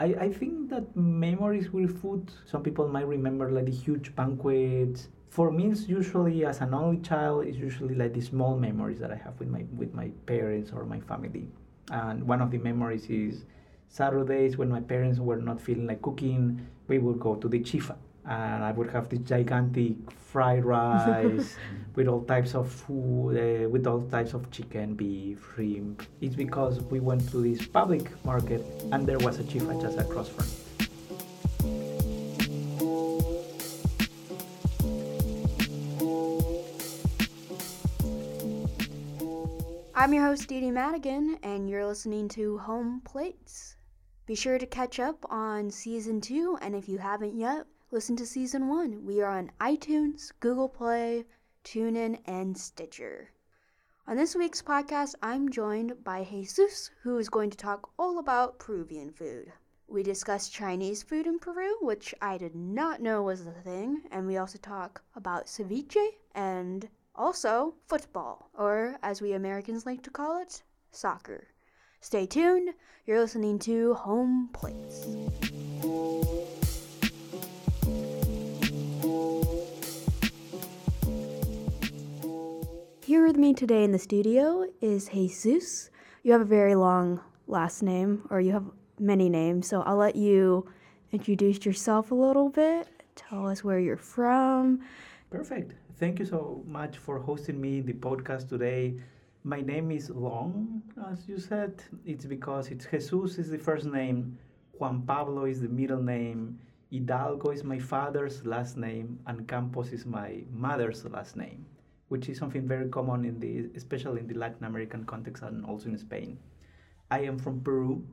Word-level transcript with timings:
I, 0.00 0.06
I 0.06 0.32
think 0.32 0.70
that 0.70 0.96
memories 0.96 1.72
with 1.72 2.00
food, 2.02 2.28
some 2.46 2.64
people 2.64 2.88
might 2.88 3.06
remember 3.06 3.50
like 3.50 3.66
the 3.66 3.70
huge 3.70 4.14
banquets. 4.16 5.08
For 5.30 5.52
me, 5.52 5.70
it's 5.70 5.88
usually 5.88 6.44
as 6.44 6.60
an 6.60 6.74
only 6.74 7.00
child, 7.00 7.46
it's 7.46 7.56
usually 7.56 7.94
like 7.94 8.12
the 8.12 8.20
small 8.20 8.56
memories 8.56 8.98
that 8.98 9.12
I 9.12 9.16
have 9.16 9.38
with 9.38 9.48
my 9.48 9.64
with 9.76 9.94
my 9.94 10.08
parents 10.26 10.72
or 10.74 10.84
my 10.84 10.98
family. 10.98 11.46
And 11.92 12.26
one 12.26 12.40
of 12.40 12.50
the 12.50 12.58
memories 12.58 13.06
is 13.08 13.44
Saturdays 13.88 14.56
when 14.56 14.68
my 14.68 14.80
parents 14.80 15.20
were 15.20 15.36
not 15.36 15.60
feeling 15.60 15.86
like 15.86 16.02
cooking, 16.02 16.66
we 16.88 16.98
would 16.98 17.20
go 17.20 17.36
to 17.36 17.48
the 17.48 17.60
chifa 17.60 17.96
and 18.26 18.64
I 18.64 18.72
would 18.72 18.90
have 18.90 19.08
this 19.08 19.20
gigantic 19.20 20.10
fried 20.10 20.64
rice 20.64 21.56
with 21.94 22.08
all 22.08 22.22
types 22.24 22.54
of 22.54 22.70
food, 22.70 23.36
uh, 23.36 23.68
with 23.68 23.86
all 23.86 24.02
types 24.02 24.34
of 24.34 24.50
chicken, 24.50 24.94
beef, 24.94 25.44
shrimp. 25.54 26.02
It's 26.20 26.34
because 26.34 26.80
we 26.80 27.00
went 27.00 27.28
to 27.30 27.42
this 27.42 27.66
public 27.66 28.24
market 28.24 28.64
and 28.92 29.06
there 29.06 29.18
was 29.18 29.38
a 29.38 29.44
chifa 29.44 29.80
just 29.80 29.98
across 29.98 30.28
from 30.28 30.44
it. 30.46 30.64
I'm 39.96 40.12
your 40.12 40.24
host, 40.24 40.48
Dee 40.48 40.60
Dee 40.60 40.70
Madigan, 40.70 41.38
and 41.42 41.70
you're 41.70 41.86
listening 41.86 42.28
to 42.30 42.58
Home 42.58 43.00
Plates. 43.04 43.76
Be 44.26 44.34
sure 44.34 44.58
to 44.58 44.66
catch 44.66 44.98
up 44.98 45.24
on 45.30 45.70
season 45.70 46.20
two, 46.20 46.58
and 46.60 46.74
if 46.74 46.88
you 46.88 46.98
haven't 46.98 47.38
yet, 47.38 47.64
listen 47.94 48.16
to 48.16 48.26
season 48.26 48.66
one. 48.66 49.06
We 49.06 49.22
are 49.22 49.30
on 49.30 49.52
iTunes, 49.60 50.32
Google 50.40 50.68
Play, 50.68 51.24
TuneIn, 51.62 52.18
and 52.26 52.58
Stitcher. 52.58 53.30
On 54.08 54.16
this 54.16 54.34
week's 54.34 54.60
podcast, 54.60 55.14
I'm 55.22 55.48
joined 55.48 56.02
by 56.02 56.24
Jesus, 56.24 56.90
who 57.04 57.18
is 57.18 57.28
going 57.28 57.50
to 57.50 57.56
talk 57.56 57.90
all 57.96 58.18
about 58.18 58.58
Peruvian 58.58 59.12
food. 59.12 59.52
We 59.86 60.02
discuss 60.02 60.48
Chinese 60.48 61.04
food 61.04 61.28
in 61.28 61.38
Peru, 61.38 61.76
which 61.82 62.12
I 62.20 62.36
did 62.36 62.56
not 62.56 63.00
know 63.00 63.22
was 63.22 63.46
a 63.46 63.52
thing, 63.52 64.02
and 64.10 64.26
we 64.26 64.38
also 64.38 64.58
talk 64.58 65.00
about 65.14 65.46
ceviche 65.46 66.14
and 66.34 66.88
also 67.14 67.76
football, 67.86 68.50
or 68.58 68.98
as 69.04 69.22
we 69.22 69.34
Americans 69.34 69.86
like 69.86 70.02
to 70.02 70.10
call 70.10 70.42
it, 70.42 70.64
soccer. 70.90 71.46
Stay 72.00 72.26
tuned, 72.26 72.74
you're 73.06 73.20
listening 73.20 73.60
to 73.60 73.94
Home 73.94 74.50
Plates. 74.52 75.06
Here 83.14 83.24
with 83.24 83.36
me 83.36 83.54
today 83.54 83.84
in 83.84 83.92
the 83.92 83.98
studio 84.00 84.66
is 84.80 85.06
Jesus. 85.06 85.88
You 86.24 86.32
have 86.32 86.40
a 86.40 86.44
very 86.60 86.74
long 86.74 87.20
last 87.46 87.80
name, 87.80 88.26
or 88.28 88.40
you 88.40 88.50
have 88.50 88.64
many 88.98 89.28
names, 89.28 89.68
so 89.68 89.82
I'll 89.82 89.98
let 89.98 90.16
you 90.16 90.66
introduce 91.12 91.64
yourself 91.64 92.10
a 92.10 92.14
little 92.16 92.48
bit. 92.48 92.88
Tell 93.14 93.46
us 93.46 93.62
where 93.62 93.78
you're 93.78 93.96
from. 93.96 94.80
Perfect. 95.30 95.74
Thank 96.00 96.18
you 96.18 96.24
so 96.24 96.64
much 96.66 96.98
for 96.98 97.20
hosting 97.20 97.60
me 97.60 97.82
the 97.82 97.92
podcast 97.92 98.48
today. 98.48 98.96
My 99.44 99.60
name 99.60 99.92
is 99.92 100.10
long, 100.10 100.82
as 101.08 101.28
you 101.28 101.38
said. 101.38 101.84
It's 102.04 102.26
because 102.26 102.66
it's 102.72 102.86
Jesus 102.86 103.38
is 103.38 103.48
the 103.48 103.58
first 103.58 103.86
name, 103.86 104.36
Juan 104.72 105.02
Pablo 105.02 105.44
is 105.44 105.60
the 105.60 105.68
middle 105.68 106.02
name, 106.02 106.58
Hidalgo 106.90 107.52
is 107.52 107.62
my 107.62 107.78
father's 107.78 108.44
last 108.44 108.76
name, 108.76 109.20
and 109.28 109.46
Campos 109.46 109.92
is 109.92 110.04
my 110.04 110.42
mother's 110.50 111.04
last 111.04 111.36
name 111.36 111.64
which 112.08 112.28
is 112.28 112.38
something 112.38 112.66
very 112.68 112.88
common 112.88 113.24
in 113.24 113.40
the, 113.40 113.70
especially 113.76 114.20
in 114.20 114.26
the 114.26 114.34
Latin 114.34 114.64
American 114.64 115.04
context 115.04 115.42
and 115.42 115.64
also 115.64 115.88
in 115.88 115.98
Spain. 115.98 116.38
I 117.10 117.20
am 117.20 117.38
from 117.38 117.60
Peru. 117.60 118.04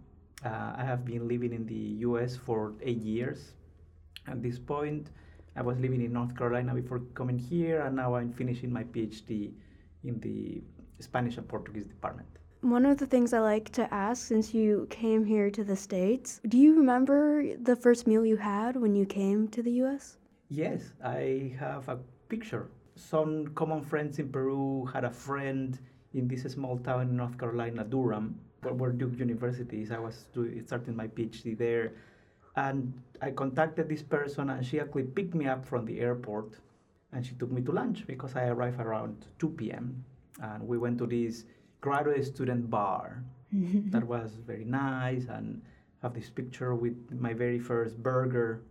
Uh, 0.43 0.73
I 0.75 0.83
have 0.83 1.05
been 1.05 1.27
living 1.27 1.53
in 1.53 1.65
the 1.65 1.83
U.S. 2.07 2.35
for 2.35 2.73
eight 2.81 3.01
years. 3.01 3.53
At 4.27 4.41
this 4.41 4.57
point, 4.59 5.09
I 5.55 5.61
was 5.61 5.77
living 5.79 6.01
in 6.01 6.13
North 6.13 6.35
Carolina 6.37 6.73
before 6.73 6.99
coming 7.13 7.37
here, 7.37 7.81
and 7.81 7.95
now 7.95 8.15
I'm 8.15 8.31
finishing 8.31 8.71
my 8.71 8.83
PhD 8.83 9.51
in 10.03 10.19
the 10.19 10.63
Spanish 10.99 11.37
and 11.37 11.47
Portuguese 11.47 11.85
department. 11.85 12.27
One 12.61 12.85
of 12.85 12.97
the 12.97 13.07
things 13.07 13.33
I 13.33 13.39
like 13.39 13.71
to 13.71 13.91
ask 13.93 14.27
since 14.27 14.53
you 14.53 14.87
came 14.89 15.25
here 15.25 15.49
to 15.49 15.63
the 15.63 15.75
States, 15.75 16.39
do 16.47 16.57
you 16.57 16.75
remember 16.75 17.57
the 17.57 17.75
first 17.75 18.05
meal 18.05 18.23
you 18.23 18.37
had 18.37 18.75
when 18.75 18.95
you 18.95 19.05
came 19.05 19.47
to 19.49 19.63
the 19.63 19.71
US? 19.83 20.17
Yes, 20.49 20.93
I 21.03 21.55
have 21.59 21.89
a 21.89 21.97
picture 22.29 22.67
some 23.09 23.47
common 23.55 23.81
friends 23.81 24.19
in 24.19 24.31
Peru 24.31 24.85
had 24.93 25.03
a 25.03 25.09
friend 25.09 25.79
in 26.13 26.27
this 26.27 26.43
small 26.43 26.77
town 26.77 27.01
in 27.01 27.17
North 27.17 27.37
Carolina, 27.37 27.83
Durham, 27.83 28.39
where 28.61 28.91
Duke 28.91 29.17
University 29.17 29.81
is. 29.81 29.91
I 29.91 29.99
was 29.99 30.27
doing, 30.33 30.61
starting 30.65 30.95
my 30.95 31.07
PhD 31.07 31.57
there. 31.57 31.93
And 32.55 32.93
I 33.21 33.31
contacted 33.31 33.87
this 33.87 34.03
person, 34.03 34.49
and 34.49 34.65
she 34.65 34.79
actually 34.79 35.03
picked 35.03 35.33
me 35.33 35.47
up 35.47 35.65
from 35.65 35.85
the 35.85 35.99
airport 35.99 36.57
and 37.13 37.25
she 37.25 37.33
took 37.35 37.51
me 37.51 37.61
to 37.61 37.71
lunch 37.71 38.05
because 38.07 38.35
I 38.35 38.47
arrived 38.47 38.79
around 38.79 39.25
2 39.39 39.49
p.m. 39.49 40.03
And 40.41 40.65
we 40.67 40.77
went 40.77 40.97
to 40.99 41.05
this 41.05 41.45
graduate 41.81 42.25
student 42.25 42.69
bar 42.69 43.23
that 43.51 44.03
was 44.03 44.31
very 44.47 44.65
nice 44.65 45.25
and 45.29 45.61
have 46.01 46.13
this 46.13 46.29
picture 46.29 46.73
with 46.73 46.95
my 47.11 47.33
very 47.33 47.59
first 47.59 48.01
burger 48.01 48.61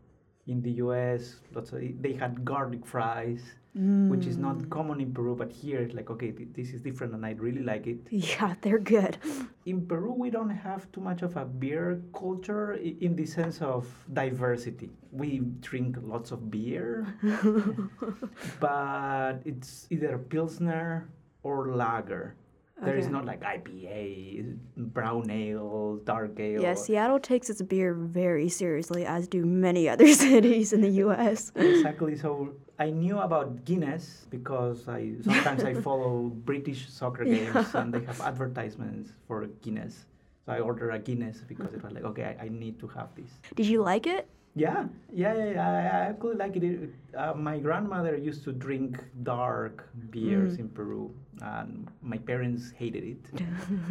in 0.47 0.63
the 0.63 0.71
US. 0.85 1.37
Lots 1.55 1.73
of, 1.73 1.81
they 2.01 2.15
had 2.15 2.45
garlic 2.45 2.87
fries 2.87 3.43
mm. 3.77 4.09
which 4.09 4.27
is 4.27 4.37
not 4.37 4.57
mm. 4.59 4.71
common 4.71 5.01
in 5.01 5.13
Peru, 5.13 5.35
but 5.37 5.53
here 5.53 5.81
it's 5.81 5.95
like, 5.95 6.11
okay, 6.11 6.31
th- 6.31 6.49
this 6.53 6.71
is 6.71 6.81
different 6.81 7.15
and 7.15 7.25
I 7.25 7.33
really 7.33 7.63
like 7.63 7.87
it. 7.87 7.99
Yeah, 8.11 8.55
they're 8.61 8.79
good. 8.79 9.19
In 9.67 9.87
Peru, 9.87 10.13
we 10.13 10.31
don't 10.31 10.51
have 10.51 10.91
too 10.93 11.01
much 11.01 11.23
of 11.23 11.37
a 11.37 11.45
beer 11.45 12.03
culture 12.15 12.75
in 12.75 13.17
the 13.17 13.27
sense 13.27 13.61
of 13.61 13.87
diversity. 14.13 14.91
We 15.13 15.41
drink 15.61 15.97
lots 16.03 16.31
of 16.31 16.51
beer, 16.51 17.15
but 18.61 19.43
it's 19.45 19.87
either 19.91 20.19
Pilsner 20.19 21.09
or 21.43 21.75
lager. 21.75 22.37
There 22.83 22.95
okay. 22.95 23.01
is 23.01 23.09
not 23.09 23.27
like 23.27 23.43
IPA, 23.43 24.57
brown 24.77 25.31
ale, 25.31 26.01
dark 26.05 26.39
ale. 26.41 26.63
Yeah, 26.63 26.75
Seattle 26.75 27.21
takes 27.21 27.51
its 27.51 27.61
beer 27.61 27.93
very 27.93 28.49
seriously, 28.49 29.05
as 29.05 29.29
do 29.29 29.45
many 29.45 29.89
other 29.89 30.09
cities 30.15 30.73
in 30.73 30.81
the 30.81 30.91
U.S. 31.05 31.53
exactly. 31.55 32.17
So 32.17 32.55
I 32.79 32.89
knew 32.89 33.19
about 33.19 33.65
Guinness 33.67 34.27
because 34.31 34.89
I 34.89 35.13
sometimes 35.23 35.65
I 35.65 35.75
follow 35.89 36.33
British 36.33 36.89
soccer 36.89 37.25
games 37.25 37.55
yeah. 37.55 37.81
and 37.81 37.93
they 37.93 38.01
have 38.05 38.21
advertisements 38.23 39.13
for 39.29 39.47
Guinness. 39.61 40.07
So 40.47 40.53
I 40.53 40.61
ordered 40.61 40.91
a 40.91 40.99
Guinness 40.99 41.45
because 41.47 41.75
it 41.75 41.83
was 41.83 41.93
like, 41.93 42.05
okay, 42.05 42.37
I, 42.41 42.47
I 42.47 42.49
need 42.49 42.81
to 42.81 42.89
have 42.89 43.15
this. 43.15 43.31
Did 43.55 43.67
you 43.67 43.83
like 43.83 44.07
it? 44.07 44.27
Yeah, 44.55 44.87
yeah, 45.13 45.35
yeah, 45.35 45.53
yeah 45.53 45.69
I, 45.69 45.73
I 45.73 46.09
actually 46.11 46.37
like 46.37 46.57
it. 46.57 46.91
Uh, 47.17 47.35
my 47.35 47.59
grandmother 47.59 48.17
used 48.17 48.43
to 48.45 48.53
drink 48.53 49.03
dark 49.23 49.89
beers 50.11 50.57
mm. 50.57 50.61
in 50.61 50.69
Peru, 50.71 51.15
and 51.41 51.89
my 52.03 52.19
parents 52.19 52.73
hated 52.77 53.05
it, 53.05 53.25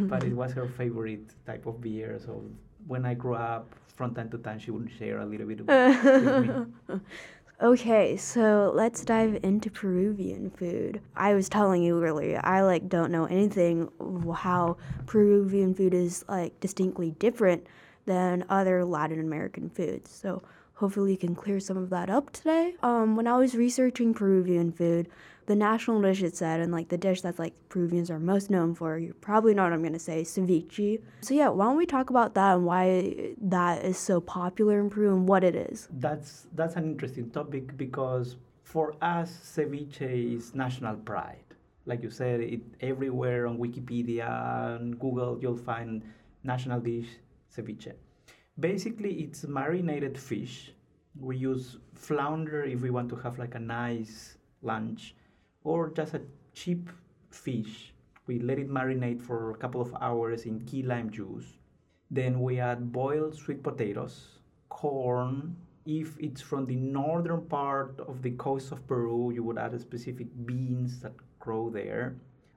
but 0.08 0.22
it 0.24 0.34
was 0.34 0.52
her 0.52 0.68
favorite 0.68 1.32
type 1.46 1.66
of 1.66 1.80
beer. 1.80 2.20
So 2.24 2.44
when 2.86 3.06
I 3.06 3.14
grew 3.14 3.34
up, 3.34 3.74
from 3.96 4.14
time 4.14 4.30
to 4.30 4.38
time, 4.38 4.58
she 4.58 4.70
would 4.70 4.90
share 4.98 5.20
a 5.20 5.26
little 5.26 5.46
bit 5.46 5.66
with 5.66 6.48
me. 6.88 6.98
Okay, 7.62 8.16
so 8.16 8.72
let's 8.74 9.04
dive 9.04 9.38
into 9.42 9.70
Peruvian 9.70 10.48
food. 10.48 11.02
I 11.14 11.34
was 11.34 11.50
telling 11.50 11.82
you 11.82 12.02
earlier, 12.02 12.40
I 12.42 12.62
like 12.62 12.88
don't 12.88 13.12
know 13.12 13.26
anything 13.26 13.90
how 14.34 14.78
Peruvian 15.04 15.74
food 15.74 15.92
is 15.92 16.24
like 16.26 16.58
distinctly 16.60 17.10
different 17.18 17.66
than 18.10 18.44
other 18.48 18.84
Latin 18.84 19.20
American 19.20 19.70
foods. 19.70 20.10
So 20.10 20.42
hopefully 20.74 21.12
you 21.12 21.16
can 21.16 21.36
clear 21.36 21.60
some 21.60 21.76
of 21.76 21.90
that 21.90 22.10
up 22.10 22.32
today. 22.32 22.74
Um, 22.82 23.14
when 23.14 23.28
I 23.28 23.36
was 23.38 23.54
researching 23.54 24.12
Peruvian 24.14 24.72
food, 24.72 25.08
the 25.46 25.54
national 25.54 26.02
dish 26.02 26.20
it 26.24 26.36
said, 26.36 26.58
and 26.58 26.72
like 26.72 26.88
the 26.88 26.98
dish 26.98 27.20
that's 27.20 27.38
like 27.38 27.54
Peruvians 27.68 28.10
are 28.10 28.18
most 28.18 28.50
known 28.50 28.74
for, 28.74 28.98
you 28.98 29.14
probably 29.20 29.54
know 29.54 29.62
what 29.62 29.72
I'm 29.72 29.82
gonna 29.84 30.00
say, 30.00 30.22
ceviche. 30.22 31.00
So 31.20 31.34
yeah, 31.34 31.50
why 31.50 31.66
don't 31.66 31.76
we 31.76 31.86
talk 31.86 32.10
about 32.10 32.34
that 32.34 32.56
and 32.56 32.64
why 32.66 33.34
that 33.42 33.84
is 33.84 33.96
so 33.96 34.20
popular 34.20 34.80
in 34.80 34.90
Peru 34.90 35.14
and 35.14 35.28
what 35.28 35.44
it 35.44 35.54
is? 35.54 35.88
That's 35.92 36.48
that's 36.56 36.74
an 36.74 36.84
interesting 36.84 37.30
topic 37.30 37.76
because 37.76 38.36
for 38.64 38.96
us, 39.00 39.30
ceviche 39.54 40.36
is 40.36 40.52
national 40.52 40.96
pride. 40.96 41.46
Like 41.86 42.02
you 42.02 42.10
said, 42.10 42.40
it 42.40 42.62
everywhere 42.80 43.46
on 43.46 43.56
Wikipedia 43.58 44.30
and 44.74 44.98
Google, 44.98 45.38
you'll 45.40 45.64
find 45.72 46.02
national 46.42 46.80
dish 46.80 47.10
ceviche. 47.54 47.92
Basically, 48.58 49.22
it's 49.22 49.44
marinated 49.44 50.18
fish. 50.18 50.72
We 51.18 51.36
use 51.36 51.78
flounder 51.94 52.62
if 52.64 52.80
we 52.80 52.90
want 52.90 53.08
to 53.10 53.16
have 53.16 53.38
like 53.38 53.54
a 53.54 53.58
nice 53.58 54.36
lunch 54.62 55.14
or 55.64 55.90
just 55.90 56.14
a 56.14 56.22
cheap 56.54 56.90
fish. 57.30 57.92
We 58.26 58.38
let 58.38 58.58
it 58.58 58.68
marinate 58.68 59.20
for 59.20 59.50
a 59.50 59.56
couple 59.56 59.80
of 59.80 59.94
hours 60.00 60.44
in 60.44 60.60
key 60.60 60.82
lime 60.82 61.10
juice. 61.10 61.58
Then 62.10 62.40
we 62.40 62.60
add 62.60 62.92
boiled 62.92 63.34
sweet 63.34 63.62
potatoes, 63.62 64.40
corn. 64.68 65.56
If 65.86 66.18
it's 66.18 66.40
from 66.40 66.66
the 66.66 66.76
northern 66.76 67.42
part 67.46 67.98
of 68.06 68.22
the 68.22 68.32
coast 68.32 68.70
of 68.72 68.86
Peru, 68.86 69.32
you 69.32 69.42
would 69.42 69.58
add 69.58 69.80
specific 69.80 70.28
beans 70.44 71.00
that 71.00 71.14
grow 71.38 71.70
there, 71.70 72.16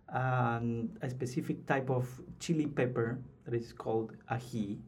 and 0.09 0.95
a 1.01 1.09
specific 1.09 1.65
type 1.65 1.89
of 1.89 2.07
chili 2.39 2.67
pepper 2.67 3.19
that 3.45 3.53
is 3.53 3.73
called 3.73 4.13
ají. 4.31 4.79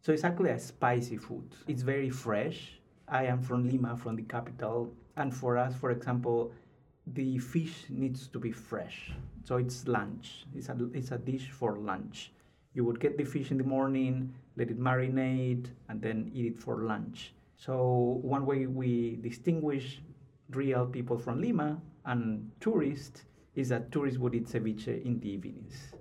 So 0.00 0.12
it's 0.12 0.24
actually 0.24 0.50
a 0.50 0.58
spicy 0.58 1.16
food. 1.16 1.54
It's 1.66 1.82
very 1.82 2.10
fresh. 2.10 2.80
I 3.08 3.24
am 3.24 3.40
from 3.42 3.68
Lima, 3.68 3.96
from 3.96 4.16
the 4.16 4.22
capital, 4.22 4.92
and 5.16 5.34
for 5.34 5.56
us, 5.56 5.74
for 5.74 5.90
example, 5.90 6.52
the 7.06 7.38
fish 7.38 7.84
needs 7.88 8.28
to 8.28 8.38
be 8.38 8.52
fresh. 8.52 9.12
So 9.44 9.56
it's 9.56 9.86
lunch. 9.86 10.46
It's 10.54 10.68
a, 10.68 10.76
it's 10.92 11.10
a 11.10 11.18
dish 11.18 11.50
for 11.50 11.78
lunch. 11.78 12.32
You 12.72 12.84
would 12.84 12.98
get 12.98 13.16
the 13.16 13.24
fish 13.24 13.50
in 13.50 13.58
the 13.58 13.64
morning, 13.64 14.34
let 14.56 14.70
it 14.70 14.80
marinate, 14.80 15.68
and 15.88 16.00
then 16.00 16.30
eat 16.34 16.46
it 16.46 16.58
for 16.58 16.82
lunch. 16.82 17.34
So 17.56 18.20
one 18.22 18.46
way 18.46 18.66
we 18.66 19.18
distinguish 19.22 20.00
real 20.50 20.86
people 20.86 21.18
from 21.18 21.40
Lima 21.40 21.80
and 22.04 22.50
tourists 22.60 23.22
is 23.54 23.68
that 23.68 23.92
tourists 23.92 24.18
would 24.18 24.34
eat 24.34 24.46
ceviche 24.46 25.04
in 25.04 25.20
the 25.20 25.30
evenings. 25.30 25.94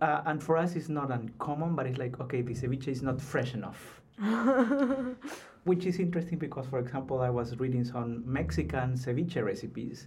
Uh, 0.00 0.22
and 0.26 0.42
for 0.42 0.56
us, 0.56 0.76
it's 0.76 0.88
not 0.88 1.10
uncommon, 1.10 1.74
but 1.74 1.86
it's 1.86 1.98
like, 1.98 2.20
okay, 2.20 2.42
the 2.42 2.52
ceviche 2.54 2.88
is 2.88 3.02
not 3.02 3.20
fresh 3.20 3.54
enough. 3.54 4.02
Which 5.64 5.86
is 5.86 5.98
interesting 5.98 6.38
because, 6.38 6.66
for 6.66 6.78
example, 6.78 7.20
I 7.20 7.30
was 7.30 7.58
reading 7.58 7.84
some 7.84 8.22
Mexican 8.24 8.94
ceviche 8.94 9.42
recipes, 9.44 10.06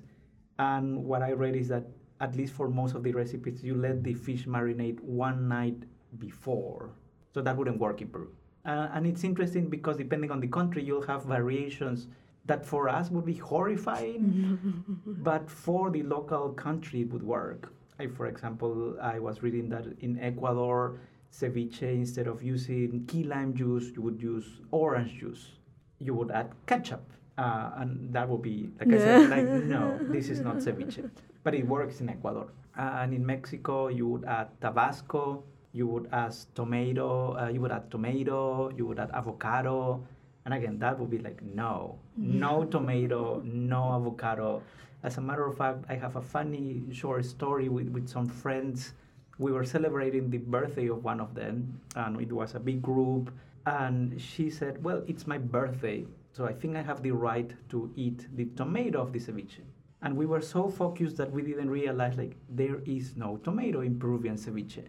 and 0.57 1.03
what 1.03 1.21
I 1.21 1.33
read 1.33 1.55
is 1.55 1.67
that 1.69 1.85
at 2.21 2.35
least 2.35 2.53
for 2.53 2.69
most 2.69 2.95
of 2.95 3.03
the 3.03 3.11
recipes, 3.11 3.63
you 3.63 3.75
let 3.75 4.03
the 4.03 4.13
fish 4.13 4.45
marinate 4.45 4.99
one 5.01 5.47
night 5.47 5.83
before. 6.17 6.91
So 7.33 7.41
that 7.41 7.55
wouldn't 7.55 7.79
work 7.79 8.01
in 8.01 8.09
Peru. 8.09 8.29
Uh, 8.65 8.89
and 8.93 9.07
it's 9.07 9.23
interesting 9.23 9.69
because 9.69 9.97
depending 9.97 10.31
on 10.31 10.39
the 10.39 10.47
country, 10.47 10.83
you'll 10.83 11.05
have 11.05 11.23
variations 11.23 12.07
that 12.45 12.65
for 12.65 12.89
us 12.89 13.09
would 13.09 13.25
be 13.25 13.35
horrifying, 13.35 14.83
but 15.05 15.49
for 15.49 15.89
the 15.91 16.03
local 16.03 16.49
country 16.49 17.01
it 17.01 17.13
would 17.13 17.23
work. 17.23 17.71
I, 17.99 18.07
for 18.07 18.27
example, 18.27 18.95
I 19.01 19.19
was 19.19 19.43
reading 19.43 19.67
that 19.69 19.85
in 19.99 20.19
Ecuador, 20.19 20.99
ceviche, 21.31 21.83
instead 21.83 22.27
of 22.27 22.41
using 22.41 23.05
key 23.07 23.23
lime 23.25 23.53
juice, 23.53 23.91
you 23.95 24.01
would 24.01 24.21
use 24.21 24.45
orange 24.71 25.19
juice. 25.19 25.51
You 25.99 26.13
would 26.13 26.31
add 26.31 26.51
ketchup. 26.65 27.03
Uh, 27.37 27.71
and 27.77 28.13
that 28.13 28.27
would 28.27 28.41
be, 28.41 28.69
like 28.79 28.93
I 28.93 28.97
said, 28.97 29.29
like, 29.29 29.45
no, 29.75 29.99
this 30.09 30.29
is 30.29 30.39
not 30.39 30.57
ceviche. 30.57 31.09
But 31.43 31.55
it 31.55 31.67
works 31.67 31.99
in 31.99 32.09
Ecuador. 32.09 32.47
Uh, 32.77 33.03
and 33.03 33.13
in 33.13 33.25
Mexico, 33.25 33.89
you 33.89 34.07
would 34.07 34.23
add 34.25 34.47
Tabasco, 34.61 35.43
you 35.73 35.85
would 35.87 36.07
add 36.11 36.35
tomato, 36.55 37.37
uh, 37.37 37.49
you 37.49 37.59
would 37.61 37.71
add 37.71 37.91
tomato, 37.91 38.69
you 38.77 38.85
would 38.85 38.99
add 38.99 39.11
avocado. 39.13 40.01
And 40.45 40.53
again, 40.53 40.79
that 40.79 40.97
would 40.97 41.09
be 41.09 41.19
like, 41.19 41.41
no, 41.43 41.99
no 42.15 42.63
tomato, 42.71 43.41
no 43.43 43.93
avocado. 43.93 44.63
As 45.01 45.17
a 45.17 45.21
matter 45.21 45.45
of 45.45 45.57
fact, 45.57 45.85
I 45.87 45.95
have 45.95 46.17
a 46.17 46.21
funny 46.21 46.83
short 46.91 47.23
story 47.23 47.69
with, 47.69 47.87
with 47.89 48.09
some 48.09 48.27
friends. 48.27 48.93
We 49.37 49.53
were 49.53 49.63
celebrating 49.63 50.29
the 50.29 50.39
birthday 50.39 50.89
of 50.89 51.05
one 51.05 51.21
of 51.21 51.33
them, 51.33 51.79
and 51.95 52.19
it 52.19 52.31
was 52.31 52.55
a 52.55 52.59
big 52.59 52.81
group. 52.81 53.31
And 53.65 54.19
she 54.19 54.49
said, 54.49 54.83
Well, 54.83 55.03
it's 55.07 55.25
my 55.25 55.37
birthday, 55.37 56.05
so 56.33 56.45
I 56.45 56.51
think 56.51 56.75
I 56.75 56.81
have 56.81 57.01
the 57.01 57.11
right 57.11 57.49
to 57.69 57.89
eat 57.95 58.27
the 58.35 58.45
tomato 58.57 59.01
of 59.01 59.13
the 59.13 59.19
ceviche. 59.19 59.61
And 60.01 60.17
we 60.17 60.25
were 60.25 60.41
so 60.41 60.67
focused 60.67 61.15
that 61.17 61.31
we 61.31 61.43
didn't 61.43 61.69
realize, 61.69 62.17
like, 62.17 62.35
there 62.49 62.81
is 62.85 63.15
no 63.15 63.37
tomato 63.37 63.81
in 63.81 63.99
Peruvian 63.99 64.35
ceviche. 64.35 64.85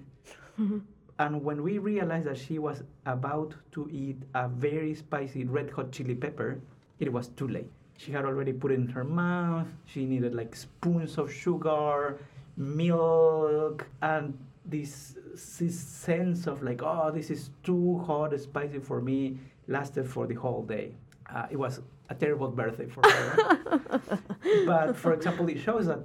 and 1.19 1.45
when 1.45 1.63
we 1.63 1.79
realized 1.79 2.27
that 2.27 2.39
she 2.39 2.59
was 2.59 2.83
about 3.07 3.55
to 3.73 3.89
eat 3.93 4.23
a 4.35 4.49
very 4.49 4.95
spicy 4.95 5.45
red 5.45 5.71
hot 5.71 5.93
chili 5.93 6.17
pepper, 6.17 6.61
it 6.99 7.13
was 7.13 7.29
too 7.29 7.47
late 7.47 7.71
she 8.01 8.13
had 8.13 8.25
already 8.25 8.53
put 8.53 8.73
in 8.73 8.89
her 8.89 9.05
mouth. 9.05 9.69
She 9.85 10.07
needed 10.07 10.35
like 10.35 10.57
spoons 10.57 11.19
of 11.19 11.31
sugar, 11.31 12.19
milk, 12.57 13.87
and 14.01 14.39
this, 14.65 15.17
this 15.59 15.79
sense 15.79 16.47
of 16.47 16.63
like, 16.63 16.81
oh, 16.83 17.11
this 17.15 17.31
is 17.31 17.51
too 17.63 17.99
hot, 18.07 18.39
spicy 18.41 18.79
for 18.79 19.03
me, 19.03 19.39
lasted 19.69 20.09
for 20.09 20.27
the 20.27 20.35
whole 20.35 20.63
day. 20.63 20.93
Uh, 21.35 21.47
it 21.51 21.59
was 21.59 21.81
a 22.09 22.15
terrible 22.15 22.49
birthday 22.49 22.87
for 22.87 23.03
her. 23.07 24.01
but 24.67 24.97
for 24.97 25.13
example, 25.13 25.47
it 25.51 25.59
shows 25.61 25.87
that 25.87 26.01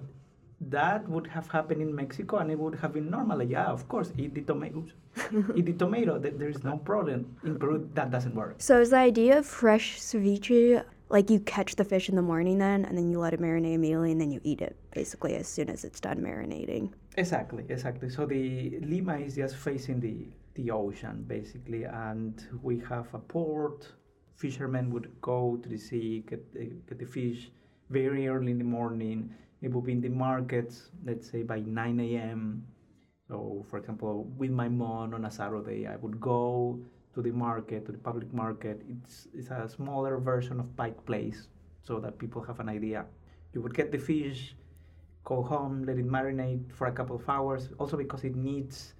that 0.62 1.07
would 1.07 1.27
have 1.27 1.47
happened 1.47 1.81
in 1.81 1.95
Mexico 1.95 2.38
and 2.38 2.51
it 2.51 2.59
would 2.59 2.75
have 2.75 2.92
been 2.92 3.09
normal. 3.09 3.42
Yeah, 3.42 3.68
of 3.68 3.88
course, 3.88 4.12
eat 4.18 4.33
the 4.33 4.42
tomato. 4.42 4.83
eat 5.56 5.65
the 5.65 5.74
tomato. 5.74 6.19
There 6.19 6.50
is 6.50 6.62
no 6.63 6.77
problem. 6.77 7.38
In 7.45 7.57
Peru, 7.57 7.89
that 7.94 8.12
doesn't 8.12 8.36
work. 8.36 8.56
So 8.57 8.81
is 8.81 8.89
the 8.89 8.97
idea 8.97 9.39
of 9.39 9.45
fresh 9.45 10.00
ceviche 10.00 10.83
like 11.16 11.30
you 11.30 11.40
catch 11.40 11.78
the 11.78 11.86
fish 11.86 12.10
in 12.10 12.16
the 12.18 12.28
morning 12.34 12.58
then 12.58 12.84
and 12.84 12.98
then 12.98 13.08
you 13.10 13.18
let 13.18 13.34
it 13.34 13.40
marinate 13.40 13.76
immediately 13.76 14.12
and 14.12 14.20
then 14.20 14.32
you 14.36 14.42
eat 14.44 14.62
it 14.62 14.76
basically 14.92 15.34
as 15.36 15.48
soon 15.48 15.70
as 15.70 15.86
it's 15.86 16.02
done 16.02 16.20
marinating. 16.20 16.92
Exactly 17.16 17.64
exactly. 17.70 18.10
So 18.10 18.26
the 18.26 18.80
lima 18.82 19.16
is 19.28 19.36
just 19.36 19.56
facing 19.56 20.02
the 20.08 20.18
the 20.56 20.66
ocean 20.72 21.24
basically 21.36 21.84
and 21.86 22.34
we 22.62 22.76
have 22.92 23.08
a 23.14 23.22
port. 23.36 23.88
Fishermen 24.36 24.86
would 24.94 25.08
go 25.22 25.40
to 25.64 25.70
the 25.74 25.78
sea 25.78 26.26
get 26.30 26.44
get 26.88 26.98
the 27.04 27.10
fish 27.18 27.50
very 27.90 28.28
early 28.28 28.52
in 28.52 28.60
the 28.66 28.72
morning. 28.80 29.20
It 29.62 29.70
would 29.74 29.86
be 29.86 29.94
in 29.94 30.02
the 30.02 30.16
markets 30.28 30.76
let's 31.06 31.32
say 31.32 31.44
by 31.44 31.60
9 31.62 32.00
a.m 32.08 32.42
so 33.30 33.66
for 33.70 33.78
example 33.80 34.16
with 34.38 34.52
my 34.52 34.70
mom 34.82 35.14
on 35.18 35.26
a 35.26 35.32
saturday 35.32 35.82
i 35.94 35.96
would 35.96 36.18
go 36.20 36.40
to 37.16 37.22
the 37.22 37.32
market, 37.32 37.86
to 37.86 37.92
the 37.94 37.98
public 37.98 38.32
market. 38.34 38.82
It's, 38.88 39.28
it's 39.34 39.50
a 39.50 39.68
smaller 39.68 40.18
version 40.18 40.60
of 40.60 40.76
Pike 40.76 41.04
Place 41.06 41.48
so 41.82 42.00
that 42.00 42.20
people 42.20 42.44
have 42.44 42.60
an 42.60 42.70
idea. 42.70 43.06
You 43.54 43.62
would 43.62 43.74
get 43.74 43.92
the 43.92 43.98
fish, 43.98 44.54
go 45.24 45.42
home, 45.42 45.86
let 45.86 45.98
it 45.98 46.08
marinate 46.08 46.72
for 46.74 46.88
a 46.88 46.92
couple 46.92 47.16
of 47.16 47.28
hours, 47.30 47.70
also 47.80 47.96
because 47.96 48.26
it 48.26 48.36
needs 48.36 48.94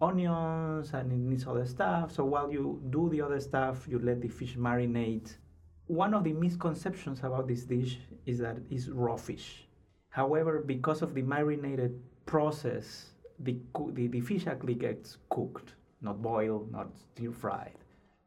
onions 0.00 0.92
and 0.92 1.10
it 1.10 1.18
needs 1.18 1.46
other 1.46 1.66
stuff. 1.66 2.12
So 2.12 2.24
while 2.24 2.50
you 2.50 2.80
do 2.90 3.08
the 3.10 3.20
other 3.20 3.40
stuff, 3.40 3.86
you 3.88 3.98
let 3.98 4.20
the 4.20 4.28
fish 4.28 4.56
marinate. 4.56 5.36
One 5.88 6.14
of 6.14 6.24
the 6.24 6.32
misconceptions 6.32 7.20
about 7.20 7.48
this 7.48 7.64
dish 7.64 7.98
is 8.26 8.38
that 8.38 8.58
it's 8.70 8.88
raw 8.88 9.16
fish. 9.16 9.66
However, 10.10 10.62
because 10.64 11.02
of 11.02 11.14
the 11.14 11.22
marinated 11.22 12.00
process, 12.26 13.10
the, 13.40 13.56
the, 13.92 14.06
the 14.06 14.20
fish 14.20 14.46
actually 14.46 14.74
gets 14.74 15.18
cooked 15.30 15.74
not 16.00 16.22
boiled, 16.22 16.70
not 16.72 16.88
stir 16.96 17.32
fried. 17.32 17.72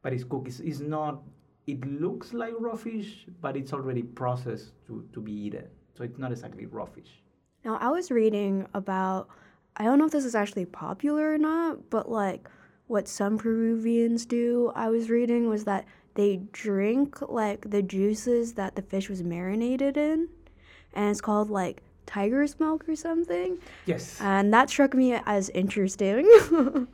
But 0.02 0.12
it's 0.12 0.24
cooked. 0.24 0.48
It's, 0.48 0.60
it's 0.60 0.80
not, 0.80 1.22
it 1.66 1.84
looks 1.84 2.32
like 2.32 2.54
raw 2.58 2.76
fish, 2.76 3.26
but 3.40 3.56
it's 3.56 3.72
already 3.72 4.02
processed 4.02 4.72
to, 4.86 5.06
to 5.12 5.20
be 5.20 5.32
eaten. 5.32 5.66
So 5.96 6.04
it's 6.04 6.18
not 6.18 6.32
exactly 6.32 6.66
raw 6.66 6.86
fish. 6.86 7.22
Now, 7.64 7.76
I 7.80 7.88
was 7.88 8.10
reading 8.10 8.66
about, 8.72 9.28
I 9.76 9.84
don't 9.84 9.98
know 9.98 10.06
if 10.06 10.12
this 10.12 10.24
is 10.24 10.34
actually 10.34 10.64
popular 10.64 11.32
or 11.34 11.38
not, 11.38 11.90
but 11.90 12.10
like 12.10 12.48
what 12.86 13.06
some 13.06 13.38
Peruvians 13.38 14.24
do, 14.26 14.72
I 14.74 14.88
was 14.88 15.10
reading 15.10 15.48
was 15.48 15.64
that 15.64 15.86
they 16.14 16.40
drink 16.52 17.20
like 17.28 17.70
the 17.70 17.82
juices 17.82 18.54
that 18.54 18.74
the 18.74 18.82
fish 18.82 19.08
was 19.08 19.22
marinated 19.22 19.96
in. 19.96 20.28
And 20.94 21.10
it's 21.10 21.20
called 21.20 21.50
like 21.50 21.82
tiger's 22.06 22.58
milk 22.58 22.88
or 22.88 22.96
something. 22.96 23.58
Yes. 23.86 24.20
And 24.20 24.52
that 24.52 24.70
struck 24.70 24.94
me 24.94 25.14
as 25.26 25.50
interesting. 25.50 26.28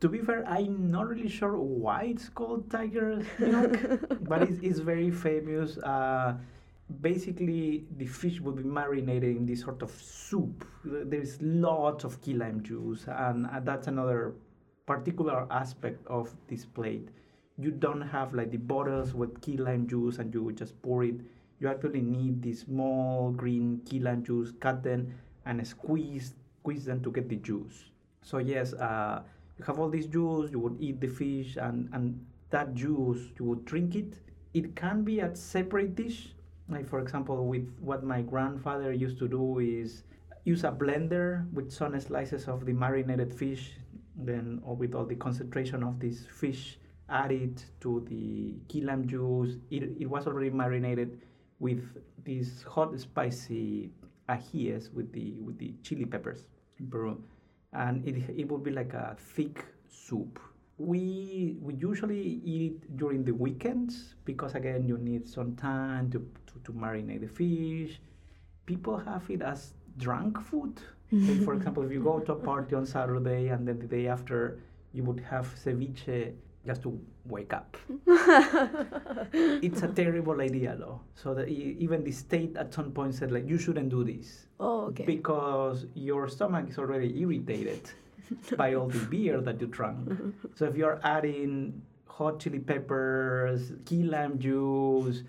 to 0.00 0.08
be 0.08 0.18
fair, 0.18 0.44
I'm 0.46 0.90
not 0.90 1.08
really 1.08 1.28
sure 1.28 1.56
why 1.58 2.02
it's 2.04 2.28
called 2.28 2.70
tiger 2.70 3.22
milk, 3.38 3.78
but 4.22 4.42
it's, 4.42 4.58
it's 4.62 4.78
very 4.78 5.10
famous. 5.10 5.78
Uh, 5.78 6.34
basically, 7.00 7.84
the 7.96 8.06
fish 8.06 8.40
will 8.40 8.52
be 8.52 8.62
marinated 8.62 9.36
in 9.36 9.46
this 9.46 9.60
sort 9.62 9.82
of 9.82 9.90
soup. 9.90 10.64
There's 10.84 11.40
lots 11.42 12.04
of 12.04 12.20
key 12.22 12.34
lime 12.34 12.62
juice, 12.62 13.06
and 13.08 13.46
uh, 13.46 13.60
that's 13.60 13.88
another 13.88 14.34
particular 14.86 15.46
aspect 15.50 16.06
of 16.06 16.34
this 16.48 16.64
plate. 16.64 17.08
You 17.58 17.72
don't 17.72 18.00
have 18.02 18.34
like 18.34 18.50
the 18.52 18.56
bottles 18.58 19.14
with 19.14 19.40
key 19.40 19.56
lime 19.56 19.86
juice 19.88 20.18
and 20.18 20.32
you 20.32 20.52
just 20.52 20.80
pour 20.80 21.04
it. 21.04 21.16
You 21.60 21.68
actually 21.68 22.02
need 22.02 22.40
the 22.40 22.52
small 22.54 23.32
green 23.32 23.80
key 23.84 23.98
lime 23.98 24.22
juice, 24.24 24.52
cut 24.60 24.82
them 24.84 25.12
and 25.44 25.66
squeeze 25.66 26.34
squeeze 26.60 26.84
them 26.84 27.02
to 27.02 27.10
get 27.10 27.28
the 27.28 27.36
juice. 27.36 27.84
So 28.22 28.38
yes, 28.38 28.74
uh, 28.74 29.22
you 29.58 29.64
have 29.64 29.78
all 29.78 29.88
this 29.88 30.06
juice, 30.06 30.50
you 30.50 30.58
would 30.60 30.76
eat 30.80 31.00
the 31.00 31.08
fish, 31.08 31.56
and, 31.56 31.88
and 31.92 32.24
that 32.50 32.74
juice, 32.74 33.18
you 33.38 33.44
would 33.46 33.64
drink 33.64 33.94
it. 33.94 34.14
It 34.54 34.76
can 34.76 35.04
be 35.04 35.20
a 35.20 35.34
separate 35.34 35.94
dish. 35.94 36.34
Like, 36.68 36.88
for 36.88 37.00
example, 37.00 37.46
with 37.46 37.68
what 37.80 38.04
my 38.04 38.22
grandfather 38.22 38.92
used 38.92 39.18
to 39.18 39.28
do 39.28 39.58
is 39.58 40.04
use 40.44 40.64
a 40.64 40.70
blender 40.70 41.50
with 41.52 41.72
some 41.72 41.98
slices 42.00 42.46
of 42.46 42.64
the 42.64 42.72
marinated 42.72 43.32
fish, 43.32 43.72
then 44.16 44.60
or 44.64 44.76
with 44.76 44.94
all 44.94 45.04
the 45.04 45.16
concentration 45.16 45.82
of 45.82 45.98
this 45.98 46.26
fish 46.26 46.78
added 47.08 47.62
to 47.80 48.04
the 48.08 48.54
key 48.68 48.82
lime 48.82 49.06
juice. 49.06 49.56
It, 49.70 49.96
it 49.98 50.06
was 50.06 50.26
already 50.26 50.50
marinated 50.50 51.22
with 51.58 51.82
these 52.24 52.62
hot 52.68 52.98
spicy 53.00 53.90
ajíes 54.28 54.92
with 54.92 55.10
the 55.12 55.40
with 55.40 55.58
the 55.58 55.74
chili 55.82 56.04
peppers 56.04 56.44
in 56.78 56.86
Peru 56.86 57.22
and 57.72 58.06
it, 58.06 58.16
it 58.36 58.50
would 58.50 58.62
be 58.62 58.70
like 58.70 58.94
a 58.94 59.16
thick 59.18 59.64
soup. 59.88 60.38
We, 60.78 61.56
we 61.60 61.74
usually 61.74 62.40
eat 62.44 62.72
it 62.72 62.96
during 62.96 63.24
the 63.24 63.32
weekends 63.32 64.14
because, 64.24 64.54
again, 64.54 64.86
you 64.86 64.96
need 64.98 65.28
some 65.28 65.56
time 65.56 66.10
to, 66.12 66.18
to, 66.18 66.52
to 66.64 66.72
marinate 66.72 67.20
the 67.20 67.28
fish. 67.28 68.00
People 68.64 68.96
have 68.96 69.28
it 69.28 69.42
as 69.42 69.72
drunk 69.96 70.40
food. 70.40 70.80
like 71.10 71.42
for 71.44 71.54
example, 71.58 71.82
if 71.82 71.90
you 71.90 72.02
go 72.02 72.20
to 72.20 72.32
a 72.32 72.36
party 72.36 72.76
on 72.76 72.86
Saturday 72.86 73.48
and 73.48 73.66
then 73.66 73.78
the 73.78 73.86
day 73.86 74.06
after 74.06 74.60
you 74.92 75.02
would 75.02 75.20
have 75.20 75.52
ceviche, 75.56 76.32
just 76.68 76.82
to 76.82 76.90
wake 77.26 77.52
up. 77.60 77.76
it's 79.66 79.82
a 79.82 79.88
terrible 79.88 80.40
idea 80.40 80.76
though. 80.78 81.00
So 81.14 81.34
that 81.34 81.48
even 81.48 82.04
the 82.04 82.12
state 82.12 82.56
at 82.56 82.72
some 82.72 82.92
point 82.92 83.14
said 83.14 83.32
like 83.32 83.46
you 83.48 83.58
shouldn't 83.58 83.88
do 83.88 84.04
this 84.04 84.46
Oh, 84.60 84.80
okay. 84.90 85.04
because 85.04 85.86
your 85.94 86.28
stomach 86.28 86.68
is 86.68 86.78
already 86.78 87.08
irritated 87.22 87.82
by 88.56 88.74
all 88.74 88.88
the 88.88 89.04
beer 89.06 89.40
that 89.40 89.60
you 89.60 89.66
drank. 89.66 90.08
So 90.54 90.66
if 90.66 90.76
you're 90.76 91.00
adding 91.02 91.80
hot 92.06 92.40
chili 92.40 92.58
peppers, 92.58 93.72
key 93.86 94.02
lime 94.02 94.38
juice, 94.38 95.22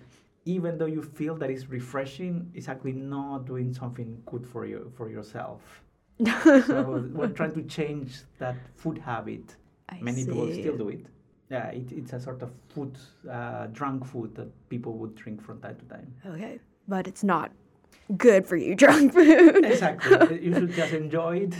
even 0.44 0.76
though 0.78 0.86
you 0.96 1.02
feel 1.02 1.34
that 1.36 1.50
it's 1.50 1.66
refreshing, 1.68 2.50
it's 2.54 2.68
actually 2.68 2.92
not 3.16 3.46
doing 3.46 3.72
something 3.72 4.20
good 4.26 4.46
for 4.46 4.66
you 4.66 4.92
for 4.96 5.08
yourself. 5.10 5.60
so 6.66 7.04
we're 7.14 7.28
trying 7.28 7.54
to 7.54 7.62
change 7.62 8.10
that 8.38 8.56
food 8.74 8.98
habit. 8.98 9.56
I 9.88 9.98
Many 10.00 10.24
people 10.24 10.52
still 10.52 10.76
do 10.76 10.88
it. 10.90 11.06
Yeah, 11.50 11.66
it, 11.68 11.90
it's 11.90 12.12
a 12.12 12.20
sort 12.20 12.42
of 12.42 12.50
food, 12.68 12.96
uh, 13.28 13.66
drunk 13.68 14.06
food 14.06 14.34
that 14.36 14.48
people 14.68 14.92
would 14.98 15.16
drink 15.16 15.42
from 15.42 15.60
time 15.60 15.76
to 15.76 15.84
time. 15.86 16.14
Okay, 16.24 16.60
but 16.86 17.08
it's 17.08 17.24
not 17.24 17.50
good 18.16 18.46
for 18.46 18.56
you, 18.56 18.74
drunk 18.84 19.12
food. 19.12 19.64
Exactly. 19.64 20.42
you 20.44 20.54
should 20.54 20.72
just 20.72 20.92
enjoy 20.92 21.48
it 21.48 21.54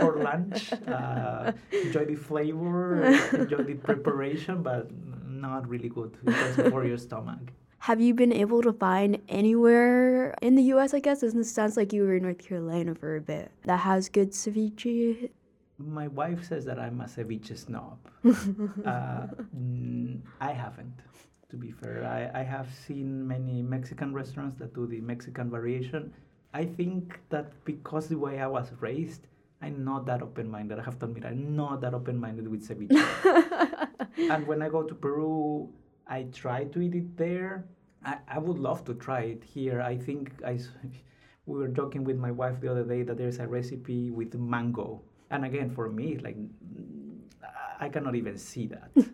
for 0.00 0.16
lunch. 0.16 0.72
Uh, 0.86 1.52
enjoy 1.72 2.06
the 2.06 2.14
flavor, 2.14 3.04
enjoy 3.34 3.62
the 3.62 3.74
preparation, 3.74 4.62
but 4.62 4.90
not 5.26 5.68
really 5.68 5.90
good 5.90 6.16
for 6.70 6.86
your 6.86 6.98
stomach. 6.98 7.52
Have 7.80 8.00
you 8.00 8.12
been 8.12 8.32
able 8.32 8.60
to 8.62 8.72
find 8.72 9.18
anywhere 9.28 10.34
in 10.42 10.56
the 10.56 10.62
U.S. 10.74 10.94
I 10.94 11.00
guess, 11.00 11.22
and 11.22 11.40
it 11.40 11.44
sounds 11.44 11.76
like 11.76 11.92
you 11.92 12.02
were 12.02 12.16
in 12.16 12.24
North 12.24 12.38
Carolina 12.38 12.94
for 12.94 13.16
a 13.16 13.20
bit 13.20 13.52
that 13.64 13.78
has 13.80 14.08
good 14.08 14.32
ceviche. 14.32 15.30
My 15.78 16.08
wife 16.08 16.44
says 16.44 16.64
that 16.64 16.78
I'm 16.78 17.00
a 17.00 17.04
ceviche 17.04 17.56
snob. 17.56 17.98
uh, 18.26 19.26
mm, 19.56 20.20
I 20.40 20.52
haven't, 20.52 21.00
to 21.50 21.56
be 21.56 21.70
fair. 21.70 22.04
I, 22.04 22.40
I 22.40 22.42
have 22.42 22.68
seen 22.86 23.26
many 23.26 23.62
Mexican 23.62 24.12
restaurants 24.12 24.58
that 24.58 24.74
do 24.74 24.86
the 24.86 25.00
Mexican 25.00 25.50
variation. 25.50 26.12
I 26.52 26.64
think 26.64 27.20
that 27.28 27.52
because 27.64 28.08
the 28.08 28.18
way 28.18 28.40
I 28.40 28.48
was 28.48 28.72
raised, 28.80 29.28
I'm 29.62 29.84
not 29.84 30.06
that 30.06 30.22
open 30.22 30.50
minded. 30.50 30.78
I 30.78 30.82
have 30.82 30.98
to 31.00 31.06
admit, 31.06 31.24
I'm 31.24 31.54
not 31.54 31.80
that 31.82 31.94
open 31.94 32.18
minded 32.18 32.48
with 32.48 32.66
ceviche. 32.66 33.88
and 34.30 34.46
when 34.46 34.62
I 34.62 34.68
go 34.68 34.82
to 34.82 34.94
Peru, 34.94 35.68
I 36.06 36.24
try 36.32 36.64
to 36.64 36.80
eat 36.80 36.94
it 36.94 37.16
there. 37.16 37.66
I, 38.04 38.18
I 38.28 38.38
would 38.38 38.58
love 38.58 38.84
to 38.86 38.94
try 38.94 39.20
it 39.20 39.42
here. 39.44 39.80
I 39.80 39.96
think 39.96 40.32
I, 40.44 40.58
we 41.46 41.58
were 41.58 41.68
joking 41.68 42.04
with 42.04 42.16
my 42.16 42.30
wife 42.30 42.60
the 42.60 42.70
other 42.70 42.84
day 42.84 43.02
that 43.02 43.18
there's 43.18 43.38
a 43.38 43.46
recipe 43.46 44.10
with 44.10 44.34
mango. 44.34 45.02
And 45.30 45.44
again, 45.44 45.70
for 45.70 45.88
me, 45.88 46.18
like 46.18 46.36
I 47.80 47.88
cannot 47.88 48.14
even 48.14 48.38
see 48.38 48.68
that. 48.68 48.90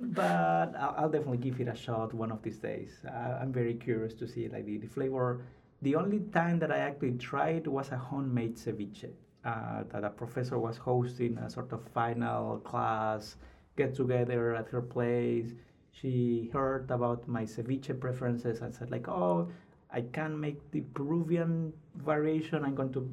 but 0.00 0.74
I'll, 0.76 0.94
I'll 0.96 1.10
definitely 1.10 1.38
give 1.38 1.60
it 1.60 1.68
a 1.68 1.74
shot 1.74 2.14
one 2.14 2.30
of 2.30 2.42
these 2.42 2.58
days. 2.58 2.90
I, 3.06 3.38
I'm 3.40 3.52
very 3.52 3.74
curious 3.74 4.14
to 4.14 4.26
see 4.26 4.48
like 4.48 4.66
the, 4.66 4.78
the 4.78 4.86
flavor. 4.86 5.42
The 5.82 5.96
only 5.96 6.20
time 6.32 6.58
that 6.60 6.72
I 6.72 6.78
actually 6.78 7.12
tried 7.12 7.66
was 7.66 7.90
a 7.92 7.96
homemade 7.96 8.56
ceviche 8.56 9.10
uh, 9.44 9.84
that 9.90 10.04
a 10.04 10.10
professor 10.10 10.58
was 10.58 10.76
hosting 10.76 11.38
a 11.38 11.48
sort 11.48 11.72
of 11.72 11.82
final 11.94 12.58
class 12.58 13.36
get 13.76 13.94
together 13.94 14.54
at 14.54 14.68
her 14.68 14.82
place. 14.82 15.54
She 15.92 16.50
heard 16.52 16.90
about 16.90 17.26
my 17.26 17.44
ceviche 17.44 17.98
preferences 17.98 18.60
and 18.60 18.74
said 18.74 18.90
like, 18.90 19.08
"Oh, 19.08 19.48
I 19.90 20.02
can 20.02 20.38
make 20.38 20.70
the 20.70 20.82
Peruvian 20.94 21.72
variation. 21.96 22.64
I'm 22.64 22.74
going 22.74 22.92
to 22.92 23.12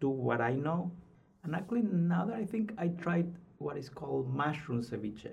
do 0.00 0.08
what 0.08 0.40
I 0.40 0.54
know." 0.54 0.90
And 1.44 1.54
actually, 1.54 1.82
now 1.82 2.24
that 2.26 2.36
I 2.36 2.44
think, 2.44 2.72
I 2.78 2.88
tried 2.88 3.32
what 3.58 3.76
is 3.76 3.88
called 3.88 4.32
mushroom 4.34 4.82
ceviche. 4.82 5.30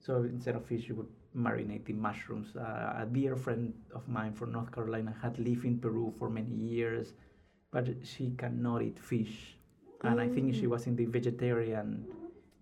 So 0.00 0.22
instead 0.24 0.56
of 0.56 0.64
fish, 0.66 0.88
you 0.88 0.94
would 0.96 1.06
marinate 1.36 1.84
the 1.84 1.92
mushrooms. 1.92 2.56
Uh, 2.56 3.02
a 3.02 3.06
dear 3.10 3.36
friend 3.36 3.72
of 3.94 4.08
mine 4.08 4.32
from 4.32 4.52
North 4.52 4.72
Carolina 4.72 5.14
had 5.22 5.38
lived 5.38 5.64
in 5.64 5.78
Peru 5.78 6.12
for 6.18 6.28
many 6.28 6.50
years, 6.50 7.14
but 7.70 7.88
she 8.02 8.30
cannot 8.36 8.82
eat 8.82 8.98
fish. 8.98 9.56
And 10.02 10.20
I 10.20 10.28
think 10.28 10.54
she 10.54 10.66
was 10.66 10.86
in 10.86 10.96
the 10.96 11.06
vegetarian 11.06 12.06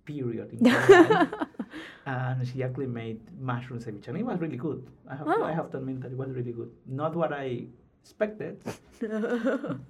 period 0.05 0.53
in 0.53 0.67
and 2.07 2.47
she 2.49 2.63
actually 2.63 2.87
made 2.87 3.21
mushroom 3.41 3.81
ceviche, 3.81 4.09
and 4.09 4.17
it 4.19 4.25
was 4.25 4.39
really 4.41 4.57
good. 4.57 4.87
I 5.09 5.17
have, 5.17 5.27
Oh. 5.29 5.43
I 5.45 5.53
have 5.53 5.71
to 5.73 5.79
admit 5.79 6.01
that 6.03 6.13
it 6.13 6.19
was 6.19 6.31
really 6.31 6.53
good. 6.53 6.71
Not 6.87 7.15
what 7.17 7.33
I 7.33 7.67
expected, 8.07 8.57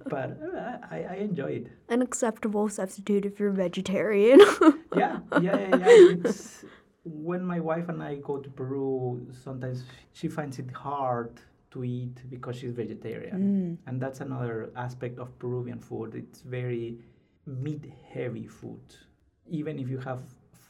but 0.09 0.29
uh, 0.41 0.77
I, 0.89 0.97
I 1.13 1.15
it. 1.57 1.67
An 1.87 2.01
acceptable 2.01 2.67
substitute 2.67 3.25
if 3.25 3.39
you're 3.39 3.51
vegetarian. 3.51 4.39
yeah, 4.95 5.19
yeah, 5.39 5.57
yeah, 5.59 5.75
yeah. 5.77 6.13
It's 6.13 6.65
when 7.03 7.43
my 7.45 7.59
wife 7.59 7.89
and 7.89 8.01
I 8.01 8.15
go 8.15 8.37
to 8.39 8.49
Peru. 8.49 9.27
Sometimes 9.43 9.83
she 10.13 10.27
finds 10.27 10.57
it 10.57 10.71
hard 10.71 11.39
to 11.71 11.83
eat 11.83 12.17
because 12.29 12.55
she's 12.55 12.71
vegetarian, 12.71 13.77
and 13.85 14.01
that's 14.01 14.19
another 14.21 14.71
aspect 14.75 15.19
of 15.19 15.37
Peruvian 15.37 15.79
food. 15.79 16.15
It's 16.15 16.41
very 16.41 16.97
meat-heavy 17.45 18.47
food. 18.47 18.81
Even 19.47 19.77
if 19.77 19.87
you 19.89 19.99
have 19.99 20.21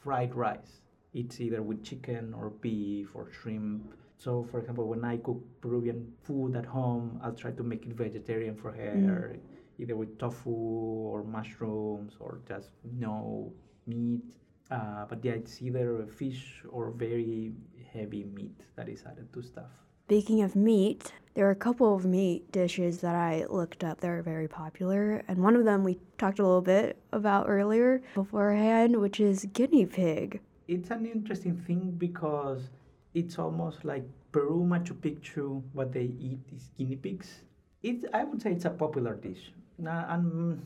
fried 0.02 0.34
rice, 0.34 0.82
it's 1.14 1.40
either 1.40 1.62
with 1.62 1.82
chicken 1.82 2.34
or 2.34 2.50
beef 2.50 3.08
or 3.14 3.30
shrimp. 3.32 3.94
So, 4.18 4.42
for 4.50 4.58
example, 4.58 4.88
when 4.88 5.04
I 5.04 5.16
cook 5.18 5.40
Peruvian 5.60 6.12
food 6.22 6.56
at 6.56 6.66
home, 6.66 7.20
I'll 7.22 7.34
try 7.34 7.52
to 7.52 7.62
make 7.62 7.86
it 7.86 7.92
vegetarian 7.92 8.56
for 8.56 8.72
her, 8.72 9.36
either 9.78 9.94
with 9.96 10.18
tofu 10.18 10.50
or 10.50 11.22
mushrooms 11.22 12.16
or 12.18 12.40
just 12.46 12.70
no 12.98 13.52
meat. 13.86 14.24
Uh, 14.70 15.06
but 15.08 15.24
yeah, 15.24 15.32
it's 15.32 15.62
either 15.62 16.04
fish 16.06 16.62
or 16.68 16.90
very 16.90 17.52
heavy 17.92 18.24
meat 18.24 18.60
that 18.74 18.88
is 18.88 19.04
added 19.06 19.32
to 19.32 19.40
stuff. 19.40 19.70
Speaking 20.08 20.42
of 20.42 20.56
meat, 20.56 21.12
there 21.34 21.46
are 21.46 21.52
a 21.52 21.54
couple 21.56 21.94
of 21.94 22.04
meat 22.04 22.50
dishes 22.50 23.00
that 23.02 23.14
I 23.14 23.44
looked 23.48 23.84
up 23.84 24.00
that 24.00 24.10
are 24.10 24.22
very 24.22 24.48
popular, 24.48 25.22
and 25.28 25.38
one 25.38 25.54
of 25.54 25.64
them 25.64 25.84
we 25.84 26.00
talked 26.16 26.40
a 26.40 26.42
little 26.42 26.60
bit 26.60 26.98
about 27.12 27.46
earlier 27.48 28.02
beforehand, 28.14 28.96
which 28.96 29.20
is 29.20 29.46
guinea 29.52 29.86
pig. 29.86 30.40
It's 30.66 30.90
an 30.90 31.06
interesting 31.06 31.56
thing 31.56 31.92
because 31.96 32.70
it's 33.14 33.38
almost 33.38 33.84
like 33.84 34.04
Peru, 34.32 34.64
Machu 34.64 34.92
Picchu, 34.92 35.62
what 35.72 35.92
they 35.92 36.12
eat 36.20 36.40
is 36.54 36.70
guinea 36.76 36.96
pigs. 36.96 37.42
It, 37.82 38.04
I 38.12 38.24
would 38.24 38.42
say 38.42 38.52
it's 38.52 38.64
a 38.64 38.70
popular 38.70 39.14
dish. 39.14 39.52
Now, 39.78 40.06
and 40.08 40.60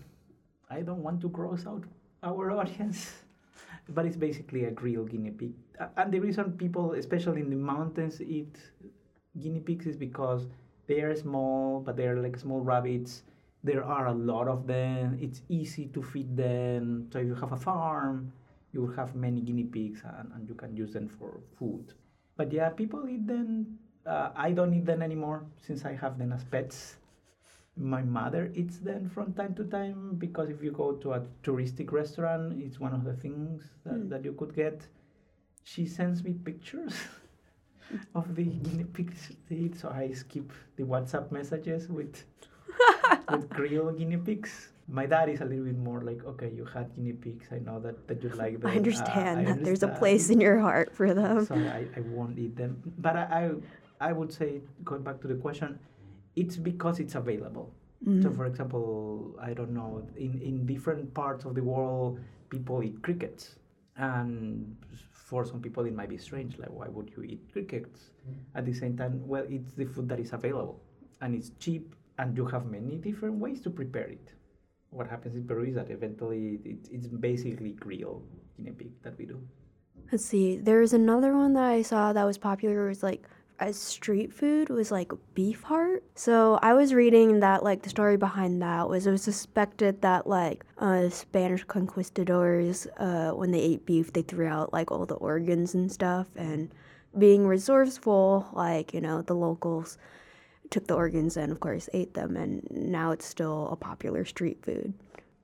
I 0.71 0.81
don't 0.81 1.03
want 1.03 1.21
to 1.21 1.29
gross 1.29 1.67
out 1.67 1.85
our 2.23 2.51
audience, 2.61 3.13
but 3.89 4.07
it's 4.07 4.17
basically 4.17 4.65
a 4.65 4.71
grilled 4.71 5.11
guinea 5.11 5.31
pig. 5.31 5.53
And 5.97 6.13
the 6.13 6.21
reason 6.21 6.53
people, 6.53 6.93
especially 6.93 7.41
in 7.41 7.51
the 7.51 7.57
mountains, 7.57 8.21
eat 8.21 8.57
guinea 9.41 9.61
pigs 9.61 9.87
is 9.87 9.97
because 9.97 10.47
they 10.87 11.01
are 11.01 11.15
small, 11.15 11.81
but 11.81 11.97
they 11.97 12.07
are 12.07 12.21
like 12.21 12.39
small 12.39 12.61
rabbits. 12.61 13.23
There 13.65 13.85
are 13.85 14.07
a 14.09 14.13
lot 14.13 14.49
of 14.49 14.67
them. 14.67 15.19
It's 15.21 15.43
easy 15.49 15.87
to 15.95 16.03
feed 16.03 16.37
them. 16.37 17.09
So 17.13 17.21
if 17.21 17.27
you 17.27 17.35
have 17.37 17.53
a 17.53 17.57
farm, 17.57 18.33
you 18.73 18.81
will 18.83 18.95
have 18.95 19.15
many 19.15 19.41
guinea 19.41 19.65
pigs 19.65 20.03
and, 20.05 20.33
and 20.35 20.49
you 20.49 20.55
can 20.55 20.77
use 20.77 20.93
them 20.93 21.09
for 21.09 21.41
food. 21.59 21.95
But 22.43 22.53
yeah, 22.53 22.71
people 22.71 23.09
eat 23.09 23.25
them. 23.25 23.79
Uh, 24.05 24.31
I 24.35 24.51
don't 24.51 24.75
eat 24.75 24.85
them 24.85 25.01
anymore 25.01 25.45
since 25.65 25.85
I 25.85 25.93
have 25.95 26.19
them 26.19 26.33
as 26.33 26.43
pets. 26.43 26.97
My 27.77 28.03
mother 28.03 28.51
eats 28.57 28.79
them 28.79 29.09
from 29.09 29.33
time 29.35 29.55
to 29.55 29.65
time 29.65 30.17
because 30.19 30.51
if 30.51 30.61
you 30.61 30.73
go 30.73 30.91
to 31.03 31.13
a 31.13 31.21
touristic 31.45 31.93
restaurant, 31.93 32.61
it's 32.61 32.81
one 32.81 32.95
of 32.95 33.05
the 33.05 33.13
things 33.13 33.63
that, 33.85 34.11
that 34.11 34.25
you 34.25 34.33
could 34.33 34.57
get. 34.57 34.85
She 35.63 35.87
sends 35.87 36.25
me 36.25 36.33
pictures 36.33 36.95
of 38.17 38.35
the 38.35 38.43
guinea 38.43 38.89
pigs 38.93 39.31
they 39.49 39.57
eat, 39.67 39.79
so 39.79 39.91
I 39.91 40.11
skip 40.11 40.51
the 40.75 40.83
WhatsApp 40.83 41.31
messages 41.31 41.89
with 41.89 42.25
with 43.31 43.49
grilled 43.51 43.99
guinea 43.99 44.17
pigs. 44.17 44.71
My 44.93 45.07
dad 45.07 45.29
is 45.35 45.41
a 45.41 45.45
little 45.51 45.65
bit 45.65 45.79
more 45.89 46.01
like, 46.03 46.21
okay, 46.33 46.51
you 46.59 46.65
had 46.67 46.95
guinea 46.95 47.15
pigs. 47.25 47.47
I 47.51 47.59
know 47.67 47.81
that, 47.81 47.97
that 48.09 48.23
you 48.23 48.29
like 48.45 48.61
them. 48.61 48.71
I 48.71 48.75
Uh, 48.75 48.77
understand 48.83 49.35
I 49.41 49.45
that 49.49 49.65
there's 49.65 49.83
a 49.83 49.93
place 50.01 50.25
in 50.35 50.39
your 50.47 50.59
heart 50.67 50.89
for 50.99 51.09
them. 51.21 51.47
so 51.47 51.55
I, 51.55 51.87
I 51.99 52.01
won't 52.17 52.39
eat 52.39 52.55
them. 52.63 52.73
But 53.07 53.15
I, 53.17 53.25
I, 54.01 54.09
I 54.09 54.13
would 54.13 54.33
say, 54.41 54.51
going 54.85 55.03
back 55.03 55.19
to 55.23 55.29
the 55.33 55.39
question, 55.47 55.79
it's 56.37 56.57
because 56.71 56.97
it's 57.05 57.15
available. 57.15 57.69
So, 58.23 58.29
for 58.33 58.47
example, 58.47 59.37
I 59.41 59.53
don't 59.55 59.71
know, 59.81 59.91
in, 60.17 60.33
in 60.43 60.67
different 60.67 61.15
parts 61.15 61.45
of 61.45 61.55
the 61.55 61.63
world, 61.63 62.19
people 62.51 62.83
eat 62.83 63.01
crickets. 63.01 63.55
And 63.97 64.77
for 65.13 65.45
some 65.45 65.61
people, 65.63 65.85
it 65.87 65.95
might 65.95 66.09
be 66.09 66.19
strange. 66.19 66.59
Like, 66.59 66.73
why 66.79 66.89
would 66.89 67.09
you 67.17 67.23
eat 67.23 67.43
crickets? 67.53 68.11
At 68.57 68.67
the 68.67 68.73
same 68.83 68.97
time, 68.97 69.15
well, 69.33 69.45
it's 69.49 69.73
the 69.75 69.85
food 69.85 70.09
that 70.09 70.19
is 70.19 70.33
available 70.33 70.83
and 71.21 71.33
it's 71.37 71.51
cheap, 71.61 71.95
and 72.19 72.37
you 72.37 72.45
have 72.47 72.67
many 72.67 72.97
different 72.97 73.37
ways 73.45 73.61
to 73.61 73.71
prepare 73.71 74.09
it. 74.19 74.33
What 74.93 75.09
happens 75.09 75.35
in 75.35 75.45
Peru 75.49 75.65
is 75.65 75.75
that 75.75 75.91
eventually 75.91 76.61
it, 76.65 76.89
it's 76.93 77.09
basically 77.09 77.73
grilled 77.73 78.29
guinea 78.57 78.73
pig 78.73 78.93
that 79.03 79.17
we 79.19 79.25
do. 79.25 79.41
Let's 80.13 80.25
see. 80.25 80.59
There's 80.59 80.93
another 80.93 81.35
one 81.35 81.55
that 81.55 81.65
I 81.65 81.81
saw 81.83 82.13
that 82.13 82.25
was 82.25 82.37
popular. 82.37 82.87
It 82.87 82.89
was 82.89 83.03
like 83.03 83.27
as 83.59 83.79
street 83.79 84.33
food 84.33 84.69
was 84.69 84.91
like 84.91 85.13
beef 85.35 85.63
heart. 85.63 86.03
So 86.15 86.59
I 86.63 86.75
was 86.75 86.93
reading 86.93 87.41
that 87.41 87.63
like 87.63 87.83
the 87.83 87.89
story 87.89 88.17
behind 88.17 88.61
that 88.61 88.89
was 88.89 89.07
it 89.07 89.13
was 89.13 89.23
suspected 89.23 90.03
that 90.03 90.27
like 90.27 90.65
uh, 90.79 91.09
Spanish 91.09 91.65
conquistadors 91.65 92.87
uh, 92.99 93.31
when 93.31 93.51
they 93.51 93.61
ate 93.61 93.87
beef 93.87 94.13
they 94.13 94.23
threw 94.23 94.47
out 94.47 94.73
like 94.73 94.91
all 94.91 95.07
the 95.07 95.15
organs 95.15 95.75
and 95.75 95.91
stuff 95.91 96.27
and 96.37 96.71
being 97.17 97.47
resourceful 97.47 98.49
like 98.53 98.93
you 98.93 99.01
know 99.01 99.23
the 99.23 99.35
locals 99.35 99.97
took 100.73 100.87
the 100.87 100.95
organs 100.95 101.37
and 101.37 101.53
of 101.53 101.61
course 101.61 101.89
ate 101.93 102.15
them 102.15 102.37
and 102.37 102.67
now 102.71 103.13
it's 103.13 103.27
still 103.27 103.69
a 103.71 103.77
popular 103.77 104.25
street 104.25 104.59
food. 104.65 104.93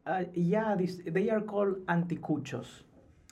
Uh, 0.06 0.25
yeah, 0.35 0.75
this, 0.75 1.00
they 1.06 1.28
are 1.28 1.40
called 1.40 1.75
anticuchos, 1.88 2.68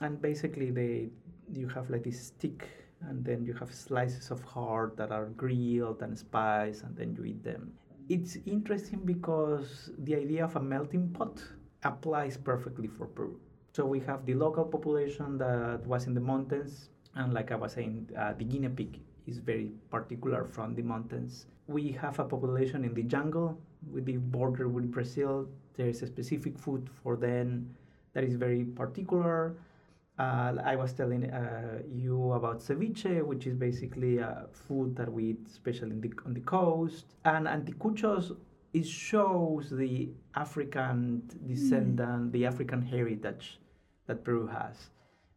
and 0.01 0.21
basically 0.21 0.69
they 0.69 1.09
you 1.51 1.67
have 1.67 1.89
like 1.89 2.03
this 2.03 2.27
stick 2.27 2.69
and 3.09 3.25
then 3.25 3.43
you 3.43 3.53
have 3.53 3.73
slices 3.73 4.29
of 4.31 4.43
heart 4.43 4.95
that 4.97 5.11
are 5.11 5.25
grilled 5.43 6.01
and 6.01 6.17
spiced 6.17 6.83
and 6.83 6.95
then 6.95 7.15
you 7.17 7.25
eat 7.25 7.43
them. 7.43 7.73
It's 8.09 8.37
interesting 8.45 8.99
because 9.03 9.89
the 9.99 10.15
idea 10.15 10.43
of 10.45 10.55
a 10.55 10.61
melting 10.61 11.09
pot 11.09 11.41
applies 11.83 12.37
perfectly 12.37 12.87
for 12.87 13.07
peru. 13.07 13.39
So 13.73 13.85
we 13.85 13.99
have 14.01 14.25
the 14.25 14.33
local 14.33 14.65
population 14.65 15.37
that 15.39 15.85
was 15.85 16.05
in 16.05 16.13
the 16.13 16.21
mountains 16.21 16.89
and 17.17 17.33
like 17.33 17.51
i 17.51 17.55
was 17.55 17.73
saying 17.73 18.09
uh, 18.17 18.33
the 18.33 18.45
guinea 18.45 18.69
pig 18.69 18.99
is 19.27 19.37
very 19.37 19.71
particular 19.91 20.45
from 20.45 20.73
the 20.75 20.81
mountains 20.81 21.45
we 21.67 21.91
have 21.91 22.19
a 22.19 22.23
population 22.23 22.83
in 22.83 22.93
the 22.93 23.03
jungle 23.03 23.57
with 23.91 24.05
the 24.05 24.17
border 24.17 24.67
with 24.67 24.91
brazil 24.91 25.47
there 25.75 25.87
is 25.87 26.01
a 26.01 26.07
specific 26.07 26.57
food 26.57 26.89
for 27.03 27.15
them 27.15 27.69
that 28.13 28.23
is 28.23 28.35
very 28.35 28.63
particular 28.63 29.55
uh, 30.19 30.55
I 30.63 30.75
was 30.75 30.93
telling 30.93 31.29
uh, 31.29 31.83
you 31.93 32.31
about 32.31 32.59
ceviche, 32.59 33.23
which 33.23 33.45
is 33.45 33.53
basically 33.53 34.17
a 34.17 34.47
food 34.51 34.95
that 34.95 35.11
we 35.11 35.25
eat, 35.25 35.47
especially 35.47 35.99
the, 35.99 36.11
on 36.25 36.33
the 36.33 36.39
coast. 36.39 37.05
And 37.23 37.45
anticuchos, 37.45 38.35
it 38.73 38.85
shows 38.85 39.69
the 39.69 40.09
African 40.35 41.21
descendant, 41.45 42.29
mm. 42.29 42.31
the 42.31 42.45
African 42.47 42.81
heritage 42.81 43.59
that 44.07 44.23
Peru 44.23 44.47
has. 44.47 44.89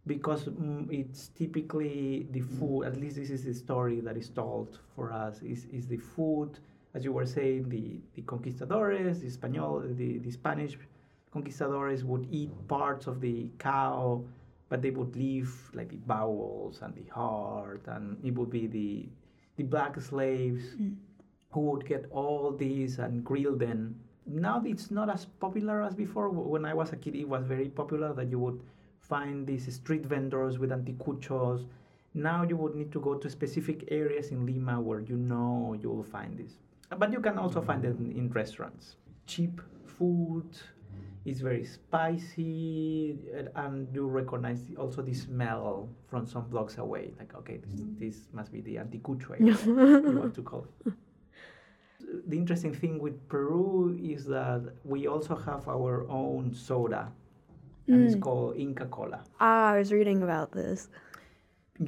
Because 0.06 0.44
mm, 0.44 0.90
it's 0.90 1.28
typically 1.28 2.26
the 2.30 2.40
food, 2.40 2.84
at 2.84 2.96
least 2.96 3.16
this 3.16 3.30
is 3.30 3.44
the 3.44 3.54
story 3.54 4.00
that 4.00 4.16
is 4.16 4.28
told 4.30 4.78
for 4.94 5.12
us, 5.12 5.42
is, 5.42 5.66
is 5.66 5.86
the 5.86 5.98
food, 5.98 6.58
as 6.94 7.04
you 7.04 7.12
were 7.12 7.26
saying, 7.26 7.68
the, 7.68 8.00
the 8.14 8.22
conquistadores, 8.22 9.20
the 9.20 9.30
Spanish, 9.30 9.96
the, 9.96 10.18
the 10.18 10.30
Spanish 10.30 10.78
conquistadores 11.32 12.02
would 12.02 12.26
eat 12.30 12.50
parts 12.66 13.06
of 13.06 13.20
the 13.20 13.48
cow 13.58 14.24
but 14.70 14.80
they 14.80 14.90
would 14.90 15.14
leave 15.16 15.52
like 15.74 15.90
the 15.90 15.96
bowels 15.96 16.80
and 16.80 16.94
the 16.94 17.04
heart, 17.12 17.82
and 17.88 18.16
it 18.24 18.34
would 18.34 18.50
be 18.50 18.66
the 18.66 19.06
the 19.56 19.64
black 19.64 20.00
slaves 20.00 20.62
mm. 20.80 20.94
who 21.50 21.60
would 21.60 21.84
get 21.84 22.06
all 22.10 22.52
these 22.56 22.98
and 22.98 23.22
grill 23.22 23.56
them. 23.56 23.96
Now 24.26 24.62
it's 24.64 24.90
not 24.90 25.10
as 25.10 25.26
popular 25.26 25.82
as 25.82 25.94
before. 25.94 26.30
When 26.30 26.64
I 26.64 26.72
was 26.72 26.92
a 26.92 26.96
kid, 26.96 27.16
it 27.16 27.28
was 27.28 27.44
very 27.44 27.68
popular 27.68 28.14
that 28.14 28.30
you 28.30 28.38
would 28.38 28.60
find 29.10 29.46
these 29.46 29.64
street 29.74 30.06
vendors 30.06 30.58
with 30.60 30.70
anticuchos. 30.70 31.66
Now 32.14 32.44
you 32.44 32.56
would 32.56 32.74
need 32.74 32.90
to 32.92 33.00
go 33.00 33.14
to 33.14 33.28
specific 33.28 33.78
areas 33.90 34.30
in 34.30 34.46
Lima 34.46 34.80
where 34.80 35.00
you 35.00 35.16
know 35.16 35.76
you 35.82 35.90
will 35.90 36.08
find 36.16 36.38
this. 36.38 36.52
Uh, 36.90 36.96
but 36.96 37.12
you 37.12 37.20
can 37.20 37.36
also 37.36 37.60
find 37.60 37.84
it 37.84 37.96
in, 37.98 38.30
restaurants. 38.30 38.96
Cheap 39.26 39.60
food, 39.84 40.48
it's 41.24 41.40
very 41.40 41.64
spicy 41.64 43.18
uh, 43.36 43.62
and 43.62 43.88
you 43.94 44.06
recognize 44.06 44.62
also 44.78 45.02
the 45.02 45.14
smell 45.14 45.88
from 46.08 46.26
some 46.26 46.44
blocks 46.48 46.78
away 46.78 47.12
like 47.18 47.34
okay 47.34 47.58
this, 47.58 47.80
this 47.98 48.16
must 48.32 48.50
be 48.50 48.60
the 48.62 48.76
anticucho 48.76 49.38
you 49.38 50.16
want 50.20 50.34
to 50.34 50.42
call 50.42 50.66
it 50.86 50.92
the 52.26 52.36
interesting 52.36 52.74
thing 52.74 52.98
with 52.98 53.28
peru 53.28 53.96
is 54.02 54.24
that 54.24 54.62
we 54.84 55.06
also 55.06 55.36
have 55.36 55.68
our 55.68 56.08
own 56.08 56.54
soda 56.54 57.12
and 57.90 58.00
mm. 58.00 58.06
it's 58.06 58.20
called 58.26 58.56
inca 58.56 58.86
cola 58.86 59.20
ah 59.40 59.70
i 59.72 59.78
was 59.78 59.92
reading 59.92 60.22
about 60.22 60.52
this 60.52 60.88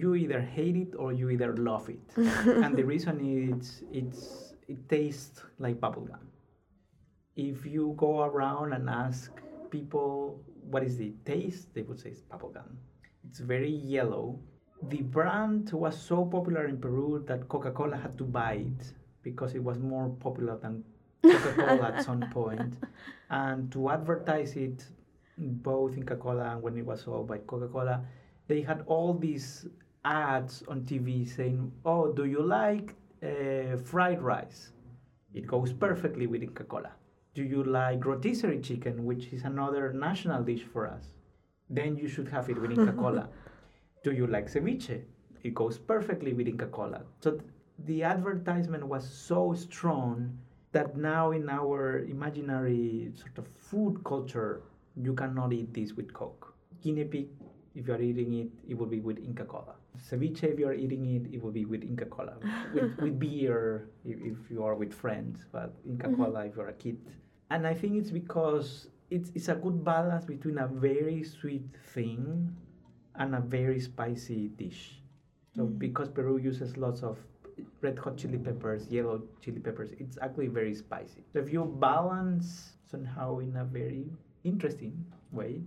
you 0.02 0.14
either 0.14 0.40
hate 0.40 0.76
it 0.76 0.92
or 0.96 1.12
you 1.12 1.30
either 1.30 1.54
love 1.56 1.88
it 1.88 2.00
and 2.64 2.76
the 2.76 2.84
reason 2.94 3.16
is 3.20 3.82
it's 3.92 4.54
it 4.68 4.88
tastes 4.88 5.42
like 5.58 5.80
bubblegum 5.80 6.24
if 7.36 7.64
you 7.64 7.94
go 7.96 8.22
around 8.22 8.72
and 8.72 8.88
ask 8.90 9.30
people 9.70 10.40
what 10.70 10.82
is 10.82 10.96
the 10.96 11.12
taste, 11.24 11.74
they 11.74 11.82
would 11.82 11.98
say 11.98 12.10
it's 12.10 12.20
bubblegum. 12.22 12.76
It's 13.28 13.38
very 13.38 13.70
yellow. 13.70 14.38
The 14.88 15.02
brand 15.02 15.72
was 15.72 16.00
so 16.00 16.24
popular 16.24 16.66
in 16.66 16.78
Peru 16.78 17.24
that 17.26 17.48
Coca 17.48 17.70
Cola 17.70 17.96
had 17.96 18.18
to 18.18 18.24
buy 18.24 18.54
it 18.54 18.92
because 19.22 19.54
it 19.54 19.62
was 19.62 19.78
more 19.78 20.08
popular 20.20 20.58
than 20.58 20.84
Coca 21.22 21.52
Cola 21.54 21.92
at 21.94 22.04
some 22.04 22.20
point. 22.32 22.74
And 23.30 23.70
to 23.72 23.90
advertise 23.90 24.56
it, 24.56 24.84
both 25.38 25.96
in 25.96 26.04
Coca 26.04 26.20
Cola 26.20 26.44
and 26.52 26.62
when 26.62 26.76
it 26.76 26.84
was 26.84 27.02
sold 27.02 27.28
by 27.28 27.38
Coca 27.38 27.68
Cola, 27.68 28.04
they 28.48 28.60
had 28.60 28.82
all 28.86 29.14
these 29.14 29.66
ads 30.04 30.62
on 30.68 30.82
TV 30.82 31.28
saying, 31.28 31.72
Oh, 31.84 32.12
do 32.12 32.24
you 32.24 32.42
like 32.42 32.94
uh, 33.22 33.76
fried 33.76 34.20
rice? 34.20 34.72
It 35.34 35.46
goes 35.46 35.72
perfectly 35.72 36.26
with 36.26 36.42
Coca 36.54 36.64
Cola 36.64 36.92
do 37.34 37.42
you 37.42 37.64
like 37.64 38.04
rotisserie 38.04 38.60
chicken, 38.60 39.04
which 39.04 39.32
is 39.32 39.44
another 39.44 39.92
national 39.92 40.42
dish 40.42 40.64
for 40.64 40.86
us? 40.86 41.04
Then 41.70 41.96
you 41.96 42.08
should 42.08 42.28
have 42.28 42.50
it 42.50 42.60
with 42.60 42.70
Inca 42.70 42.92
Cola. 43.02 43.28
do 44.04 44.12
you 44.12 44.26
like 44.26 44.48
ceviche? 44.50 45.02
It 45.42 45.54
goes 45.54 45.78
perfectly 45.78 46.34
with 46.34 46.46
Inca 46.46 46.66
Cola. 46.66 47.02
So 47.20 47.32
th- 47.32 47.42
the 47.86 48.02
advertisement 48.02 48.86
was 48.86 49.08
so 49.08 49.54
strong 49.54 50.38
that 50.72 50.96
now 50.96 51.32
in 51.32 51.48
our 51.48 52.00
imaginary 52.00 53.12
sort 53.14 53.38
of 53.38 53.46
food 53.48 54.04
culture, 54.04 54.62
you 54.96 55.14
cannot 55.14 55.52
eat 55.52 55.72
this 55.72 55.92
with 55.94 56.12
Coke. 56.12 56.54
Guinea 56.82 57.04
pig, 57.04 57.28
if 57.74 57.86
you 57.86 57.94
are 57.94 58.02
eating 58.02 58.34
it, 58.34 58.48
it 58.68 58.76
will 58.76 58.86
be 58.86 59.00
with 59.00 59.18
Inca 59.18 59.44
Cola. 59.44 59.74
Ceviche, 59.98 60.44
if 60.44 60.58
you 60.58 60.66
are 60.68 60.74
eating 60.74 61.06
it, 61.06 61.32
it 61.32 61.42
will 61.42 61.52
be 61.52 61.64
with 61.64 61.82
Inca 61.82 62.06
Cola. 62.06 62.34
with, 62.74 62.96
with 62.98 63.18
beer, 63.18 63.88
if, 64.04 64.18
if, 64.20 64.50
you 64.50 64.64
are 64.64 64.74
with 64.74 64.92
friends, 64.92 65.44
but 65.52 65.74
Inca 65.86 66.08
mm-hmm. 66.08 66.22
Cola 66.22 66.46
if 66.46 66.56
you're 66.56 66.68
a 66.68 66.72
kid 66.74 66.98
and 67.52 67.66
I 67.66 67.74
think 67.74 67.96
it's 68.00 68.10
because 68.10 68.88
it's 69.10 69.30
it's 69.34 69.48
a 69.48 69.54
good 69.54 69.84
balance 69.84 70.24
between 70.24 70.58
a 70.58 70.66
very 70.66 71.22
sweet 71.22 71.68
thing 71.94 72.56
and 73.16 73.34
a 73.34 73.40
very 73.40 73.78
spicy 73.78 74.48
dish. 74.56 75.02
So 75.54 75.64
mm. 75.64 75.78
because 75.78 76.08
Peru 76.08 76.38
uses 76.38 76.78
lots 76.78 77.02
of 77.02 77.18
red 77.82 77.98
hot 77.98 78.16
chili 78.16 78.38
peppers, 78.38 78.88
yellow 78.88 79.20
chili 79.44 79.60
peppers, 79.60 79.90
it's 79.98 80.16
actually 80.22 80.46
very 80.46 80.74
spicy. 80.74 81.24
So 81.32 81.40
if 81.40 81.52
you 81.52 81.66
balance 81.78 82.72
somehow 82.90 83.40
in 83.40 83.54
a 83.56 83.64
very 83.64 84.08
interesting 84.44 85.04
way, 85.30 85.62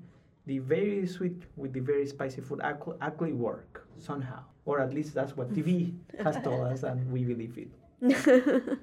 the 0.46 0.60
very 0.60 1.08
sweet 1.08 1.42
with 1.56 1.74
the 1.74 1.80
very 1.80 2.06
spicy 2.06 2.42
food 2.42 2.62
actually 2.64 3.34
work 3.34 3.88
somehow, 3.98 4.44
or 4.66 4.80
at 4.80 4.94
least 4.94 5.14
that's 5.14 5.36
what 5.36 5.54
TV 5.54 5.94
has 6.24 6.38
told 6.44 6.68
us, 6.68 6.84
and 6.84 7.12
we 7.12 7.24
believe 7.24 7.58
it. 7.58 7.70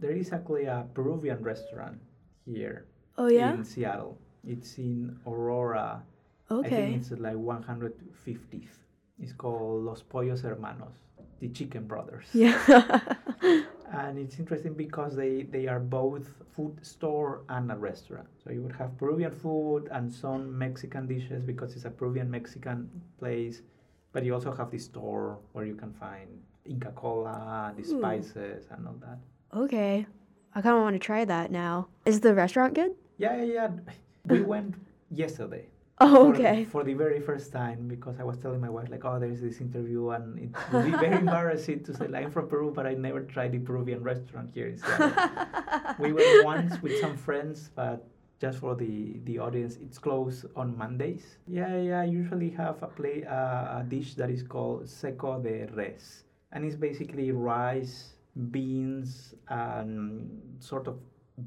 there 0.00 0.12
is 0.12 0.32
actually 0.32 0.64
a 0.64 0.86
Peruvian 0.94 1.42
restaurant 1.42 1.98
here. 2.44 2.86
Oh 3.18 3.28
yeah. 3.28 3.54
In 3.54 3.64
Seattle, 3.64 4.18
it's 4.46 4.78
in 4.78 5.18
Aurora. 5.26 6.02
Okay. 6.50 6.66
I 6.66 6.70
think 6.70 6.96
it's 7.02 7.10
like 7.12 7.36
150th. 7.36 8.80
It's 9.18 9.32
called 9.32 9.84
Los 9.84 10.02
Pollos 10.02 10.42
Hermanos, 10.42 10.94
the 11.40 11.48
Chicken 11.48 11.86
Brothers. 11.86 12.26
Yeah. 12.32 12.56
and 13.92 14.18
it's 14.18 14.38
interesting 14.38 14.74
because 14.74 15.16
they 15.16 15.42
they 15.42 15.66
are 15.66 15.80
both 15.80 16.28
food 16.54 16.78
store 16.82 17.42
and 17.48 17.70
a 17.72 17.76
restaurant. 17.76 18.28
So 18.42 18.50
you 18.50 18.62
would 18.62 18.76
have 18.76 18.96
Peruvian 18.98 19.32
food 19.32 19.88
and 19.90 20.12
some 20.12 20.56
Mexican 20.56 21.06
dishes 21.06 21.42
because 21.44 21.74
it's 21.74 21.84
a 21.84 21.90
Peruvian 21.90 22.30
Mexican 22.30 22.88
place, 23.18 23.62
but 24.12 24.24
you 24.24 24.34
also 24.34 24.52
have 24.52 24.70
the 24.70 24.78
store 24.78 25.38
where 25.52 25.64
you 25.64 25.74
can 25.74 25.92
find 25.92 26.28
Inca 26.64 26.92
Cola, 26.92 27.72
the 27.76 27.82
hmm. 27.82 27.98
spices, 27.98 28.66
and 28.70 28.86
all 28.86 28.96
that. 29.00 29.18
Okay. 29.58 30.06
I 30.54 30.60
kind 30.60 30.76
of 30.76 30.82
want 30.82 30.94
to 30.94 30.98
try 30.98 31.24
that 31.24 31.50
now. 31.50 31.88
Is 32.04 32.20
the 32.20 32.34
restaurant 32.34 32.74
good? 32.74 32.92
Yeah, 33.18 33.36
yeah, 33.36 33.52
yeah. 33.52 33.70
We 34.26 34.42
went 34.42 34.74
yesterday. 35.10 35.66
Oh, 36.02 36.30
okay. 36.30 36.64
For, 36.64 36.70
for, 36.70 36.84
the 36.84 36.94
very 36.94 37.20
first 37.20 37.52
time, 37.52 37.86
because 37.86 38.18
I 38.18 38.24
was 38.24 38.38
telling 38.38 38.60
my 38.60 38.70
wife, 38.70 38.88
like, 38.90 39.04
oh, 39.04 39.18
there's 39.18 39.42
this 39.42 39.60
interview, 39.60 40.08
and 40.10 40.38
it 40.38 40.50
would 40.72 40.86
be 40.86 40.92
very 40.92 41.16
embarrassing 41.16 41.84
to 41.84 41.94
say, 41.94 42.08
like, 42.08 42.24
I'm 42.24 42.30
from 42.30 42.48
Peru, 42.48 42.72
but 42.74 42.86
I 42.86 42.94
never 42.94 43.20
tried 43.20 43.52
the 43.52 43.58
Peruvian 43.58 44.02
restaurant 44.02 44.50
here 44.54 44.68
in 44.68 44.78
Seattle. 44.78 45.12
we 45.98 46.12
went 46.12 46.44
once 46.52 46.80
with 46.80 46.98
some 47.00 47.18
friends, 47.18 47.70
but 47.74 48.08
just 48.40 48.60
for 48.60 48.74
the, 48.74 49.20
the 49.24 49.38
audience, 49.38 49.76
it's 49.76 49.98
closed 49.98 50.46
on 50.56 50.76
Mondays. 50.76 51.36
Yeah, 51.46 51.76
yeah, 51.76 52.00
I 52.00 52.04
usually 52.04 52.48
have 52.50 52.82
a, 52.82 52.86
play, 52.86 53.24
uh, 53.24 53.80
a 53.80 53.84
dish 53.86 54.14
that 54.14 54.30
is 54.30 54.42
called 54.42 54.88
seco 54.88 55.38
de 55.38 55.66
res, 55.74 56.24
and 56.52 56.64
it's 56.64 56.76
basically 56.76 57.30
rice 57.30 58.14
beans 58.50 59.34
and 59.48 60.30
sort 60.60 60.86
of 60.86 60.98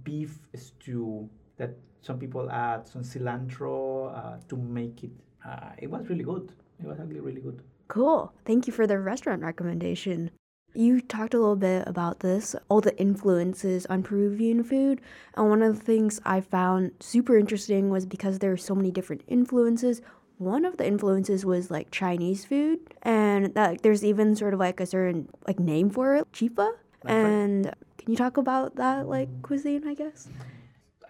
beef 0.03 0.37
stew 0.53 1.27
that 1.57 1.75
some 2.03 2.19
people 2.19 2.51
add 2.51 2.87
some 2.87 3.01
cilantro 3.01 4.13
uh, 4.13 4.37
to 4.49 4.55
make 4.79 5.03
it 5.07 5.15
Uh, 5.43 5.75
it 5.83 5.89
was 5.91 6.07
really 6.07 6.23
good. 6.23 6.45
It 6.79 6.87
was 6.87 6.97
actually 6.99 7.19
really 7.19 7.41
good. 7.41 7.59
Cool. 7.91 8.31
Thank 8.47 8.65
you 8.67 8.71
for 8.71 8.87
the 8.87 8.95
restaurant 8.95 9.41
recommendation. 9.43 10.31
You 10.73 11.01
talked 11.01 11.33
a 11.35 11.41
little 11.43 11.59
bit 11.59 11.83
about 11.85 12.21
this, 12.21 12.55
all 12.69 12.79
the 12.79 12.95
influences 12.97 13.85
on 13.91 14.07
Peruvian 14.07 14.63
food. 14.63 15.01
And 15.35 15.49
one 15.49 15.61
of 15.61 15.75
the 15.75 15.83
things 15.83 16.23
I 16.23 16.39
found 16.39 16.91
super 17.03 17.35
interesting 17.37 17.91
was 17.91 18.05
because 18.07 18.39
there 18.39 18.55
are 18.55 18.63
so 18.69 18.73
many 18.73 18.89
different 18.89 19.23
influences. 19.27 20.01
One 20.39 20.63
of 20.63 20.79
the 20.79 20.87
influences 20.87 21.43
was 21.45 21.69
like 21.69 21.91
Chinese 21.91 22.41
food, 22.47 22.79
and 23.03 23.53
that 23.53 23.69
like, 23.69 23.81
there's 23.83 24.03
even 24.03 24.35
sort 24.35 24.53
of 24.55 24.59
like 24.63 24.79
a 24.79 24.87
certain 24.87 25.27
like 25.43 25.59
name 25.59 25.91
for 25.91 26.15
it, 26.15 26.23
chifa. 26.31 26.71
And 27.03 27.67
can 27.99 28.07
you 28.11 28.15
talk 28.15 28.37
about 28.39 28.79
that 28.79 29.11
like 29.11 29.29
cuisine, 29.43 29.83
I 29.91 29.93
guess? 29.93 30.31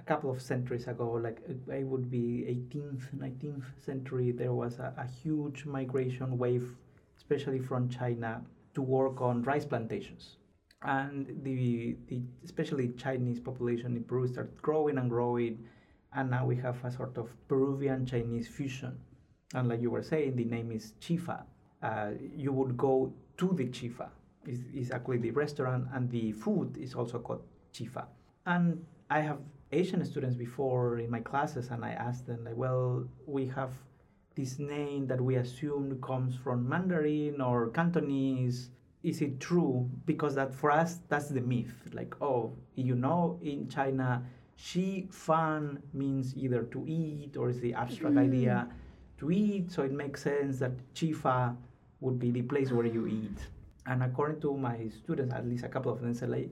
Couple 0.05 0.29
of 0.29 0.41
centuries 0.41 0.87
ago, 0.87 1.13
like 1.13 1.41
it 1.47 1.85
would 1.85 2.11
be 2.11 2.43
18th, 2.73 3.03
19th 3.17 3.63
century, 3.85 4.31
there 4.31 4.53
was 4.53 4.79
a, 4.79 4.93
a 4.97 5.05
huge 5.05 5.65
migration 5.65 6.37
wave, 6.37 6.75
especially 7.17 7.59
from 7.59 7.87
China 7.87 8.41
to 8.73 8.81
work 8.81 9.21
on 9.21 9.43
rice 9.43 9.65
plantations. 9.65 10.37
And 10.81 11.27
the, 11.43 11.95
the 12.09 12.21
especially 12.43 12.89
Chinese 12.89 13.39
population 13.39 13.95
in 13.95 14.03
Peru 14.03 14.27
started 14.27 14.61
growing 14.61 14.97
and 14.97 15.09
growing, 15.09 15.65
and 16.13 16.29
now 16.29 16.45
we 16.45 16.57
have 16.57 16.83
a 16.83 16.91
sort 16.91 17.17
of 17.17 17.29
Peruvian 17.47 18.05
Chinese 18.05 18.47
fusion. 18.47 18.97
And 19.53 19.69
like 19.69 19.81
you 19.81 19.91
were 19.91 20.03
saying, 20.03 20.35
the 20.35 20.45
name 20.45 20.71
is 20.71 20.93
Chifa. 20.99 21.43
Uh, 21.81 22.11
you 22.35 22.51
would 22.51 22.75
go 22.77 23.13
to 23.37 23.53
the 23.53 23.65
Chifa. 23.67 24.09
Is 24.45 24.59
is 24.73 24.91
actually 24.91 25.19
the 25.19 25.31
restaurant, 25.31 25.87
and 25.93 26.11
the 26.11 26.33
food 26.33 26.75
is 26.77 26.95
also 26.95 27.19
called 27.19 27.43
Chifa. 27.73 28.05
And 28.45 28.83
I 29.09 29.21
have 29.21 29.39
Asian 29.73 30.05
students 30.05 30.35
before 30.35 30.99
in 30.99 31.09
my 31.09 31.19
classes, 31.19 31.69
and 31.71 31.83
I 31.83 31.91
asked 31.91 32.27
them 32.27 32.45
like, 32.45 32.55
well, 32.55 33.05
we 33.25 33.47
have 33.47 33.71
this 34.35 34.59
name 34.59 35.07
that 35.07 35.19
we 35.19 35.35
assume 35.35 35.99
comes 36.01 36.35
from 36.35 36.67
Mandarin 36.67 37.41
or 37.41 37.69
Cantonese. 37.69 38.69
Is 39.03 39.21
it 39.21 39.39
true? 39.39 39.89
Because 40.05 40.35
that 40.35 40.53
for 40.53 40.71
us, 40.71 40.99
that's 41.09 41.29
the 41.29 41.41
myth. 41.41 41.73
Like, 41.91 42.15
oh, 42.21 42.53
you 42.75 42.95
know, 42.95 43.39
in 43.43 43.67
China, 43.67 44.23
Shi 44.55 45.07
Fan 45.11 45.81
means 45.93 46.35
either 46.37 46.63
to 46.63 46.85
eat 46.87 47.35
or 47.37 47.49
is 47.49 47.59
the 47.59 47.73
abstract 47.73 48.15
mm. 48.15 48.25
idea 48.27 48.67
to 49.17 49.31
eat. 49.31 49.71
So 49.71 49.83
it 49.83 49.91
makes 49.91 50.23
sense 50.23 50.59
that 50.59 50.71
Chifa 50.93 51.55
would 51.99 52.19
be 52.19 52.31
the 52.31 52.43
place 52.43 52.71
where 52.71 52.85
you 52.85 53.07
eat. 53.07 53.39
And 53.85 54.03
according 54.03 54.39
to 54.41 54.55
my 54.55 54.89
students, 54.89 55.33
at 55.33 55.47
least 55.47 55.65
a 55.65 55.69
couple 55.69 55.91
of 55.91 55.99
them 56.01 56.13
said 56.13 56.29
like, 56.29 56.49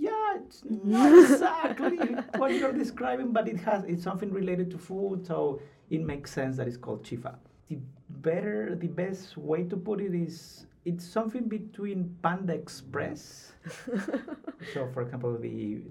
yeah, 0.00 0.36
it's 0.36 0.62
not 0.84 1.12
exactly 1.12 1.98
what 2.36 2.54
you're 2.54 2.72
describing, 2.72 3.32
but 3.32 3.46
it 3.46 3.58
has 3.58 3.84
it's 3.84 4.02
something 4.02 4.32
related 4.32 4.70
to 4.70 4.78
food. 4.78 5.26
So 5.26 5.60
it 5.90 6.02
makes 6.02 6.32
sense 6.32 6.56
that 6.56 6.66
it's 6.66 6.78
called 6.78 7.04
chifa. 7.04 7.34
The 7.68 7.78
better, 8.08 8.74
the 8.74 8.88
best 8.88 9.36
way 9.36 9.64
to 9.64 9.76
put 9.76 10.00
it 10.00 10.14
is 10.14 10.66
it's 10.86 11.04
something 11.04 11.48
between 11.48 12.16
Panda 12.22 12.54
Express. 12.54 13.52
so, 14.72 14.88
for 14.94 15.02
example, 15.02 15.36
the 15.36 15.82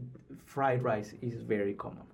fried 0.45 0.83
rice 0.83 1.13
is 1.21 1.35
very 1.43 1.75
common 1.75 2.07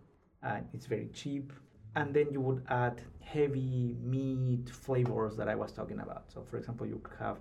and 0.44 0.68
it's 0.74 0.86
very 0.86 1.10
cheap. 1.14 1.54
And 1.96 2.14
then 2.14 2.28
you 2.30 2.42
would 2.42 2.62
add 2.68 3.02
heavy 3.22 3.96
meat 4.04 4.70
flavors 4.70 5.38
that 5.38 5.48
I 5.48 5.56
was 5.56 5.72
talking 5.72 6.02
about. 6.02 6.26
So, 6.34 6.44
for 6.44 6.58
example, 6.58 6.86
you 6.86 7.02
have 7.18 7.38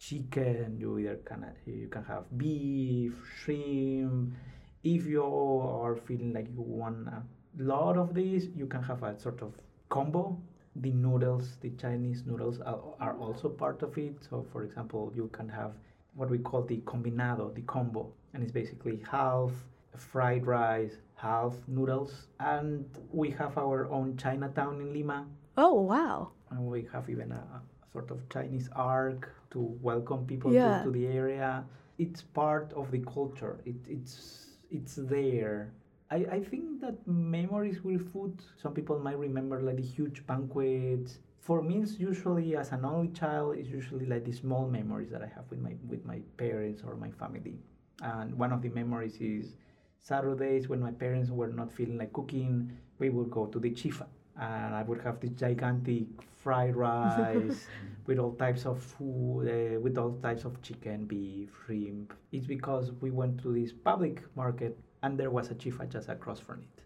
chicken. 0.00 0.76
You 0.80 0.98
either 0.98 1.16
can 1.24 1.44
you 1.66 1.88
can 1.88 2.04
have 2.04 2.24
beef, 2.36 3.14
shrimp. 3.38 4.34
If 4.82 5.06
you 5.06 5.22
are 5.22 5.94
feeling 5.94 6.32
like 6.32 6.48
you 6.48 6.62
want 6.62 7.06
a 7.06 7.22
lot 7.58 7.96
of 7.98 8.14
these, 8.14 8.48
you 8.56 8.66
can 8.66 8.82
have 8.82 9.02
a 9.02 9.18
sort 9.20 9.42
of 9.42 9.52
combo. 9.90 10.40
The 10.76 10.92
noodles, 10.92 11.58
the 11.60 11.70
Chinese 11.70 12.24
noodles, 12.24 12.60
are, 12.60 12.80
are 13.00 13.16
also 13.18 13.48
part 13.48 13.82
of 13.82 13.98
it. 13.98 14.14
So, 14.28 14.46
for 14.52 14.62
example, 14.62 15.12
you 15.14 15.28
can 15.32 15.48
have 15.48 15.72
what 16.14 16.30
we 16.30 16.38
call 16.38 16.62
the 16.62 16.78
combinado, 16.78 17.54
the 17.54 17.62
combo, 17.62 18.12
and 18.32 18.42
it's 18.42 18.52
basically 18.52 19.02
half 19.10 19.50
fried 19.96 20.46
rice, 20.46 20.94
half 21.16 21.54
noodles. 21.66 22.28
And 22.38 22.84
we 23.12 23.30
have 23.30 23.58
our 23.58 23.90
own 23.90 24.16
Chinatown 24.16 24.80
in 24.80 24.92
Lima. 24.92 25.26
Oh, 25.56 25.80
wow. 25.80 26.30
And 26.50 26.66
we 26.66 26.88
have 26.92 27.10
even 27.10 27.32
a, 27.32 27.44
a 27.79 27.79
sort 27.92 28.10
of 28.10 28.28
Chinese 28.28 28.68
arc 28.72 29.32
to 29.50 29.58
welcome 29.82 30.26
people 30.26 30.52
yeah. 30.52 30.78
to, 30.78 30.84
to, 30.84 30.90
the 30.90 31.06
area. 31.06 31.64
It's 31.98 32.22
part 32.22 32.72
of 32.74 32.90
the 32.90 33.00
culture. 33.00 33.60
It, 33.64 33.76
it's 33.88 34.56
it's 34.70 34.94
there. 34.96 35.72
I, 36.10 36.16
I 36.30 36.40
think 36.40 36.80
that 36.80 37.06
memories 37.06 37.82
with 37.84 38.12
food, 38.12 38.40
some 38.60 38.72
people 38.74 38.98
might 38.98 39.18
remember 39.18 39.60
like 39.60 39.76
the 39.76 39.82
huge 39.82 40.26
banquets. 40.26 41.18
For 41.40 41.62
me, 41.62 41.78
it's 41.78 41.98
usually 41.98 42.56
as 42.56 42.72
an 42.72 42.84
only 42.84 43.08
child, 43.08 43.56
it's 43.58 43.68
usually 43.68 44.06
like 44.06 44.24
the 44.24 44.32
small 44.32 44.68
memories 44.68 45.10
that 45.10 45.22
I 45.22 45.26
have 45.26 45.44
with 45.50 45.60
my 45.60 45.74
with 45.88 46.04
my 46.04 46.20
parents 46.36 46.82
or 46.86 46.96
my 46.96 47.10
family. 47.10 47.58
And 48.02 48.34
one 48.38 48.52
of 48.52 48.62
the 48.62 48.70
memories 48.70 49.16
is 49.20 49.56
Saturdays 49.98 50.68
when 50.68 50.80
my 50.80 50.92
parents 50.92 51.30
were 51.30 51.48
not 51.48 51.70
feeling 51.70 51.98
like 51.98 52.12
cooking, 52.12 52.72
we 52.98 53.10
would 53.10 53.30
go 53.30 53.46
to 53.46 53.58
the 53.58 53.70
chifa 53.70 54.06
and 54.38 54.74
I 54.74 54.82
would 54.82 55.00
have 55.02 55.20
this 55.20 55.30
gigantic 55.30 56.06
fried 56.42 56.76
rice 56.76 57.66
with 58.06 58.18
all 58.18 58.32
types 58.32 58.66
of 58.66 58.82
food, 58.82 59.48
uh, 59.48 59.80
with 59.80 59.98
all 59.98 60.12
types 60.22 60.44
of 60.44 60.60
chicken, 60.62 61.04
beef, 61.04 61.50
shrimp. 61.64 62.14
It's 62.32 62.46
because 62.46 62.92
we 63.00 63.10
went 63.10 63.42
to 63.42 63.52
this 63.52 63.72
public 63.72 64.22
market 64.36 64.78
and 65.02 65.18
there 65.18 65.30
was 65.30 65.50
a 65.50 65.54
chifa 65.54 65.88
just 65.88 66.08
across 66.08 66.40
from 66.40 66.60
it. 66.60 66.82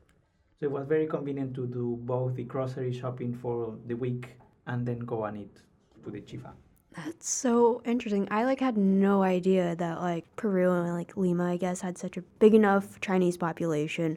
So 0.61 0.67
it 0.67 0.71
was 0.71 0.87
very 0.87 1.07
convenient 1.07 1.55
to 1.55 1.67
do 1.67 1.99
both 2.03 2.37
the 2.37 2.45
grocery 2.45 2.93
shopping 2.93 3.35
for 3.35 3.77
the 3.87 3.95
week 3.95 4.37
and 4.67 4.87
then 4.87 5.01
go 5.01 5.25
and 5.25 5.37
eat 5.37 5.57
to 6.05 6.11
the 6.11 6.21
chifa. 6.21 6.53
That's 6.97 7.29
so 7.29 7.83
interesting. 7.85 8.29
I 8.31 8.45
like 8.45 8.61
had 8.61 8.77
no 8.77 9.23
idea 9.25 9.75
that 9.77 10.01
like 10.01 10.25
Peru 10.37 10.71
and 10.71 10.95
like 10.95 11.17
Lima, 11.17 11.51
I 11.51 11.57
guess, 11.57 11.81
had 11.81 11.99
such 11.99 12.17
a 12.17 12.23
big 12.39 12.55
enough 12.55 13.01
Chinese 13.01 13.37
population 13.37 14.17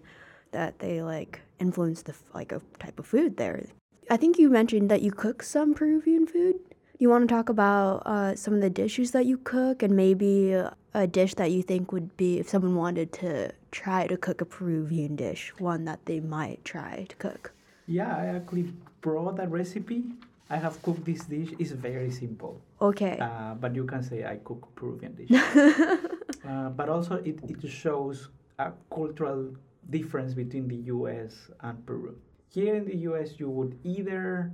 that 0.52 0.78
they 0.78 1.02
like 1.02 1.42
influence 1.60 2.02
the 2.04 2.16
like 2.34 2.52
a 2.52 2.62
type 2.80 3.00
of 3.00 3.06
food 3.06 3.38
there. 3.38 3.66
I 4.10 4.18
think 4.18 4.38
you 4.38 4.50
mentioned 4.50 4.90
that 4.90 5.02
you 5.02 5.12
cook 5.12 5.44
some 5.44 5.74
Peruvian 5.74 6.28
food. 6.28 6.56
You 6.98 7.10
want 7.10 7.28
to 7.28 7.36
talk 7.36 7.50
about 7.50 8.04
uh, 8.06 8.36
some 8.36 8.54
of 8.56 8.62
the 8.62 8.70
dishes 8.70 9.12
that 9.12 9.26
you 9.26 9.38
cook 9.38 9.84
and 9.84 9.96
maybe 9.96 10.54
a 10.94 11.06
dish 11.08 11.36
that 11.36 11.52
you 11.52 11.62
think 11.62 11.92
would 11.92 12.18
be 12.18 12.40
if 12.40 12.50
someone 12.50 12.76
wanted 12.76 13.14
to 13.22 13.52
try 13.72 14.08
to 14.08 14.18
cook 14.18 14.42
a 14.42 14.46
Peruvian 14.46 15.16
dish, 15.16 15.54
one 15.60 15.86
that 15.86 16.06
they 16.06 16.20
might 16.20 16.64
try 16.66 17.06
to 17.10 17.16
cook. 17.18 17.54
Yeah, 17.86 18.16
I 18.16 18.26
actually 18.28 18.74
brought 19.02 19.40
a 19.40 19.48
recipe. 19.48 20.04
I 20.50 20.58
have 20.58 20.82
cooked 20.82 21.06
this 21.06 21.26
dish. 21.26 21.50
It's 21.60 21.72
very 21.72 22.10
simple. 22.10 22.62
Okay. 22.82 23.18
Uh, 23.20 23.54
but 23.56 23.76
you 23.76 23.86
can 23.86 24.02
say 24.02 24.26
I 24.26 24.38
cook 24.38 24.68
Peruvian 24.76 25.14
dish. 25.14 25.30
uh, 26.48 26.70
but 26.70 26.90
also 26.90 27.16
it, 27.16 27.40
it 27.48 27.70
shows 27.70 28.30
a 28.58 28.72
cultural 28.90 29.54
difference 29.90 30.34
between 30.34 30.68
the 30.68 30.76
US 30.94 31.50
and 31.62 31.86
Peru. 31.86 32.16
Here 32.50 32.76
in 32.76 32.86
the 32.86 32.98
US, 33.10 33.40
you 33.40 33.50
would 33.50 33.78
either 33.84 34.52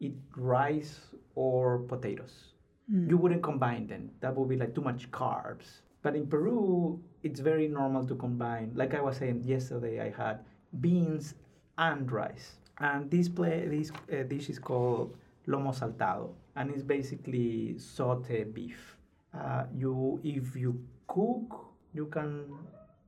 eat 0.00 0.16
rice 0.36 1.00
or 1.34 1.78
potatoes. 1.80 2.54
Mm. 2.92 3.10
You 3.10 3.16
wouldn't 3.16 3.42
combine 3.42 3.86
them. 3.86 4.10
That 4.20 4.36
would 4.36 4.48
be 4.48 4.56
like 4.56 4.74
too 4.74 4.80
much 4.80 5.10
carbs. 5.10 5.80
But 6.02 6.16
in 6.16 6.26
Peru, 6.26 7.00
it's 7.22 7.40
very 7.40 7.68
normal 7.68 8.04
to 8.06 8.14
combine. 8.16 8.72
Like 8.74 8.94
I 8.94 9.00
was 9.00 9.16
saying 9.16 9.44
yesterday, 9.44 10.00
I 10.00 10.10
had 10.10 10.40
beans 10.80 11.34
and 11.78 12.10
rice. 12.10 12.56
And 12.78 13.10
this 13.10 13.28
play, 13.28 13.68
this 13.68 13.92
uh, 14.12 14.24
dish 14.24 14.50
is 14.50 14.58
called 14.58 15.16
lomo 15.46 15.72
saltado, 15.72 16.30
and 16.56 16.70
it's 16.70 16.82
basically 16.82 17.78
saute 17.78 18.44
beef. 18.44 18.96
Uh, 19.32 19.64
you, 19.74 20.20
if 20.24 20.56
you 20.56 20.80
cook, 21.06 21.72
you 21.94 22.06
can 22.06 22.52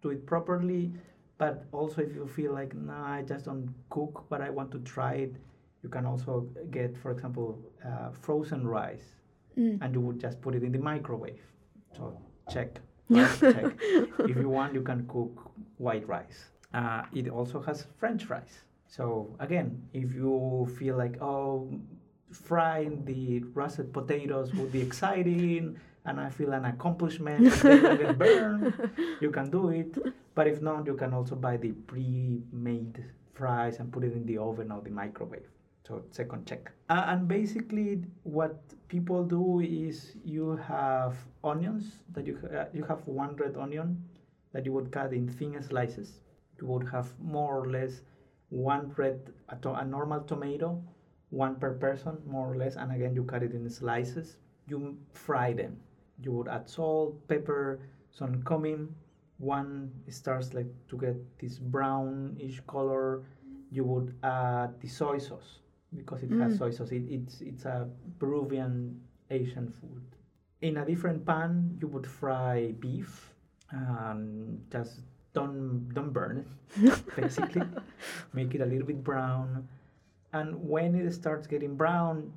do 0.02 0.10
it 0.10 0.26
properly 0.26 0.92
but 1.38 1.64
also 1.72 2.00
if 2.00 2.14
you 2.14 2.26
feel 2.26 2.52
like 2.52 2.74
nah 2.74 3.06
i 3.06 3.22
just 3.22 3.44
don't 3.46 3.68
cook 3.90 4.24
but 4.28 4.40
i 4.40 4.50
want 4.50 4.70
to 4.70 4.78
try 4.80 5.14
it 5.14 5.36
you 5.84 5.90
can 5.90 6.06
also 6.06 6.48
get 6.70 6.96
for 6.96 7.10
example 7.10 7.58
uh, 7.84 8.10
frozen 8.10 8.66
rice 8.66 9.16
mm. 9.56 9.78
and 9.80 9.94
you 9.94 10.00
would 10.00 10.18
just 10.18 10.40
put 10.40 10.54
it 10.54 10.62
in 10.62 10.72
the 10.72 10.78
microwave. 10.78 11.42
So 11.96 12.18
check 12.50 12.80
check. 13.14 13.76
If 14.30 14.36
you 14.36 14.48
want 14.48 14.74
you 14.74 14.82
can 14.82 15.06
cook 15.06 15.52
white 15.76 16.08
rice. 16.08 16.46
Uh, 16.72 17.02
it 17.12 17.28
also 17.28 17.60
has 17.60 17.86
french 17.98 18.24
fries. 18.24 18.64
So 18.86 19.36
again 19.40 19.82
if 19.92 20.14
you 20.14 20.66
feel 20.78 20.96
like 20.96 21.20
oh 21.20 21.70
frying 22.32 23.04
the 23.04 23.44
russet 23.52 23.92
potatoes 23.92 24.52
would 24.54 24.72
be 24.72 24.80
exciting 24.80 25.78
and 26.04 26.20
I 26.20 26.28
feel 26.30 26.52
an 26.52 26.64
accomplishment. 26.64 27.44
get 27.62 28.18
burned, 28.18 28.90
you 29.20 29.30
can 29.30 29.50
do 29.50 29.70
it. 29.70 29.96
But 30.34 30.46
if 30.48 30.60
not, 30.60 30.86
you 30.86 30.94
can 30.94 31.14
also 31.14 31.34
buy 31.34 31.56
the 31.56 31.72
pre-made 31.72 33.04
fries 33.32 33.78
and 33.78 33.92
put 33.92 34.04
it 34.04 34.12
in 34.12 34.26
the 34.26 34.38
oven 34.38 34.70
or 34.72 34.80
the 34.82 34.90
microwave. 34.90 35.46
So 35.86 36.02
second 36.10 36.46
check. 36.46 36.70
Uh, 36.88 37.04
and 37.08 37.28
basically, 37.28 38.02
what 38.22 38.62
people 38.88 39.24
do 39.24 39.60
is 39.60 40.16
you 40.24 40.56
have 40.56 41.16
onions 41.42 41.98
that 42.14 42.26
you 42.26 42.38
uh, 42.56 42.64
you 42.72 42.84
have 42.84 43.06
one 43.06 43.36
red 43.36 43.56
onion 43.56 44.02
that 44.52 44.64
you 44.64 44.72
would 44.72 44.90
cut 44.90 45.12
in 45.12 45.28
thin 45.28 45.62
slices. 45.62 46.20
You 46.60 46.66
would 46.68 46.88
have 46.88 47.12
more 47.20 47.58
or 47.60 47.70
less 47.70 48.00
one 48.48 48.92
red 48.96 49.32
a, 49.50 49.56
to- 49.56 49.74
a 49.74 49.84
normal 49.84 50.20
tomato 50.22 50.82
one 51.30 51.56
per 51.56 51.72
person, 51.74 52.16
more 52.26 52.52
or 52.52 52.56
less. 52.56 52.76
And 52.76 52.92
again, 52.92 53.14
you 53.14 53.24
cut 53.24 53.42
it 53.42 53.52
in 53.52 53.68
slices. 53.68 54.36
You 54.68 54.96
fry 55.12 55.52
them. 55.52 55.76
You 56.22 56.32
would 56.32 56.48
add 56.48 56.68
salt, 56.68 57.26
pepper, 57.28 57.80
some 58.10 58.42
cumin. 58.44 58.94
One 59.38 59.90
starts 60.08 60.54
like 60.54 60.70
to 60.88 60.96
get 60.96 61.16
this 61.38 61.58
brownish 61.58 62.60
color. 62.66 63.24
You 63.70 63.84
would 63.84 64.14
add 64.22 64.80
the 64.80 64.88
soy 64.88 65.18
sauce 65.18 65.58
because 65.94 66.22
it 66.22 66.30
has 66.38 66.54
Mm. 66.54 66.58
soy 66.58 66.70
sauce. 66.70 66.92
It, 66.92 67.04
it's 67.10 67.40
it's 67.40 67.64
a 67.64 67.88
Peruvian 68.18 69.00
Asian 69.30 69.68
food. 69.70 70.02
In 70.62 70.76
a 70.78 70.84
different 70.86 71.26
pan, 71.26 71.76
you 71.80 71.88
would 71.88 72.06
fry 72.06 72.72
beef 72.78 73.34
and 73.70 74.60
just 74.70 75.00
don't 75.32 75.88
don't 75.94 76.12
burn 76.12 76.44
it 76.44 77.06
basically 77.16 77.62
make 78.32 78.54
it 78.54 78.60
a 78.60 78.64
little 78.66 78.86
bit 78.86 79.02
brown 79.02 79.66
and 80.32 80.54
when 80.68 80.94
it 80.94 81.10
starts 81.12 81.46
getting 81.48 81.74
brown 81.74 82.30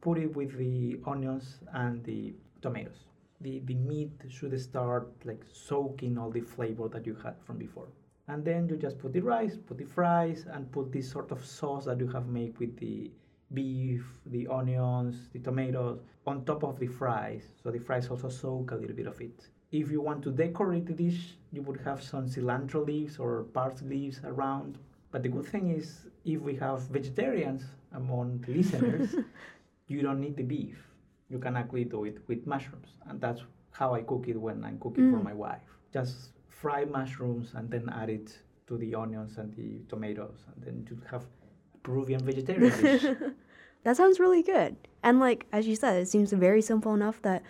put 0.00 0.18
it 0.18 0.34
with 0.34 0.56
the 0.58 0.98
onions 1.06 1.60
and 1.74 2.02
the 2.04 2.34
tomatoes 2.60 3.06
the 3.40 3.60
the 3.60 3.74
meat 3.74 4.12
should 4.28 4.58
start 4.60 5.08
like 5.24 5.42
soaking 5.52 6.18
all 6.18 6.30
the 6.30 6.40
flavor 6.40 6.88
that 6.88 7.06
you 7.06 7.14
had 7.22 7.34
from 7.44 7.58
before 7.58 7.88
and 8.28 8.44
then 8.44 8.68
you 8.68 8.76
just 8.76 8.98
put 8.98 9.12
the 9.12 9.20
rice 9.20 9.56
put 9.66 9.78
the 9.78 9.84
fries 9.84 10.46
and 10.52 10.70
put 10.72 10.92
this 10.92 11.10
sort 11.10 11.30
of 11.30 11.44
sauce 11.44 11.84
that 11.86 11.98
you 11.98 12.08
have 12.08 12.26
made 12.28 12.56
with 12.58 12.76
the 12.78 13.10
beef 13.52 14.04
the 14.26 14.46
onions 14.48 15.28
the 15.32 15.38
tomatoes 15.40 15.98
on 16.26 16.44
top 16.44 16.62
of 16.64 16.78
the 16.78 16.86
fries 16.86 17.44
so 17.62 17.70
the 17.70 17.78
fries 17.78 18.08
also 18.08 18.28
soak 18.28 18.70
a 18.70 18.74
little 18.76 18.96
bit 18.96 19.06
of 19.06 19.20
it 19.20 19.48
if 19.72 19.90
you 19.90 20.00
want 20.00 20.22
to 20.24 20.32
decorate 20.32 20.86
the 20.86 20.92
dish, 20.92 21.36
you 21.52 21.62
would 21.62 21.80
have 21.82 22.02
some 22.02 22.26
cilantro 22.28 22.84
leaves 22.84 23.18
or 23.18 23.44
parsley 23.54 23.88
leaves 23.88 24.20
around. 24.24 24.78
But 25.12 25.22
the 25.22 25.28
good 25.28 25.46
thing 25.46 25.70
is, 25.70 26.06
if 26.24 26.40
we 26.40 26.56
have 26.56 26.80
vegetarians 26.88 27.62
among 27.92 28.40
the 28.40 28.52
listeners, 28.54 29.14
you 29.86 30.02
don't 30.02 30.20
need 30.20 30.36
the 30.36 30.42
beef. 30.42 30.89
You 31.30 31.38
can 31.38 31.56
actually 31.56 31.84
do 31.84 32.04
it 32.04 32.18
with 32.28 32.46
mushrooms. 32.46 32.88
And 33.08 33.20
that's 33.20 33.42
how 33.70 33.94
I 33.94 34.02
cook 34.02 34.26
it 34.28 34.36
when 34.46 34.64
I'm 34.64 34.78
cooking 34.78 35.10
for 35.12 35.18
Mm. 35.18 35.24
my 35.24 35.34
wife. 35.34 35.62
Just 35.92 36.14
fry 36.48 36.84
mushrooms 36.84 37.54
and 37.54 37.70
then 37.70 37.88
add 37.88 38.10
it 38.10 38.36
to 38.66 38.76
the 38.76 38.94
onions 38.94 39.38
and 39.38 39.54
the 39.54 39.80
tomatoes. 39.88 40.38
And 40.54 40.64
then 40.64 40.86
you 40.90 41.00
have 41.10 41.22
a 41.22 41.78
Peruvian 41.82 42.20
vegetarian 42.24 42.76
dish. 42.82 43.06
That 43.84 43.96
sounds 43.96 44.20
really 44.20 44.42
good. 44.42 44.76
And 45.02 45.20
like 45.20 45.46
as 45.52 45.66
you 45.66 45.74
said, 45.74 46.02
it 46.02 46.08
seems 46.08 46.32
very 46.32 46.60
simple 46.60 46.92
enough 46.92 47.22
that 47.22 47.42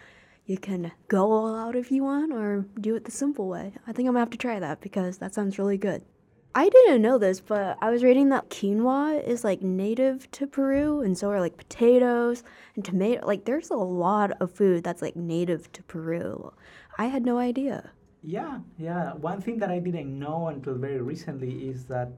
you 0.47 0.59
can 0.59 0.93
go 1.09 1.33
all 1.33 1.57
out 1.57 1.75
if 1.75 1.91
you 1.91 2.05
want 2.05 2.33
or 2.33 2.65
do 2.81 2.95
it 2.95 3.05
the 3.05 3.11
simple 3.11 3.49
way. 3.49 3.73
I 3.87 3.93
think 3.93 4.07
I'm 4.07 4.13
gonna 4.15 4.21
have 4.21 4.31
to 4.31 4.39
try 4.39 4.61
that 4.61 4.81
because 4.81 5.19
that 5.19 5.35
sounds 5.35 5.59
really 5.59 5.77
good. 5.79 6.03
I 6.53 6.69
didn't 6.69 7.03
know 7.03 7.17
this, 7.17 7.41
but 7.41 7.79
I 7.81 7.91
was 7.91 8.03
reading 8.03 8.31
that 8.31 8.51
quinoa 8.51 9.25
is 9.25 9.45
like 9.45 9.63
native 9.63 10.29
to 10.33 10.49
Peru, 10.49 11.01
and 11.01 11.17
so 11.17 11.31
are 11.31 11.39
like 11.39 11.57
potatoes 11.57 12.43
and 12.75 12.85
tomato. 12.85 13.25
Like, 13.25 13.45
there's 13.45 13.71
a 13.71 13.77
lot 13.77 14.33
of 14.41 14.51
food 14.51 14.83
that's 14.83 15.01
like 15.01 15.15
native 15.15 15.71
to 15.73 15.83
Peru. 15.85 16.53
I 16.99 17.07
had 17.07 17.25
no 17.25 17.39
idea. 17.39 17.93
Yeah, 18.23 18.59
yeah. 18.79 19.13
One 19.15 19.41
thing 19.41 19.59
that 19.61 19.71
I 19.71 19.79
didn't 19.79 20.19
know 20.19 20.49
until 20.49 20.75
very 20.75 21.01
recently 21.01 21.69
is 21.69 21.85
that 21.85 22.11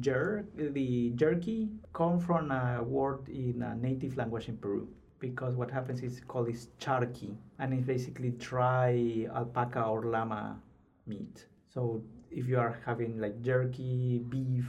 jerk, 0.00 0.46
the 0.56 1.12
jerky, 1.14 1.68
come 1.92 2.18
from 2.18 2.50
a 2.50 2.82
word 2.82 3.28
in 3.28 3.62
a 3.62 3.76
native 3.76 4.16
language 4.16 4.48
in 4.48 4.56
Peru. 4.56 4.88
Because 5.18 5.54
what 5.54 5.70
happens 5.70 6.02
is 6.02 6.20
called 6.26 6.48
is 6.48 6.68
charqui, 6.80 7.36
and 7.58 7.74
it's 7.74 7.86
basically 7.86 8.30
dry 8.30 9.26
alpaca 9.34 9.82
or 9.82 10.04
llama 10.06 10.60
meat. 11.06 11.46
So 11.68 12.02
if 12.36 12.46
you 12.46 12.58
are 12.58 12.78
having 12.84 13.18
like 13.18 13.40
jerky, 13.42 14.20
beef, 14.28 14.66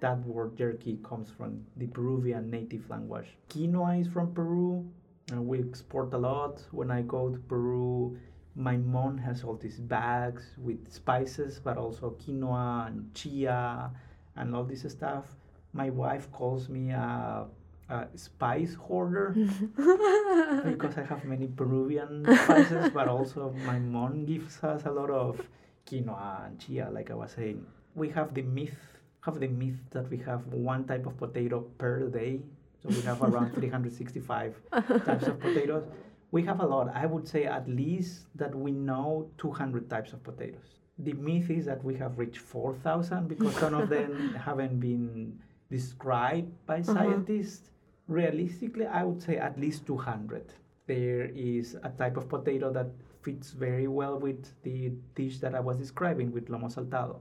that 0.00 0.18
word 0.26 0.56
jerky 0.56 0.98
comes 1.04 1.30
from 1.30 1.62
the 1.76 1.86
Peruvian 1.86 2.50
native 2.50 2.88
language. 2.88 3.36
Quinoa 3.50 4.00
is 4.00 4.08
from 4.08 4.32
Peru, 4.32 4.88
and 5.30 5.46
we 5.46 5.60
export 5.60 6.12
a 6.14 6.18
lot. 6.18 6.62
When 6.70 6.90
I 6.90 7.02
go 7.02 7.28
to 7.28 7.38
Peru, 7.38 8.18
my 8.56 8.78
mom 8.78 9.18
has 9.18 9.44
all 9.44 9.56
these 9.56 9.78
bags 9.78 10.42
with 10.56 10.90
spices, 10.90 11.60
but 11.62 11.76
also 11.76 12.16
quinoa 12.18 12.86
and 12.86 13.14
chia 13.14 13.90
and 14.36 14.56
all 14.56 14.64
this 14.64 14.82
stuff. 14.90 15.36
My 15.74 15.90
wife 15.90 16.32
calls 16.32 16.70
me 16.70 16.90
a, 16.90 17.46
a 17.90 18.06
spice 18.14 18.74
hoarder 18.74 19.34
because 20.64 20.96
I 20.96 21.04
have 21.04 21.24
many 21.26 21.46
Peruvian 21.46 22.24
spices, 22.24 22.90
but 22.92 23.06
also 23.06 23.54
my 23.66 23.78
mom 23.78 24.24
gives 24.24 24.64
us 24.64 24.86
a 24.86 24.90
lot 24.90 25.10
of 25.10 25.40
quinoa 25.86 26.46
and 26.46 26.58
chia, 26.58 26.88
like 26.90 27.10
I 27.10 27.14
was 27.14 27.32
saying. 27.32 27.64
We 27.94 28.08
have 28.10 28.34
the 28.34 28.42
myth, 28.42 28.78
have 29.20 29.40
the 29.40 29.48
myth 29.48 29.78
that 29.90 30.08
we 30.10 30.18
have 30.18 30.46
one 30.46 30.84
type 30.84 31.06
of 31.06 31.16
potato 31.18 31.60
per 31.78 32.08
day. 32.08 32.40
So 32.82 32.88
we 32.88 33.00
have 33.02 33.22
around 33.22 33.54
365 33.54 34.54
types 35.04 35.26
of 35.26 35.40
potatoes. 35.40 35.84
We 36.30 36.42
have 36.44 36.60
a 36.60 36.66
lot. 36.66 36.90
I 36.94 37.06
would 37.06 37.28
say 37.28 37.44
at 37.44 37.68
least 37.68 38.26
that 38.34 38.54
we 38.54 38.72
know 38.72 39.30
200 39.38 39.90
types 39.90 40.12
of 40.12 40.22
potatoes. 40.24 40.80
The 40.98 41.12
myth 41.14 41.50
is 41.50 41.66
that 41.66 41.82
we 41.84 41.94
have 41.96 42.18
reached 42.18 42.38
4,000 42.38 43.28
because 43.28 43.54
some 43.56 43.74
of 43.74 43.88
them 43.88 44.34
haven't 44.44 44.80
been 44.80 45.38
described 45.70 46.50
by 46.66 46.80
uh-huh. 46.80 46.94
scientists. 46.94 47.70
Realistically, 48.08 48.86
I 48.86 49.04
would 49.04 49.22
say 49.22 49.36
at 49.36 49.58
least 49.58 49.86
200. 49.86 50.52
There 50.86 51.30
is 51.34 51.76
a 51.82 51.90
type 51.90 52.16
of 52.16 52.28
potato 52.28 52.72
that 52.72 52.88
fits 53.22 53.50
very 53.50 53.88
well 53.88 54.18
with 54.18 54.52
the 54.62 54.92
dish 55.14 55.38
that 55.38 55.54
I 55.54 55.60
was 55.60 55.76
describing 55.76 56.32
with 56.32 56.48
lomo 56.48 56.72
saltado. 56.72 57.20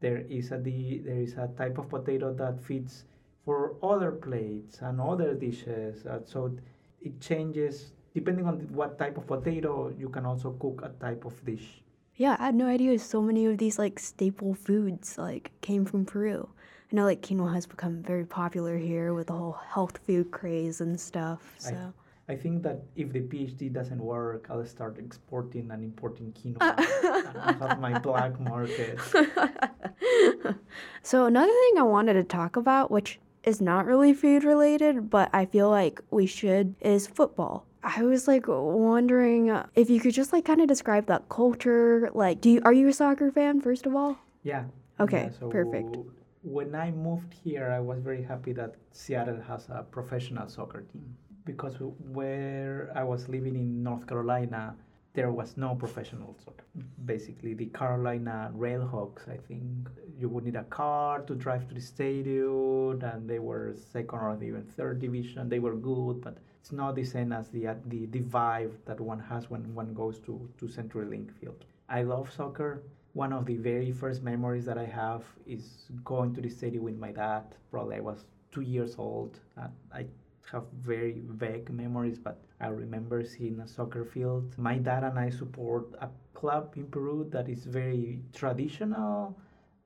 There 0.00 0.18
is 0.28 0.52
a 0.52 0.58
there 0.58 1.20
is 1.20 1.34
a 1.34 1.48
type 1.56 1.78
of 1.78 1.88
potato 1.88 2.32
that 2.34 2.60
fits 2.60 3.04
for 3.44 3.76
other 3.82 4.10
plates 4.10 4.80
and 4.80 5.00
other 5.00 5.34
dishes. 5.34 6.06
Uh, 6.06 6.20
so 6.24 6.56
it 7.00 7.20
changes 7.20 7.92
depending 8.14 8.46
on 8.46 8.60
what 8.72 8.98
type 8.98 9.18
of 9.18 9.26
potato. 9.26 9.92
You 9.98 10.08
can 10.08 10.26
also 10.26 10.52
cook 10.52 10.82
a 10.82 10.90
type 11.04 11.24
of 11.24 11.44
dish. 11.44 11.82
Yeah, 12.16 12.36
I 12.38 12.46
had 12.46 12.54
no 12.54 12.66
idea 12.66 12.98
so 12.98 13.20
many 13.20 13.46
of 13.46 13.58
these 13.58 13.78
like 13.78 13.98
staple 13.98 14.54
foods 14.54 15.18
like 15.18 15.50
came 15.60 15.84
from 15.84 16.04
Peru. 16.04 16.48
I 16.92 16.96
know 16.96 17.04
like 17.04 17.22
quinoa 17.22 17.52
has 17.52 17.66
become 17.66 18.02
very 18.02 18.24
popular 18.24 18.78
here 18.78 19.14
with 19.14 19.26
the 19.26 19.32
whole 19.32 19.58
health 19.68 19.98
food 20.06 20.30
craze 20.30 20.80
and 20.80 21.00
stuff. 21.00 21.54
So 21.58 21.74
I 21.74 22.03
think 22.36 22.62
that 22.62 22.84
if 22.96 23.12
the 23.12 23.20
PhD 23.20 23.70
doesn't 23.70 24.00
work, 24.00 24.46
I'll 24.48 24.64
start 24.64 24.98
exporting 24.98 25.70
and 25.70 25.84
importing 25.84 26.32
quinoa 26.32 26.72
and 27.46 27.60
have 27.60 27.78
my 27.78 27.98
black 27.98 28.40
market. 28.40 28.98
So 31.02 31.26
another 31.26 31.52
thing 31.52 31.78
I 31.78 31.82
wanted 31.82 32.14
to 32.14 32.24
talk 32.24 32.56
about, 32.56 32.90
which 32.90 33.20
is 33.44 33.60
not 33.60 33.84
really 33.84 34.14
food 34.14 34.42
related, 34.42 35.10
but 35.10 35.28
I 35.34 35.44
feel 35.44 35.68
like 35.68 36.00
we 36.10 36.24
should, 36.24 36.74
is 36.80 37.06
football. 37.06 37.66
I 37.82 38.02
was 38.02 38.26
like 38.26 38.44
wondering 38.48 39.54
if 39.74 39.90
you 39.90 40.00
could 40.00 40.14
just 40.14 40.32
like 40.32 40.46
kind 40.46 40.62
of 40.62 40.68
describe 40.68 41.06
that 41.08 41.28
culture. 41.28 42.10
Like, 42.14 42.40
do 42.40 42.48
you 42.48 42.62
are 42.64 42.72
you 42.72 42.88
a 42.88 42.92
soccer 42.94 43.30
fan 43.30 43.60
first 43.60 43.84
of 43.84 43.94
all? 43.94 44.16
Yeah. 44.42 44.64
Okay, 44.98 45.24
yeah, 45.24 45.38
so 45.38 45.48
perfect. 45.48 45.98
When 46.42 46.74
I 46.74 46.90
moved 46.90 47.34
here, 47.34 47.70
I 47.70 47.80
was 47.80 48.00
very 48.00 48.22
happy 48.22 48.54
that 48.54 48.76
Seattle 48.92 49.40
has 49.46 49.68
a 49.68 49.82
professional 49.82 50.48
soccer 50.48 50.82
team 50.90 51.16
because 51.44 51.76
where 52.12 52.90
I 52.94 53.04
was 53.04 53.28
living 53.28 53.54
in 53.56 53.82
North 53.82 54.06
Carolina, 54.06 54.74
there 55.14 55.30
was 55.30 55.56
no 55.56 55.74
professional 55.74 56.36
soccer. 56.44 56.64
Mm-hmm. 56.76 57.06
Basically, 57.06 57.54
the 57.54 57.66
Carolina 57.66 58.50
Railhawks, 58.56 59.28
I 59.28 59.36
think 59.36 59.88
you 60.18 60.28
would 60.28 60.44
need 60.44 60.56
a 60.56 60.64
car 60.64 61.20
to 61.22 61.34
drive 61.34 61.68
to 61.68 61.74
the 61.74 61.80
stadium, 61.80 63.00
and 63.02 63.28
they 63.28 63.38
were 63.38 63.74
second 63.92 64.18
or 64.18 64.38
even 64.42 64.64
third 64.76 65.00
division. 65.00 65.48
They 65.48 65.60
were 65.60 65.76
good, 65.76 66.20
but 66.20 66.38
it's 66.60 66.72
not 66.72 66.96
the 66.96 67.04
same 67.04 67.32
as 67.32 67.48
the 67.50 67.68
uh, 67.68 67.74
the, 67.86 68.06
the 68.06 68.20
vibe 68.20 68.72
that 68.86 69.00
one 69.00 69.20
has 69.20 69.50
when 69.50 69.74
one 69.74 69.94
goes 69.94 70.18
to 70.20 70.48
to 70.58 70.64
CenturyLink 70.66 71.30
Field. 71.38 71.64
I 71.88 72.02
love 72.02 72.32
soccer. 72.32 72.82
One 73.12 73.32
of 73.32 73.46
the 73.46 73.56
very 73.56 73.92
first 73.92 74.24
memories 74.24 74.64
that 74.64 74.78
I 74.78 74.86
have 74.86 75.22
is 75.46 75.86
going 76.02 76.34
to 76.34 76.40
the 76.40 76.48
stadium 76.48 76.82
with 76.82 76.98
my 76.98 77.12
dad. 77.12 77.44
Probably 77.70 77.96
I 77.96 78.00
was 78.00 78.24
two 78.50 78.62
years 78.62 78.96
old. 78.98 79.38
And 79.56 79.70
I 79.92 80.06
have 80.52 80.64
very 80.82 81.22
vague 81.28 81.70
memories, 81.70 82.18
but 82.18 82.40
I 82.60 82.68
remember 82.68 83.24
seeing 83.24 83.60
a 83.60 83.68
soccer 83.68 84.04
field. 84.04 84.54
My 84.58 84.76
dad 84.78 85.04
and 85.04 85.18
I 85.18 85.30
support 85.30 85.94
a 86.00 86.08
club 86.34 86.74
in 86.76 86.86
Peru 86.86 87.26
that 87.30 87.48
is 87.48 87.64
very 87.64 88.20
traditional, 88.32 89.36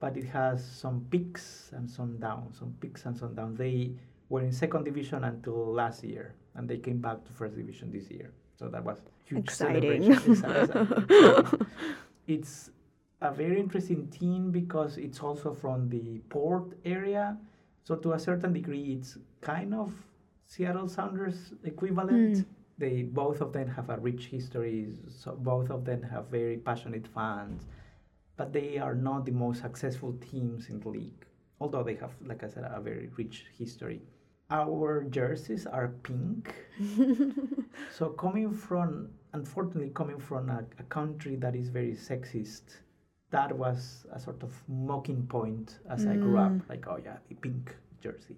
but 0.01 0.16
it 0.16 0.25
has 0.27 0.64
some 0.64 1.07
peaks 1.11 1.71
and 1.75 1.88
some 1.90 2.18
downs, 2.18 2.59
some 2.59 2.75
peaks 2.81 3.05
and 3.07 3.16
some 3.16 3.35
downs. 3.35 3.59
They 3.59 3.92
were 4.29 4.42
in 4.42 4.53
second 4.53 4.85
division 4.85 5.25
until 5.25 5.73
last 5.73 6.05
year, 6.05 6.35
and 6.55 6.68
they 6.68 6.79
came 6.79 6.99
back 6.99 7.25
to 7.25 7.33
first 7.33 7.57
division 7.57 7.90
this 7.90 8.11
year. 8.11 8.33
So 8.59 8.68
that 8.68 8.85
was 8.85 8.99
huge 9.25 9.44
Exciting. 9.44 10.03
celebration. 10.14 11.64
It's- 12.27 12.71
a 13.21 13.33
very 13.35 13.59
interesting 13.59 14.07
team 14.09 14.53
because 14.53 14.97
it's 14.97 15.21
also 15.21 15.53
from 15.53 15.88
the 15.88 16.21
port 16.29 16.73
area. 16.85 17.37
So 17.83 17.97
to 17.97 18.12
a 18.12 18.18
certain 18.18 18.53
degree, 18.53 18.92
it's 18.92 19.18
kind 19.40 19.75
of 19.75 19.92
Seattle 20.48 20.88
Sounders 20.88 21.52
equivalent. 21.62 22.38
Mm. 22.38 22.44
They 22.78 23.02
both 23.02 23.40
of 23.40 23.52
them 23.52 23.68
have 23.68 23.90
a 23.90 23.98
rich 23.98 24.26
history. 24.26 24.88
So 25.08 25.37
both 25.37 25.70
of 25.70 25.84
them 25.84 26.02
have 26.02 26.28
very 26.28 26.56
passionate 26.56 27.06
fans, 27.06 27.66
but 28.37 28.52
they 28.52 28.78
are 28.78 28.94
not 28.94 29.26
the 29.26 29.32
most 29.32 29.61
successful 29.61 30.16
teams 30.30 30.68
in 30.68 30.80
the 30.80 30.88
league. 30.88 31.26
Although 31.61 31.82
they 31.82 31.96
have, 31.96 32.14
like 32.24 32.42
I 32.44 32.48
said, 32.48 32.64
a 32.64 32.80
very 32.80 33.11
rich 33.16 33.46
history. 33.58 34.00
our 34.50 35.04
jerseys 35.04 35.66
are 35.66 35.88
pink. 36.02 36.54
so 37.92 38.08
coming 38.08 38.50
from, 38.54 39.11
unfortunately, 39.34 39.90
coming 39.90 40.18
from 40.18 40.48
a, 40.48 40.64
a, 40.78 40.84
country 40.84 41.37
that 41.37 41.54
is 41.54 41.68
very 41.68 41.92
sexist, 41.92 42.78
that 43.30 43.52
was 43.52 44.06
a 44.11 44.18
sort 44.18 44.42
of 44.42 44.52
mocking 44.66 45.26
point 45.26 45.80
as 45.90 46.06
mm. 46.06 46.12
I 46.12 46.16
grew 46.16 46.38
up. 46.38 46.52
Mm. 46.52 46.68
Like, 46.68 46.87
oh 46.88 46.98
yeah, 47.04 47.18
the 47.28 47.34
pink 47.34 47.76
jersey. 48.02 48.37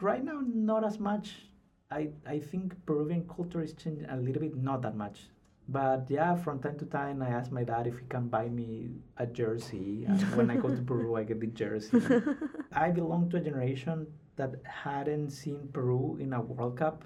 Right 0.00 0.24
now, 0.24 0.40
not 0.44 0.84
as 0.84 0.98
much. 0.98 1.46
I 1.90 2.08
I 2.26 2.38
think 2.40 2.74
Peruvian 2.86 3.28
culture 3.28 3.62
is 3.62 3.72
changing 3.74 4.08
a 4.08 4.16
little 4.16 4.42
bit, 4.42 4.56
not 4.56 4.82
that 4.82 4.96
much. 4.96 5.28
But 5.68 6.06
yeah, 6.08 6.36
from 6.36 6.60
time 6.60 6.78
to 6.78 6.86
time, 6.86 7.22
I 7.22 7.28
ask 7.28 7.50
my 7.50 7.64
dad 7.64 7.86
if 7.86 7.98
he 7.98 8.06
can 8.06 8.28
buy 8.28 8.48
me 8.48 8.90
a 9.16 9.26
jersey. 9.26 10.04
And 10.06 10.20
when 10.36 10.48
I 10.50 10.56
go 10.56 10.68
to 10.68 10.82
Peru, 10.82 11.16
I 11.16 11.24
get 11.24 11.40
the 11.40 11.48
jersey. 11.48 12.00
I 12.72 12.90
belong 12.90 13.30
to 13.30 13.38
a 13.38 13.40
generation 13.40 14.06
that 14.36 14.54
hadn't 14.64 15.30
seen 15.30 15.68
Peru 15.72 16.18
in 16.20 16.32
a 16.34 16.40
World 16.40 16.76
Cup, 16.78 17.02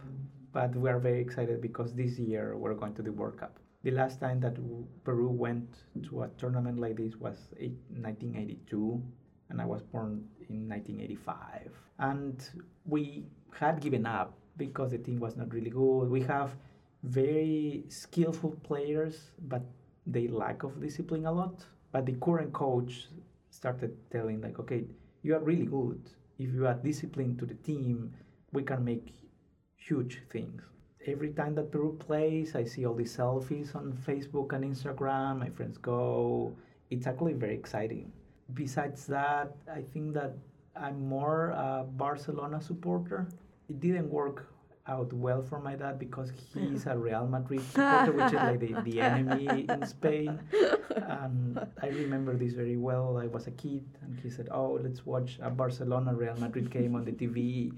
but 0.53 0.75
we 0.77 0.91
are 0.91 0.99
very 0.99 1.21
excited 1.21 1.63
because 1.63 1.95
this 1.95 2.19
year 2.19 2.57
we're 2.57 2.75
going 2.75 2.95
to 2.95 3.03
the 3.03 3.13
World 3.13 3.39
Cup. 3.39 3.59
The 3.83 3.93
last 3.93 4.21
time 4.21 4.41
that 4.41 4.57
Peru 5.05 5.31
went 5.31 5.79
to 6.11 6.23
a 6.25 6.29
tournament 6.37 6.79
like 6.79 6.97
this 6.97 7.17
was 7.17 7.49
1982, 7.57 9.03
and 9.51 9.61
I 9.61 9.67
was 9.67 9.83
born 9.83 10.25
in 10.49 10.69
1985. 10.69 11.71
And 11.99 12.49
we 12.87 13.27
had 13.53 13.81
given 13.81 14.07
up 14.07 14.35
because 14.57 14.93
the 14.93 14.99
team 14.99 15.21
was 15.21 15.37
not 15.37 15.53
really 15.53 15.71
good. 15.71 16.09
We 16.09 16.23
have 16.23 16.51
very 17.03 17.85
skillful 17.89 18.57
players, 18.63 19.31
but 19.49 19.63
they 20.07 20.29
lack 20.29 20.63
of 20.63 20.81
discipline 20.81 21.27
a 21.27 21.33
lot. 21.33 21.65
But 21.93 22.07
the 22.07 22.13
current 22.13 22.53
coach 22.53 23.09
started 23.51 23.97
telling 24.11 24.41
like, 24.41 24.59
okay, 24.61 24.85
you 25.23 25.35
are 25.35 25.41
really 25.41 25.67
good. 25.67 26.01
If 26.39 26.55
you 26.55 26.67
add 26.67 26.83
discipline 26.83 27.37
to 27.39 27.47
the 27.47 27.55
team, 27.55 28.15
we 28.53 28.63
can 28.63 28.85
make 28.85 29.13
huge 29.77 30.23
things. 30.31 30.63
Every 31.07 31.31
time 31.31 31.55
that 31.55 31.73
Peru 31.73 31.97
plays, 31.99 32.55
I 32.55 32.65
see 32.65 32.85
all 32.85 32.95
these 32.95 33.17
selfies 33.17 33.75
on 33.75 33.93
Facebook 34.07 34.53
and 34.53 34.65
Instagram. 34.65 35.39
My 35.39 35.51
friends 35.51 35.79
go. 35.79 36.55
It's 36.91 37.07
actually 37.07 37.35
very 37.35 37.55
exciting. 37.55 38.13
Besides 38.55 39.07
that, 39.07 39.57
I 39.73 39.83
think 39.83 40.15
that 40.15 40.37
I'm 40.77 41.09
more 41.09 41.51
a 41.51 41.85
Barcelona 41.85 42.61
supporter. 42.61 43.29
It 43.69 43.81
didn't 43.81 44.11
work 44.11 44.47
out 44.87 45.13
well 45.13 45.43
for 45.43 45.61
my 45.61 45.77
dad 45.77 45.99
because 45.99 46.33
he's 46.53 46.87
a 46.87 46.97
Real 46.97 47.27
Madrid 47.27 47.63
supporter, 47.71 48.13
which 48.13 48.33
is 48.33 48.33
like 48.33 48.61
the, 48.61 48.73
the 48.83 49.01
enemy 49.01 49.67
in 49.69 49.87
Spain. 49.87 50.41
And 50.97 51.61
I 51.83 51.89
remember 51.89 52.37
this 52.37 52.55
very 52.55 52.77
well. 52.77 53.19
I 53.19 53.27
was 53.27 53.47
a 53.47 53.53
kid, 53.53 53.85
and 54.03 54.19
he 54.21 54.31
said, 54.31 54.49
"Oh, 54.51 54.79
let's 54.83 55.07
watch 55.07 55.39
a 55.43 55.51
Barcelona 55.51 56.15
Real 56.15 56.37
Madrid 56.37 56.71
game 56.71 56.95
on 56.97 57.05
the 57.05 57.13
TV, 57.13 57.73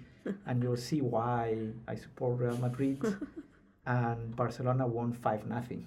and 0.46 0.62
you'll 0.62 0.76
see 0.76 1.00
why 1.02 1.58
I 1.87 1.94
support 1.96 2.38
Real 2.38 2.56
Madrid." 2.56 2.98
And 3.85 4.35
Barcelona 4.37 4.87
won 4.87 5.12
five 5.12 5.44
nothing. 5.46 5.87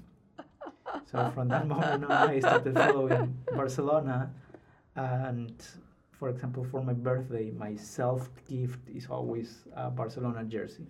So 1.10 1.32
from 1.34 1.48
that 1.48 1.68
moment 1.68 2.04
on, 2.06 2.12
I 2.12 2.40
started 2.40 2.76
following 2.76 3.38
Barcelona, 3.56 4.32
and 4.96 5.54
for 6.12 6.30
example, 6.30 6.64
for 6.64 6.82
my 6.82 6.94
birthday, 6.94 7.52
my 7.52 7.76
self 7.76 8.30
gift 8.50 8.80
is 8.90 9.08
always 9.10 9.66
a 9.76 9.90
Barcelona 9.90 10.44
jersey. 10.44 10.88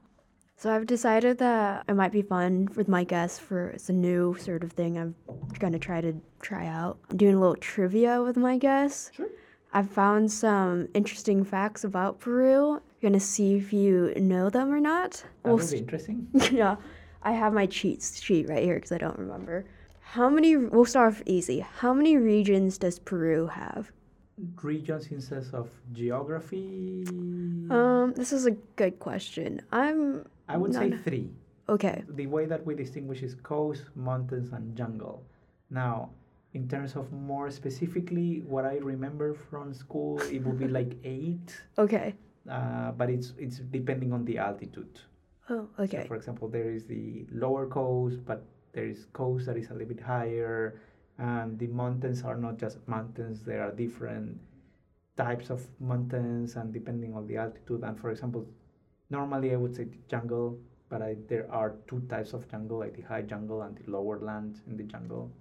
So 0.57 0.73
I've 0.73 0.85
decided 0.85 1.37
that 1.39 1.83
it 1.89 1.95
might 1.95 2.13
be 2.13 2.21
fun 2.21 2.69
with 2.75 2.87
my 2.87 3.03
guests 3.03 3.39
for 3.39 3.69
it's 3.69 3.89
a 3.89 3.93
new 3.93 4.35
sort 4.39 4.63
of 4.63 4.71
thing 4.71 4.97
I'm 4.97 5.15
gonna 5.59 5.79
try 5.79 5.99
to 5.99 6.13
try 6.41 6.67
out. 6.67 6.97
I'm 7.09 7.17
doing 7.17 7.35
a 7.35 7.39
little 7.39 7.57
trivia 7.57 8.21
with 8.21 8.37
my 8.37 8.57
guests. 8.57 9.11
Sure. 9.13 9.27
I've 9.73 9.89
found 9.89 10.31
some 10.31 10.87
interesting 10.93 11.43
facts 11.43 11.83
about 11.83 12.21
Peru. 12.21 12.75
I'm 12.75 12.81
gonna 13.01 13.19
see 13.19 13.55
if 13.55 13.73
you 13.73 14.13
know 14.15 14.49
them 14.49 14.71
or 14.71 14.79
not. 14.79 15.23
That 15.43 15.53
we'll 15.53 15.69
be 15.69 15.77
interesting. 15.77 16.27
yeah, 16.51 16.77
I 17.23 17.33
have 17.33 17.51
my 17.51 17.65
cheat 17.65 18.01
sheet 18.01 18.47
right 18.47 18.63
here 18.63 18.75
because 18.75 18.93
I 18.93 18.97
don't 18.97 19.19
remember. 19.19 19.65
How 19.99 20.29
many? 20.29 20.55
We'll 20.55 20.85
start 20.85 21.13
off 21.13 21.21
easy. 21.25 21.59
How 21.59 21.93
many 21.93 22.15
regions 22.15 22.77
does 22.77 22.99
Peru 22.99 23.47
have? 23.47 23.91
Regions 24.61 25.07
in 25.07 25.21
sense 25.21 25.53
of 25.53 25.69
geography. 25.93 27.05
Um, 27.07 28.13
this 28.15 28.33
is 28.33 28.45
a 28.45 28.51
good 28.75 28.99
question. 28.99 29.61
I'm 29.71 30.25
I 30.49 30.57
would 30.57 30.73
say 30.73 30.91
three. 30.91 31.29
Okay. 31.69 32.03
The 32.09 32.27
way 32.27 32.45
that 32.45 32.65
we 32.65 32.75
distinguish 32.75 33.23
is 33.23 33.35
coast, 33.35 33.83
mountains, 33.95 34.51
and 34.51 34.75
jungle. 34.75 35.23
Now, 35.69 36.09
in 36.53 36.67
terms 36.67 36.95
of 36.95 37.11
more 37.11 37.49
specifically 37.49 38.43
what 38.45 38.65
I 38.65 38.77
remember 38.77 39.33
from 39.33 39.73
school, 39.73 40.19
it 40.19 40.43
would 40.45 40.59
be 40.59 40.67
like 40.67 40.95
eight. 41.03 41.55
Okay. 41.77 42.13
Uh, 42.49 42.91
but 42.91 43.09
it's 43.09 43.33
it's 43.37 43.59
depending 43.71 44.13
on 44.13 44.25
the 44.25 44.37
altitude. 44.37 44.99
Oh, 45.49 45.67
okay. 45.79 46.03
So 46.03 46.07
for 46.07 46.15
example, 46.15 46.47
there 46.47 46.71
is 46.71 46.85
the 46.85 47.25
lower 47.31 47.67
coast, 47.67 48.17
but 48.25 48.43
there 48.73 48.85
is 48.85 49.07
coast 49.13 49.45
that 49.47 49.57
is 49.57 49.69
a 49.69 49.73
little 49.73 49.87
bit 49.87 50.01
higher, 50.01 50.79
and 51.17 51.57
the 51.57 51.67
mountains 51.67 52.23
are 52.23 52.35
not 52.35 52.57
just 52.57 52.85
mountains. 52.87 53.41
There 53.43 53.61
are 53.61 53.71
different 53.71 54.39
types 55.15 55.49
of 55.49 55.65
mountains, 55.79 56.55
and 56.55 56.73
depending 56.73 57.13
on 57.13 57.27
the 57.27 57.37
altitude. 57.37 57.83
And 57.83 57.99
for 57.99 58.11
example, 58.11 58.45
normally 59.09 59.53
I 59.53 59.55
would 59.55 59.75
say 59.75 59.87
jungle, 60.09 60.59
but 60.89 61.01
I, 61.01 61.15
there 61.27 61.47
are 61.51 61.75
two 61.87 62.01
types 62.09 62.33
of 62.33 62.49
jungle, 62.49 62.79
like 62.79 62.95
the 62.95 63.03
high 63.03 63.21
jungle 63.21 63.61
and 63.61 63.77
the 63.77 63.89
lower 63.89 64.19
land 64.19 64.61
in 64.67 64.77
the 64.77 64.83
jungle. 64.83 65.31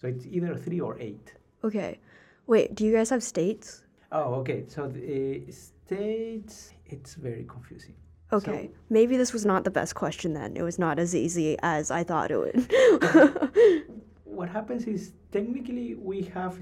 So 0.00 0.08
it's 0.08 0.26
either 0.26 0.56
three 0.56 0.80
or 0.80 0.98
eight. 0.98 1.34
Okay. 1.62 2.00
Wait, 2.46 2.74
do 2.74 2.84
you 2.84 2.92
guys 2.92 3.10
have 3.10 3.22
states? 3.22 3.84
Oh, 4.10 4.34
okay. 4.34 4.64
So 4.66 4.88
the 4.88 5.42
uh, 5.48 5.52
states, 5.52 6.72
it's 6.86 7.14
very 7.14 7.44
confusing. 7.48 7.94
Okay. 8.32 8.70
So, 8.72 8.78
Maybe 8.88 9.16
this 9.16 9.32
was 9.32 9.44
not 9.44 9.64
the 9.64 9.70
best 9.70 9.94
question 9.94 10.32
then. 10.32 10.56
It 10.56 10.62
was 10.62 10.78
not 10.78 10.98
as 10.98 11.14
easy 11.14 11.56
as 11.62 11.90
I 11.90 12.02
thought 12.02 12.30
it 12.30 12.38
would. 12.38 13.92
what 14.32 14.48
happens 14.48 14.86
is 14.86 15.12
technically 15.30 15.94
we 15.94 16.22
have 16.34 16.58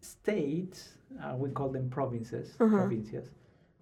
states, 0.00 0.94
uh, 1.22 1.34
we 1.36 1.50
call 1.50 1.68
them 1.70 1.88
provinces, 1.90 2.54
uh-huh. 2.60 2.76
provincias 2.76 3.28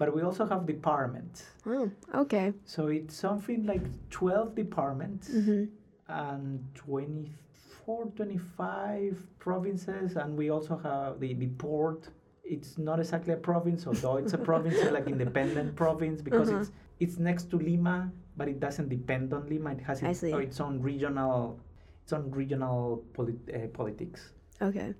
but 0.03 0.13
we 0.13 0.23
also 0.23 0.45
have 0.45 0.67
departments. 0.67 1.45
Oh, 1.65 1.89
okay. 2.13 2.53
So 2.65 2.89
it's 2.89 3.15
something 3.15 3.67
like 3.67 3.83
12 4.11 4.57
departments 4.57 5.29
mm-hmm. 5.29 5.67
and 6.09 6.65
24, 6.75 8.07
25 8.17 9.27
provinces, 9.39 10.17
and 10.17 10.37
we 10.37 10.51
also 10.51 10.77
have 10.83 11.21
the, 11.21 11.35
the 11.35 11.47
port. 11.47 12.09
It's 12.43 12.79
not 12.79 12.99
exactly 12.99 13.33
a 13.33 13.37
province, 13.37 13.87
although 13.87 14.17
it's 14.17 14.33
a 14.33 14.39
province, 14.51 14.77
like 14.91 15.07
independent 15.07 15.77
province, 15.77 16.21
because 16.21 16.49
uh-huh. 16.49 16.63
it's 16.63 16.71
it's 16.99 17.19
next 17.19 17.45
to 17.51 17.57
Lima, 17.57 18.11
but 18.37 18.49
it 18.49 18.59
doesn't 18.59 18.89
depend 18.89 19.33
on 19.33 19.49
Lima. 19.49 19.71
It 19.71 19.83
has 19.83 20.03
its, 20.03 20.25
its 20.25 20.59
own 20.61 20.83
regional, 20.83 21.61
its 22.03 22.13
own 22.13 22.31
regional 22.31 23.05
polit- 23.15 23.49
uh, 23.55 23.67
politics. 23.69 24.31
Okay. 24.61 24.95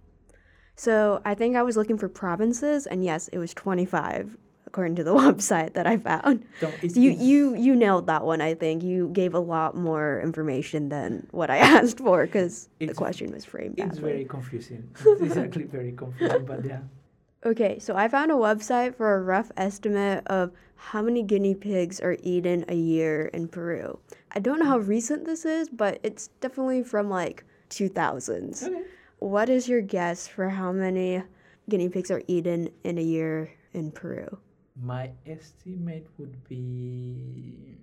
So 0.77 1.21
I 1.25 1.35
think 1.35 1.57
I 1.57 1.63
was 1.63 1.77
looking 1.77 1.99
for 1.99 2.09
provinces, 2.09 2.87
and 2.87 3.05
yes, 3.05 3.29
it 3.29 3.39
was 3.39 3.53
25 3.55 4.37
according 4.67 4.97
to 4.97 5.05
the 5.05 5.15
website 5.25 5.75
that 5.75 5.87
I 5.87 5.99
found. 5.99 6.45
So 6.61 6.73
you 6.81 7.11
you 7.11 7.55
you 7.55 7.77
nailed 7.77 8.07
that 8.07 8.25
one. 8.25 8.41
I 8.41 8.55
think 8.55 8.83
you 8.83 9.09
gave 9.13 9.35
a 9.35 9.39
lot 9.39 9.77
more 9.77 10.21
information 10.23 10.89
than 10.89 11.27
what 11.31 11.51
I 11.51 11.59
asked 11.77 11.99
for 11.99 12.25
because 12.25 12.69
the 12.79 12.95
question 12.95 13.33
was 13.33 13.45
framed. 13.45 13.79
It's 13.79 13.97
badly. 13.99 14.13
very 14.13 14.25
confusing. 14.25 14.89
It's 15.05 15.37
actually 15.37 15.65
very 15.65 15.93
confusing, 15.93 16.47
but 16.47 16.65
yeah. 16.65 16.81
Okay, 17.45 17.81
so 17.81 17.97
I 17.97 18.07
found 18.07 18.31
a 18.31 18.35
website 18.35 18.95
for 18.95 19.17
a 19.17 19.21
rough 19.21 19.51
estimate 19.57 20.25
of 20.29 20.53
how 20.77 21.03
many 21.03 21.25
guinea 21.25 21.57
pigs 21.57 22.01
are 22.01 22.17
eaten 22.23 22.65
a 22.69 22.75
year 22.75 23.31
in 23.33 23.49
Peru. 23.49 23.99
I 24.31 24.39
don't 24.39 24.61
know 24.61 24.67
how 24.67 24.79
recent 24.79 25.25
this 25.25 25.45
is, 25.45 25.69
but 25.69 25.99
it's 26.05 26.29
definitely 26.41 26.85
from 26.85 27.11
like 27.11 27.45
2000s. 27.71 28.63
Okay. 28.63 28.83
What 29.19 29.49
is 29.49 29.69
your 29.69 29.81
guess 29.81 30.29
for 30.29 30.51
how 30.51 30.71
many 30.71 31.23
guinea 31.69 31.89
pigs 31.89 32.13
are 32.13 32.23
eaten 32.29 32.71
in 32.85 32.99
a 32.99 33.03
year 33.03 33.51
in 33.73 33.91
Peru? 33.91 34.39
My 34.81 35.11
estimate 35.27 36.07
would 36.19 36.49
be 36.49 37.77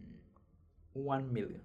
1 0.94 1.34
million. 1.34 1.60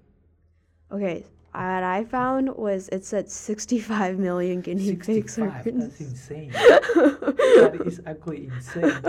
Okay, 0.91 1.25
what 1.55 1.85
I 1.85 2.05
found 2.05 2.57
was 2.57 2.89
it 2.89 3.05
said 3.05 3.31
65 3.31 4.19
million 4.19 4.61
guinea 4.61 4.87
65, 4.87 5.05
pigs. 5.07 5.39
Are 5.39 5.73
that's 5.73 6.01
insane. 6.01 6.51
that 6.53 7.83
is 7.87 8.01
actually 8.07 8.47
insane. 8.47 9.03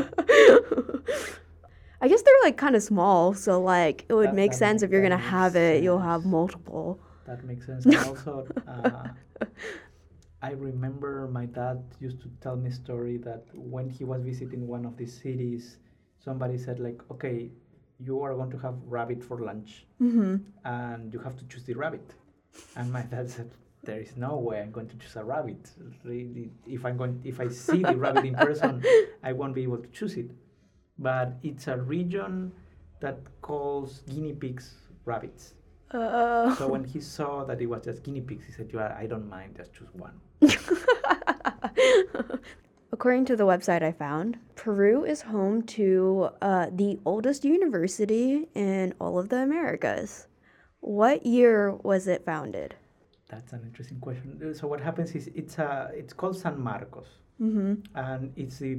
I 2.02 2.08
guess 2.08 2.22
they're 2.22 2.44
like 2.44 2.58
kind 2.58 2.76
of 2.76 2.84
small, 2.84 3.34
so 3.34 3.60
like 3.60 4.06
it 4.10 4.14
would 4.14 4.30
that, 4.30 4.36
make 4.36 4.52
that 4.52 4.58
sense 4.58 4.84
if 4.84 4.92
you're 4.92 5.02
gonna 5.02 5.18
have 5.18 5.56
it, 5.56 5.76
sense. 5.76 5.84
you'll 5.84 6.00
have 6.00 6.26
multiple. 6.26 7.00
That 7.26 7.44
makes 7.44 7.66
sense. 7.66 7.86
And 7.86 7.98
also, 7.98 8.48
uh, 8.68 9.08
I 10.44 10.52
remember 10.52 11.28
my 11.32 11.46
dad 11.46 11.84
used 12.00 12.22
to 12.22 12.30
tell 12.42 12.56
me 12.56 12.70
a 12.70 12.74
story 12.74 13.18
that 13.18 13.46
when 13.54 13.90
he 13.90 14.04
was 14.04 14.22
visiting 14.22 14.68
one 14.68 14.86
of 14.86 14.96
these 14.98 15.20
cities, 15.20 15.78
somebody 16.24 16.58
said 16.60 16.80
like, 16.80 17.02
okay, 17.10 17.50
you 18.00 18.22
are 18.22 18.36
going 18.36 18.52
to 18.52 18.60
have 18.60 18.76
rabbit 18.86 19.24
for 19.24 19.42
lunch, 19.42 19.88
mm-hmm. 20.00 20.36
and 20.66 21.12
you 21.12 21.20
have 21.20 21.36
to 21.38 21.46
choose 21.48 21.64
the 21.64 21.74
rabbit. 21.74 22.14
And 22.76 22.92
my 22.92 23.02
dad 23.04 23.30
said, 23.30 23.52
there 23.84 24.00
is 24.00 24.18
no 24.18 24.38
way 24.38 24.62
I'm 24.62 24.72
going 24.72 24.88
to 24.88 24.98
choose 24.98 25.16
a 25.16 25.24
rabbit. 25.24 25.70
Really, 26.04 26.50
if 26.66 26.86
I'm 26.86 26.98
going, 26.98 27.22
if 27.24 27.40
I 27.40 27.48
see 27.50 27.84
the 27.84 27.96
rabbit 27.96 28.26
in 28.26 28.36
person, 28.36 28.84
I 29.24 29.32
won't 29.34 29.54
be 29.54 29.64
able 29.64 29.78
to 29.78 29.88
choose 29.90 30.18
it. 30.18 30.32
But 30.98 31.34
it's 31.44 31.68
a 31.68 31.78
region 31.78 32.52
that 33.00 33.20
calls 33.42 34.02
guinea 34.10 34.34
pigs 34.34 34.76
rabbits. 35.06 35.54
Uh, 35.92 36.56
So 36.56 36.68
when 36.68 36.84
he 36.84 37.00
saw 37.00 37.44
that 37.46 37.62
it 37.62 37.68
was 37.68 37.84
just 37.86 38.04
guinea 38.04 38.22
pigs, 38.22 38.46
he 38.46 38.52
said, 38.52 38.72
"You 38.74 38.80
are, 38.80 38.92
I 38.94 39.06
don't 39.06 39.30
mind, 39.30 39.56
just 39.56 39.72
choose 39.74 39.90
one." 39.94 40.20
According 42.92 43.26
to 43.26 43.36
the 43.36 43.46
website 43.46 43.84
I 43.84 43.92
found, 43.92 44.38
Peru 44.56 45.04
is 45.04 45.22
home 45.22 45.62
to 45.78 46.30
uh, 46.42 46.68
the 46.72 46.98
oldest 47.06 47.44
university 47.46 48.48
in 48.56 48.94
all 49.00 49.20
of 49.20 49.30
the 49.30 49.38
Americas. 49.38 50.28
What 50.86 51.26
year 51.26 51.74
was 51.82 52.06
it 52.08 52.24
founded? 52.26 52.76
That's 53.28 53.54
an 53.54 53.62
interesting 53.66 54.00
question. 54.00 54.40
Uh, 54.40 54.54
So 54.54 54.68
what 54.68 54.80
happens 54.80 55.16
is 55.16 55.32
it's 55.34 55.58
a 55.58 55.90
it's 55.96 56.14
called 56.14 56.38
San 56.38 56.62
Marcos, 56.62 57.08
Mm-hmm. 57.42 57.74
and 57.96 58.32
it's 58.38 58.60
the 58.60 58.74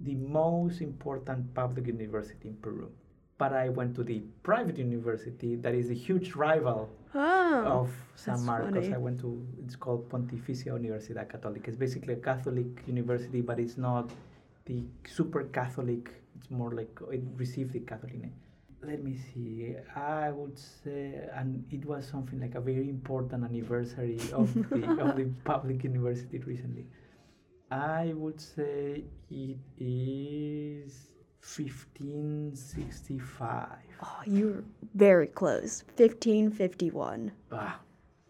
the 0.00 0.14
most 0.14 0.80
important 0.80 1.52
public 1.54 1.86
university 1.86 2.48
in 2.48 2.56
Peru. 2.56 2.88
But 3.36 3.52
I 3.52 3.68
went 3.68 3.94
to 3.96 4.02
the 4.02 4.18
private 4.42 4.78
university 4.78 5.56
that 5.56 5.74
is 5.74 5.90
a 5.90 5.98
huge 6.06 6.28
rival 6.34 6.88
Oh. 7.14 7.62
of 7.80 7.88
San 8.14 8.40
Marcos. 8.50 8.72
funny. 8.72 8.94
I 8.94 9.00
went 9.06 9.20
to 9.20 9.30
it's 9.62 9.76
called 9.76 10.08
Pontificia 10.08 10.70
Universidad 10.80 11.26
Católica. 11.34 11.68
It's 11.68 11.76
basically 11.86 12.14
a 12.14 12.22
Catholic 12.30 12.68
university, 12.86 13.40
but 13.42 13.56
it's 13.64 13.76
not 13.76 14.08
the 14.64 14.78
super 15.16 15.42
Catholic. 15.58 16.02
It's 16.36 16.50
more 16.50 16.70
like 16.80 16.92
it 17.12 17.22
received 17.36 17.72
the 17.76 17.80
Catholic 17.90 18.14
name. 18.24 18.32
Let 18.86 19.02
me 19.02 19.16
see. 19.34 19.74
I 19.96 20.30
would 20.30 20.58
say, 20.58 21.28
and 21.34 21.64
it 21.70 21.84
was 21.84 22.06
something 22.06 22.40
like 22.40 22.54
a 22.54 22.60
very 22.60 22.88
important 22.88 23.44
anniversary 23.44 24.18
of 24.32 24.52
the 24.70 24.84
of 25.04 25.16
the 25.16 25.28
public 25.44 25.82
university 25.84 26.38
recently. 26.38 26.86
I 27.70 28.12
would 28.14 28.40
say 28.40 29.04
it 29.30 29.58
is 29.78 31.08
1565. 31.40 33.68
Oh, 34.02 34.20
you're 34.26 34.62
very 34.94 35.26
close. 35.26 35.82
1551. 35.96 37.32
Ah, 37.52 37.80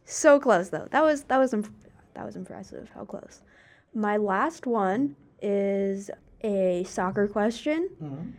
So 0.05 0.39
close 0.41 0.71
though. 0.71 0.89
That 0.91 1.03
was 1.03 1.25
that 1.25 1.39
was 1.39 1.53
imp- 1.53 1.73
that 2.15 2.25
was 2.25 2.37
impressive. 2.37 2.89
How 2.95 3.05
close. 3.05 3.43
My 3.95 4.17
last 4.17 4.67
one 4.67 5.17
is 5.43 6.11
a 6.43 6.85
soccer 6.85 7.29
question. 7.29 7.89
mhm. 8.03 8.33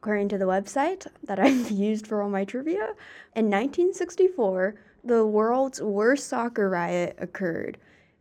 According 0.00 0.30
to 0.30 0.38
the 0.38 0.46
website 0.46 1.06
that 1.24 1.38
I've 1.38 1.70
used 1.70 2.06
for 2.06 2.22
all 2.22 2.30
my 2.30 2.46
trivia, 2.46 2.94
in 3.36 3.50
1964, 3.50 4.74
the 5.04 5.26
world's 5.26 5.82
worst 5.82 6.26
soccer 6.26 6.70
riot 6.70 7.16
occurred, 7.18 7.76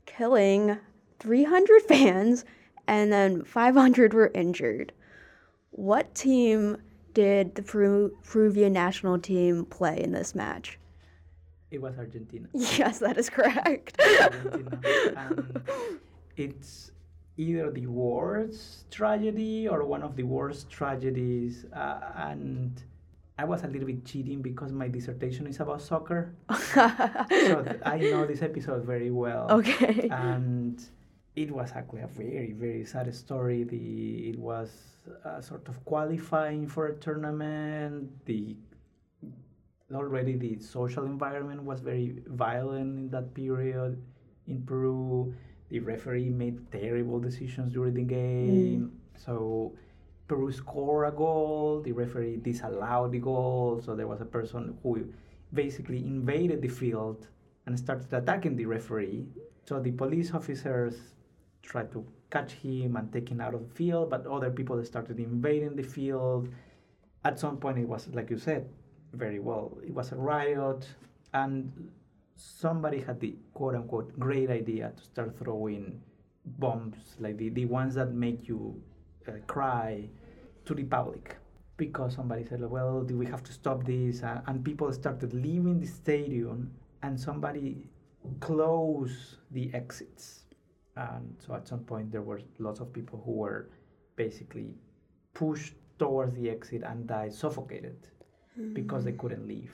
killing 0.05 0.77
300 1.19 1.81
fans 1.87 2.43
and 2.85 3.13
then 3.13 3.45
500 3.45 4.13
were 4.13 4.29
injured. 4.35 4.91
What 5.71 6.13
team 6.15 6.75
did 7.13 7.55
the 7.55 7.63
Peru- 7.63 8.17
Peruvian 8.25 8.73
national 8.73 9.17
team 9.17 9.63
play 9.63 10.03
in 10.03 10.11
this 10.11 10.35
match? 10.35 10.77
It 11.71 11.81
was 11.81 11.97
Argentina. 11.97 12.49
Yes, 12.53 12.99
that 12.99 13.17
is 13.17 13.29
correct. 13.29 14.01
Argentina. 14.01 14.81
and 15.15 15.61
it's 16.35 16.91
either 17.39 17.71
the 17.71 17.87
worst 17.87 18.91
tragedy 18.91 19.65
or 19.65 19.85
one 19.85 20.03
of 20.03 20.17
the 20.17 20.23
worst 20.23 20.69
tragedies. 20.69 21.65
Uh, 21.71 21.99
and 22.17 22.83
I 23.37 23.45
was 23.45 23.63
a 23.63 23.67
little 23.67 23.87
bit 23.87 24.03
cheating 24.03 24.41
because 24.41 24.73
my 24.73 24.89
dissertation 24.89 25.47
is 25.47 25.61
about 25.61 25.81
soccer. 25.81 26.35
So 26.75 27.79
I 27.85 27.97
know 28.11 28.27
this 28.27 28.41
episode 28.41 28.83
very 28.83 29.09
well. 29.09 29.47
okay. 29.59 30.09
And 30.11 30.83
it 31.37 31.49
was 31.49 31.71
actually 31.73 32.01
a 32.01 32.07
very, 32.07 32.51
very 32.51 32.83
sad 32.83 33.07
story. 33.15 33.63
The 33.63 34.35
it 34.35 34.37
was 34.37 34.69
uh, 35.23 35.39
sort 35.39 35.69
of 35.69 35.79
qualifying 35.85 36.67
for 36.67 36.87
a 36.87 36.95
tournament. 36.95 38.11
The 38.25 38.57
already 39.95 40.35
the 40.35 40.59
social 40.59 41.05
environment 41.05 41.63
was 41.63 41.79
very 41.79 42.21
violent 42.27 42.99
in 42.99 43.09
that 43.11 43.33
period 43.33 44.03
in 44.45 44.61
Peru. 44.63 45.33
The 45.69 45.79
referee 45.79 46.29
made 46.29 46.71
terrible 46.71 47.19
decisions 47.19 47.73
during 47.73 47.93
the 47.93 48.03
game. 48.03 48.91
Mm. 48.91 49.19
So 49.19 49.73
Peru 50.27 50.51
scored 50.51 51.07
a 51.07 51.11
goal. 51.15 51.81
The 51.81 51.91
referee 51.91 52.37
disallowed 52.37 53.11
the 53.11 53.19
goal. 53.19 53.81
So 53.83 53.95
there 53.95 54.07
was 54.07 54.21
a 54.21 54.25
person 54.25 54.77
who 54.83 55.07
basically 55.53 55.99
invaded 55.99 56.61
the 56.61 56.67
field 56.67 57.27
and 57.65 57.77
started 57.77 58.11
attacking 58.13 58.55
the 58.55 58.65
referee. 58.65 59.27
So 59.65 59.79
the 59.79 59.91
police 59.91 60.33
officers 60.33 60.95
tried 61.61 61.91
to 61.91 62.05
catch 62.31 62.53
him 62.53 62.95
and 62.95 63.11
take 63.11 63.29
him 63.29 63.41
out 63.41 63.53
of 63.53 63.67
the 63.67 63.75
field, 63.75 64.09
but 64.09 64.25
other 64.25 64.49
people 64.49 64.83
started 64.83 65.19
invading 65.19 65.75
the 65.75 65.83
field. 65.83 66.49
At 67.25 67.39
some 67.39 67.57
point, 67.57 67.77
it 67.77 67.87
was 67.87 68.07
like 68.13 68.29
you 68.29 68.37
said, 68.37 68.67
very 69.13 69.39
well. 69.39 69.77
It 69.83 69.93
was 69.93 70.11
a 70.11 70.15
riot, 70.15 70.87
and 71.33 71.91
somebody 72.39 73.01
had 73.01 73.19
the 73.19 73.35
quote 73.53 73.75
unquote 73.75 74.17
great 74.17 74.49
idea 74.49 74.91
to 74.95 75.03
start 75.03 75.37
throwing 75.37 76.01
bombs, 76.45 77.15
like 77.19 77.37
the, 77.37 77.49
the 77.49 77.65
ones 77.65 77.95
that 77.95 78.13
make 78.13 78.47
you 78.47 78.81
uh, 79.27 79.33
cry, 79.47 80.07
to 80.65 80.73
the 80.73 80.83
public. 80.83 81.35
Because 81.77 82.15
somebody 82.15 82.45
said, 82.45 82.61
well, 82.61 83.03
do 83.03 83.17
we 83.17 83.25
have 83.25 83.43
to 83.43 83.53
stop 83.53 83.85
this? 83.85 84.23
Uh, 84.23 84.41
and 84.47 84.63
people 84.63 84.91
started 84.91 85.33
leaving 85.33 85.79
the 85.79 85.87
stadium, 85.87 86.71
and 87.03 87.19
somebody 87.19 87.89
closed 88.39 89.37
the 89.51 89.73
exits. 89.73 90.43
And 90.95 91.35
so 91.45 91.53
at 91.55 91.67
some 91.67 91.79
point, 91.79 92.11
there 92.11 92.21
were 92.21 92.41
lots 92.57 92.81
of 92.81 92.91
people 92.91 93.21
who 93.25 93.31
were 93.31 93.69
basically 94.17 94.75
pushed 95.33 95.73
towards 95.97 96.35
the 96.35 96.49
exit 96.49 96.83
and 96.85 97.07
died 97.07 97.33
suffocated 97.33 97.95
because 98.73 99.05
they 99.05 99.13
couldn't 99.13 99.47
leave. 99.47 99.73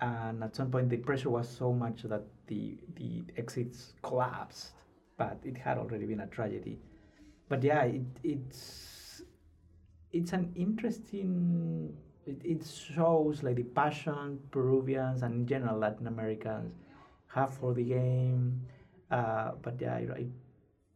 And 0.00 0.44
at 0.44 0.54
some 0.54 0.70
point, 0.70 0.90
the 0.90 0.96
pressure 0.98 1.30
was 1.30 1.48
so 1.48 1.72
much 1.72 2.02
that 2.04 2.22
the 2.46 2.78
the 2.96 3.24
exits 3.36 3.94
collapsed. 4.02 4.72
But 5.16 5.38
it 5.44 5.56
had 5.58 5.78
already 5.78 6.06
been 6.06 6.20
a 6.20 6.26
tragedy. 6.28 6.78
But 7.48 7.64
yeah, 7.64 7.82
it, 7.82 8.02
it's 8.22 9.22
it's 10.12 10.32
an 10.32 10.52
interesting. 10.54 11.96
It, 12.26 12.40
it 12.44 12.66
shows 12.66 13.42
like 13.42 13.56
the 13.56 13.64
passion 13.64 14.38
Peruvians 14.50 15.22
and 15.22 15.34
in 15.34 15.46
general 15.46 15.78
Latin 15.78 16.06
Americans 16.06 16.74
have 17.28 17.54
for 17.54 17.74
the 17.74 17.84
game. 17.84 18.60
Uh, 19.10 19.52
but 19.62 19.80
yeah, 19.80 19.94
I, 19.96 20.26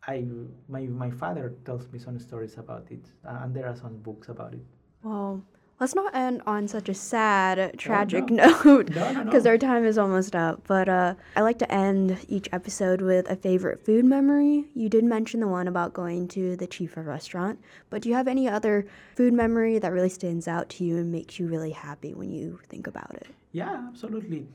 I, 0.06 0.24
my 0.68 0.82
my 0.82 1.10
father 1.10 1.54
tells 1.64 1.90
me 1.90 1.98
some 1.98 2.18
stories 2.18 2.58
about 2.58 2.86
it, 2.90 3.06
and 3.24 3.54
there 3.54 3.66
are 3.66 3.76
some 3.76 3.96
books 3.98 4.28
about 4.28 4.52
it. 4.54 4.64
Well, 5.02 5.42
let's 5.80 5.94
not 5.94 6.14
end 6.14 6.42
on 6.46 6.68
such 6.68 6.88
a 6.88 6.94
sad, 6.94 7.78
tragic 7.78 8.30
no. 8.30 8.46
note 8.64 8.90
No, 8.90 9.12
no, 9.12 9.24
because 9.24 9.44
no. 9.44 9.50
our 9.50 9.58
time 9.58 9.84
is 9.84 9.98
almost 9.98 10.34
up. 10.36 10.62
But 10.66 10.88
uh, 10.88 11.14
I 11.36 11.40
like 11.42 11.58
to 11.58 11.72
end 11.72 12.18
each 12.28 12.48
episode 12.52 13.00
with 13.02 13.28
a 13.30 13.36
favorite 13.36 13.84
food 13.84 14.04
memory. 14.04 14.66
You 14.74 14.88
did 14.88 15.04
mention 15.04 15.40
the 15.40 15.48
one 15.48 15.68
about 15.68 15.92
going 15.92 16.28
to 16.28 16.56
the 16.56 16.66
Chifa 16.66 17.04
restaurant, 17.04 17.60
but 17.90 18.02
do 18.02 18.08
you 18.08 18.14
have 18.14 18.28
any 18.28 18.48
other 18.48 18.86
food 19.16 19.32
memory 19.32 19.78
that 19.78 19.92
really 19.92 20.08
stands 20.08 20.46
out 20.46 20.68
to 20.70 20.84
you 20.84 20.96
and 20.98 21.10
makes 21.10 21.38
you 21.38 21.46
really 21.46 21.72
happy 21.72 22.14
when 22.14 22.30
you 22.30 22.60
think 22.68 22.86
about 22.86 23.14
it? 23.14 23.26
Yeah, 23.52 23.84
absolutely. 23.88 24.46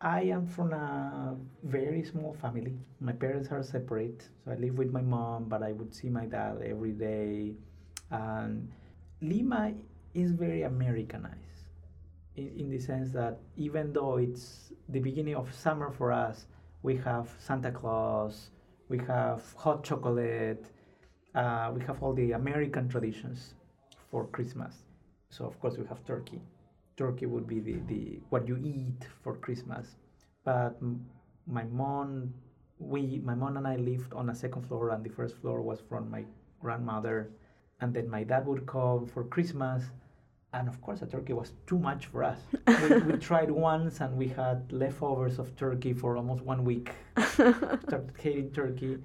I 0.00 0.22
am 0.22 0.46
from 0.46 0.72
a 0.74 1.34
very 1.62 2.02
small 2.04 2.34
family. 2.34 2.76
My 3.00 3.12
parents 3.12 3.48
are 3.50 3.62
separate, 3.62 4.28
so 4.44 4.50
I 4.52 4.56
live 4.56 4.76
with 4.76 4.90
my 4.92 5.00
mom, 5.00 5.44
but 5.44 5.62
I 5.62 5.72
would 5.72 5.94
see 5.94 6.10
my 6.10 6.26
dad 6.26 6.60
every 6.62 6.92
day. 6.92 7.52
And 8.10 8.68
Lima 9.22 9.72
is 10.14 10.32
very 10.32 10.62
Americanized 10.62 11.54
in, 12.36 12.52
in 12.56 12.70
the 12.70 12.78
sense 12.78 13.10
that 13.12 13.38
even 13.56 13.92
though 13.92 14.16
it's 14.16 14.72
the 14.88 15.00
beginning 15.00 15.34
of 15.34 15.52
summer 15.52 15.90
for 15.90 16.12
us, 16.12 16.46
we 16.82 16.96
have 16.96 17.28
Santa 17.38 17.70
Claus, 17.70 18.50
we 18.88 18.98
have 18.98 19.42
hot 19.56 19.82
chocolate, 19.84 20.66
uh, 21.34 21.72
we 21.74 21.82
have 21.84 22.02
all 22.02 22.12
the 22.12 22.32
American 22.32 22.88
traditions 22.88 23.54
for 24.10 24.26
Christmas. 24.28 24.74
So 25.30 25.44
of 25.46 25.58
course 25.60 25.76
we 25.76 25.86
have 25.86 26.04
turkey. 26.04 26.40
Turkey 26.96 27.26
would 27.26 27.46
be 27.46 27.58
the, 27.58 27.76
the 27.88 28.20
what 28.30 28.46
you 28.46 28.56
eat 28.56 29.08
for 29.22 29.34
Christmas. 29.36 29.96
But 30.44 30.80
my 31.46 31.64
mom, 31.64 32.32
we 32.78 33.20
my 33.24 33.34
mom 33.34 33.56
and 33.56 33.66
I 33.66 33.76
lived 33.76 34.12
on 34.12 34.30
a 34.30 34.34
second 34.34 34.66
floor, 34.68 34.90
and 34.90 35.02
the 35.02 35.10
first 35.10 35.36
floor 35.38 35.60
was 35.62 35.80
from 35.88 36.10
my 36.10 36.24
grandmother, 36.60 37.30
and 37.80 37.92
then 37.92 38.08
my 38.08 38.22
dad 38.22 38.46
would 38.46 38.66
come 38.66 39.06
for 39.06 39.24
Christmas, 39.24 39.84
and 40.54 40.68
of 40.68 40.80
course 40.80 41.02
a 41.02 41.06
turkey 41.06 41.32
was 41.32 41.52
too 41.66 41.78
much 41.78 42.06
for 42.06 42.22
us. 42.22 42.38
we, 42.66 42.98
we 43.00 43.18
tried 43.18 43.50
once, 43.50 44.00
and 44.00 44.16
we 44.16 44.28
had 44.28 44.72
leftovers 44.72 45.38
of 45.38 45.54
turkey 45.56 45.92
for 45.92 46.16
almost 46.16 46.42
one 46.42 46.64
week. 46.64 46.92
Started 47.34 48.12
hating 48.18 48.50
turkey 48.52 48.98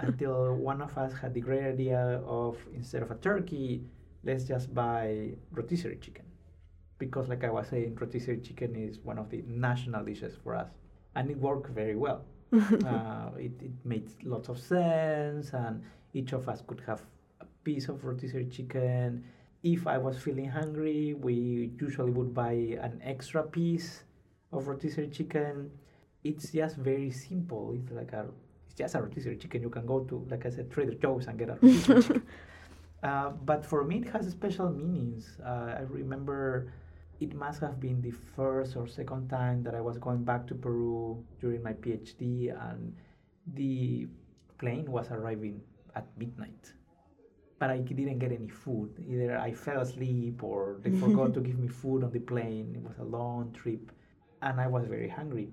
until 0.00 0.54
one 0.54 0.80
of 0.80 0.96
us 0.96 1.12
had 1.12 1.34
the 1.34 1.40
great 1.40 1.64
idea 1.64 2.20
of 2.26 2.56
instead 2.74 3.02
of 3.02 3.10
a 3.10 3.16
turkey, 3.16 3.82
let's 4.24 4.44
just 4.44 4.74
buy 4.74 5.30
rotisserie 5.52 5.98
chicken 6.00 6.24
because 6.98 7.28
like 7.28 7.44
I 7.44 7.50
was 7.50 7.68
saying, 7.68 7.96
rotisserie 8.00 8.40
chicken 8.40 8.74
is 8.74 8.98
one 9.00 9.18
of 9.18 9.30
the 9.30 9.44
national 9.46 10.04
dishes 10.04 10.34
for 10.42 10.54
us, 10.54 10.70
and 11.14 11.30
it 11.30 11.38
worked 11.38 11.70
very 11.70 11.96
well. 11.96 12.24
uh, 12.52 13.30
it, 13.38 13.52
it 13.60 13.72
made 13.84 14.08
lots 14.24 14.48
of 14.48 14.58
sense, 14.58 15.52
and 15.52 15.82
each 16.14 16.32
of 16.32 16.48
us 16.48 16.62
could 16.66 16.80
have 16.86 17.02
a 17.40 17.46
piece 17.64 17.88
of 17.88 18.04
rotisserie 18.04 18.46
chicken. 18.46 19.24
If 19.72 19.86
I 19.86 19.98
was 19.98 20.16
feeling 20.18 20.48
hungry, 20.48 21.14
we 21.14 21.72
usually 21.80 22.12
would 22.12 22.32
buy 22.32 22.78
an 22.80 23.00
extra 23.02 23.42
piece 23.42 24.04
of 24.52 24.68
rotisserie 24.68 25.08
chicken. 25.08 25.70
It's 26.22 26.52
just 26.52 26.76
very 26.76 27.10
simple. 27.10 27.74
It's 27.74 27.90
like 27.90 28.12
a 28.12 28.26
it's 28.66 28.74
just 28.76 28.94
a 28.94 29.02
rotisserie 29.02 29.36
chicken. 29.36 29.62
You 29.62 29.70
can 29.70 29.84
go 29.84 30.00
to, 30.04 30.26
like 30.30 30.46
I 30.46 30.50
said, 30.50 30.70
Trader 30.70 30.94
Joe's 30.94 31.26
and 31.26 31.38
get 31.38 31.48
a 31.48 31.54
rotisserie 31.62 32.02
chicken. 32.02 32.22
Uh, 33.02 33.30
but 33.44 33.64
for 33.66 33.84
me, 33.84 33.98
it 33.98 34.08
has 34.08 34.28
special 34.30 34.70
meanings. 34.70 35.36
Uh, 35.44 35.74
I 35.78 35.84
remember 35.88 36.72
it 37.20 37.34
must 37.34 37.60
have 37.60 37.80
been 37.80 38.00
the 38.00 38.12
first 38.12 38.76
or 38.76 38.86
second 38.86 39.28
time 39.28 39.62
that 39.64 39.74
I 39.74 39.80
was 39.80 39.98
going 39.98 40.24
back 40.24 40.46
to 40.48 40.54
Peru 40.54 41.24
during 41.40 41.62
my 41.62 41.72
PhD, 41.72 42.54
and 42.70 42.94
the 43.54 44.06
plane 44.58 44.90
was 44.90 45.10
arriving 45.10 45.60
at 45.94 46.06
midnight. 46.18 46.72
But 47.58 47.70
I 47.70 47.78
didn't 47.78 48.18
get 48.18 48.32
any 48.32 48.48
food. 48.48 48.90
Either 49.08 49.38
I 49.38 49.52
fell 49.52 49.80
asleep 49.80 50.42
or 50.42 50.76
they 50.82 50.90
forgot 51.04 51.32
to 51.34 51.40
give 51.40 51.58
me 51.58 51.68
food 51.68 52.04
on 52.04 52.10
the 52.10 52.20
plane. 52.20 52.74
It 52.74 52.82
was 52.82 52.98
a 52.98 53.04
long 53.04 53.52
trip, 53.52 53.92
and 54.42 54.60
I 54.60 54.66
was 54.66 54.86
very 54.86 55.08
hungry. 55.08 55.48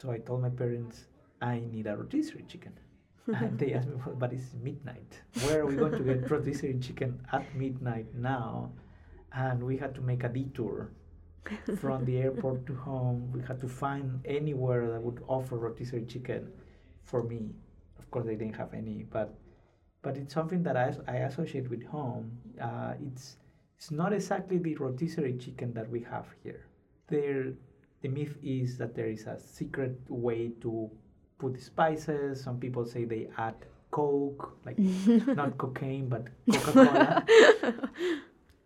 So 0.00 0.10
I 0.10 0.18
told 0.18 0.42
my 0.42 0.50
parents, 0.50 1.06
I 1.40 1.60
need 1.72 1.86
a 1.86 1.96
rotisserie 1.96 2.44
chicken. 2.46 2.72
and 3.34 3.58
they 3.58 3.74
asked 3.74 3.88
me, 3.88 3.96
well, 4.04 4.14
but 4.14 4.32
it's 4.32 4.54
midnight. 4.62 5.20
Where 5.44 5.60
are 5.60 5.66
we 5.66 5.76
going 5.76 5.92
to 5.92 6.04
get 6.04 6.30
rotisserie 6.30 6.78
chicken 6.80 7.20
at 7.32 7.54
midnight 7.54 8.14
now? 8.14 8.72
And 9.32 9.62
we 9.62 9.76
had 9.76 9.94
to 9.96 10.00
make 10.00 10.24
a 10.24 10.28
detour 10.28 10.90
from 11.78 12.04
the 12.04 12.18
airport 12.18 12.66
to 12.66 12.74
home. 12.74 13.30
We 13.32 13.42
had 13.42 13.60
to 13.60 13.68
find 13.68 14.20
anywhere 14.24 14.90
that 14.92 15.02
would 15.02 15.22
offer 15.28 15.56
rotisserie 15.58 16.06
chicken 16.06 16.48
for 17.04 17.22
me. 17.22 17.50
Of 17.98 18.10
course, 18.10 18.26
they 18.26 18.36
didn't 18.36 18.56
have 18.56 18.72
any, 18.72 19.04
but 19.10 19.34
but 20.02 20.16
it's 20.16 20.32
something 20.34 20.62
that 20.62 20.76
I, 20.76 20.94
I 21.06 21.16
associate 21.28 21.68
with 21.70 21.84
home. 21.84 22.30
Uh, 22.60 22.94
it's 23.06 23.36
it's 23.76 23.90
not 23.90 24.12
exactly 24.12 24.58
the 24.58 24.74
rotisserie 24.76 25.38
chicken 25.38 25.72
that 25.74 25.88
we 25.88 26.00
have 26.02 26.26
here. 26.42 26.66
There, 27.08 27.52
the 28.02 28.08
myth 28.08 28.36
is 28.42 28.76
that 28.78 28.94
there 28.94 29.06
is 29.08 29.26
a 29.26 29.38
secret 29.38 29.98
way 30.08 30.50
to 30.62 30.90
put 31.38 31.60
spices. 31.60 32.42
Some 32.42 32.58
people 32.58 32.84
say 32.84 33.04
they 33.04 33.28
add 33.38 33.54
coke, 33.90 34.58
like 34.66 34.78
not 35.36 35.56
cocaine 35.58 36.08
but 36.08 36.26
Coca 36.52 36.72
Cola. 36.72 37.24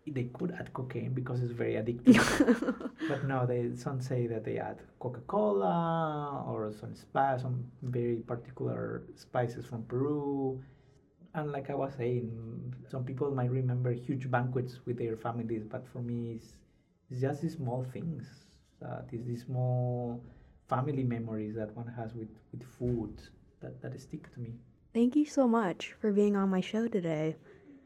they 0.07 0.23
could 0.33 0.51
add 0.59 0.73
cocaine 0.73 1.13
because 1.13 1.41
it's 1.41 1.53
very 1.53 1.73
addictive. 1.73 2.89
but 3.07 3.23
no, 3.25 3.45
they 3.45 3.71
some 3.75 4.01
say 4.01 4.27
that 4.27 4.43
they 4.43 4.57
add 4.57 4.79
Coca 4.99 5.21
Cola 5.27 6.43
or 6.47 6.73
some 6.73 6.95
spice, 6.95 7.41
some 7.41 7.63
very 7.83 8.17
particular 8.17 9.03
spices 9.15 9.65
from 9.65 9.83
Peru. 9.83 10.61
And 11.35 11.51
like 11.51 11.69
I 11.69 11.75
was 11.75 11.93
saying, 11.97 12.75
some 12.89 13.03
people 13.03 13.31
might 13.31 13.49
remember 13.49 13.91
huge 13.91 14.29
banquets 14.29 14.79
with 14.85 14.97
their 14.97 15.17
families, 15.17 15.63
but 15.63 15.85
for 15.87 15.99
me, 15.99 16.33
it's, 16.35 16.53
it's 17.09 17.21
just 17.21 17.41
these 17.41 17.55
small 17.55 17.83
things, 17.91 18.27
uh, 18.85 19.01
these, 19.09 19.25
these 19.25 19.43
small 19.45 20.21
family 20.69 21.03
memories 21.03 21.55
that 21.55 21.75
one 21.75 21.87
has 21.87 22.13
with, 22.13 22.29
with 22.51 22.63
food 22.63 23.21
that, 23.61 23.81
that 23.81 23.99
stick 23.99 24.31
to 24.33 24.39
me. 24.39 24.53
Thank 24.93 25.15
you 25.15 25.25
so 25.25 25.47
much 25.47 25.95
for 25.99 26.11
being 26.11 26.35
on 26.35 26.49
my 26.49 26.61
show 26.61 26.87
today. 26.87 27.35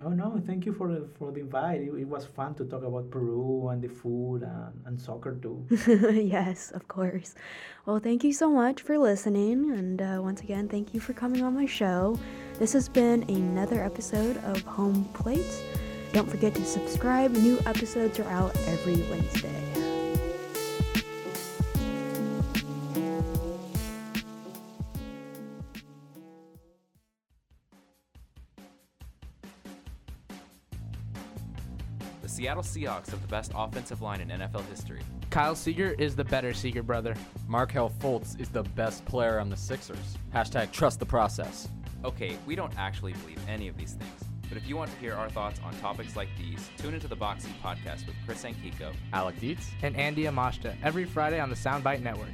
Oh 0.04 0.10
no, 0.10 0.39
thank 0.45 0.66
you 0.66 0.74
for 0.74 0.91
the, 0.91 1.08
for 1.18 1.32
the 1.32 1.39
invite. 1.39 1.82
It, 1.82 1.91
it 1.93 2.08
was 2.08 2.26
fun 2.26 2.54
to 2.56 2.66
talk 2.66 2.84
about 2.84 3.10
Peru 3.10 3.70
and 3.70 3.82
the 3.82 3.88
food 3.88 4.43
and, 4.43 4.74
and 4.86 5.02
soccer 5.02 5.36
too. 5.36 5.66
yes, 6.22 6.72
of 6.72 6.88
course. 6.88 7.34
Well, 7.86 8.00
thank 8.00 8.24
you 8.24 8.34
so 8.34 8.52
much 8.52 8.82
for 8.82 8.98
listening. 9.00 9.72
And 9.72 10.02
uh, 10.02 10.20
once 10.22 10.41
again, 10.41 10.68
thank 10.68 10.93
you 10.93 11.00
for 11.00 11.14
coming 11.14 11.41
on 11.41 11.56
my 11.56 11.66
show. 11.66 12.20
This 12.60 12.74
has 12.74 12.89
been 12.89 13.22
another 13.30 13.84
episode 13.84 14.38
of 14.38 14.64
Home 14.64 15.05
Plates. 15.14 15.62
Don't 16.12 16.28
forget 16.28 16.55
to 16.55 16.66
subscribe. 16.66 17.30
New 17.34 17.60
episodes 17.68 18.20
are 18.20 18.28
out 18.30 18.58
every 18.66 18.95
Wednesday. 19.12 19.53
The 32.24 32.28
Seattle 32.28 32.64
Seahawks 32.64 33.12
have 33.12 33.22
the 33.22 33.28
best 33.28 33.51
offensive 33.53 34.01
line 34.01 34.20
in 34.22 34.30
NFL 34.30 34.68
history. 34.68 35.01
Kyle 35.30 35.53
Seager 35.53 35.93
is 35.99 36.16
the 36.16 36.24
better 36.24 36.55
Seager 36.55 36.82
brother. 36.82 37.14
Markelle 37.47 37.91
Fultz 37.99 38.39
is 38.41 38.49
the 38.49 38.64
best 38.64 39.05
player 39.05 39.39
on 39.39 39.51
the 39.51 39.58
Sixers. 39.58 40.18
Hashtag 40.34 40.72
trust 40.72 40.99
the 40.99 41.05
process. 41.05 41.70
Okay, 42.06 42.38
we 42.45 42.56
don't 42.56 42.72
actually 42.78 43.14
believe 43.14 43.39
any 43.48 43.68
of 43.68 43.76
these 43.78 43.93
things, 43.93 44.24
but 44.48 44.56
if 44.58 44.68
you 44.68 44.78
want 44.78 44.91
to 44.91 44.98
hear 44.98 45.14
our 45.14 45.30
thoughts 45.30 45.60
on 45.64 45.76
topics 45.80 46.16
like 46.16 46.30
these, 46.38 46.70
tune 46.78 46.93
into 46.93 47.08
the 47.08 47.16
Boxing 47.16 47.54
Podcast 47.64 48.06
with 48.06 48.16
Chris 48.26 48.43
Ankiko, 48.43 48.93
Alec 49.14 49.39
Dietz, 49.39 49.72
and 49.82 49.95
Andy 49.95 50.26
Amashta 50.26 50.76
every 50.84 51.06
Friday 51.06 51.39
on 51.39 51.50
the 51.50 51.56
Soundbite 51.56 52.02
Network. 52.02 52.30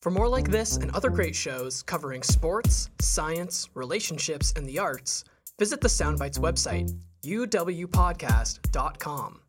For 0.00 0.10
more 0.10 0.28
like 0.28 0.50
this 0.50 0.76
and 0.76 0.90
other 0.92 1.10
great 1.10 1.34
shows 1.34 1.82
covering 1.82 2.22
sports, 2.22 2.90
science, 3.00 3.68
relationships, 3.74 4.52
and 4.54 4.64
the 4.64 4.78
arts, 4.78 5.24
visit 5.58 5.80
the 5.80 5.88
Soundbites 5.88 6.38
website, 6.38 6.96
uwpodcast.com. 7.24 9.40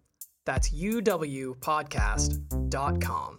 That's 0.46 0.72
uwpodcast.com. 0.72 3.38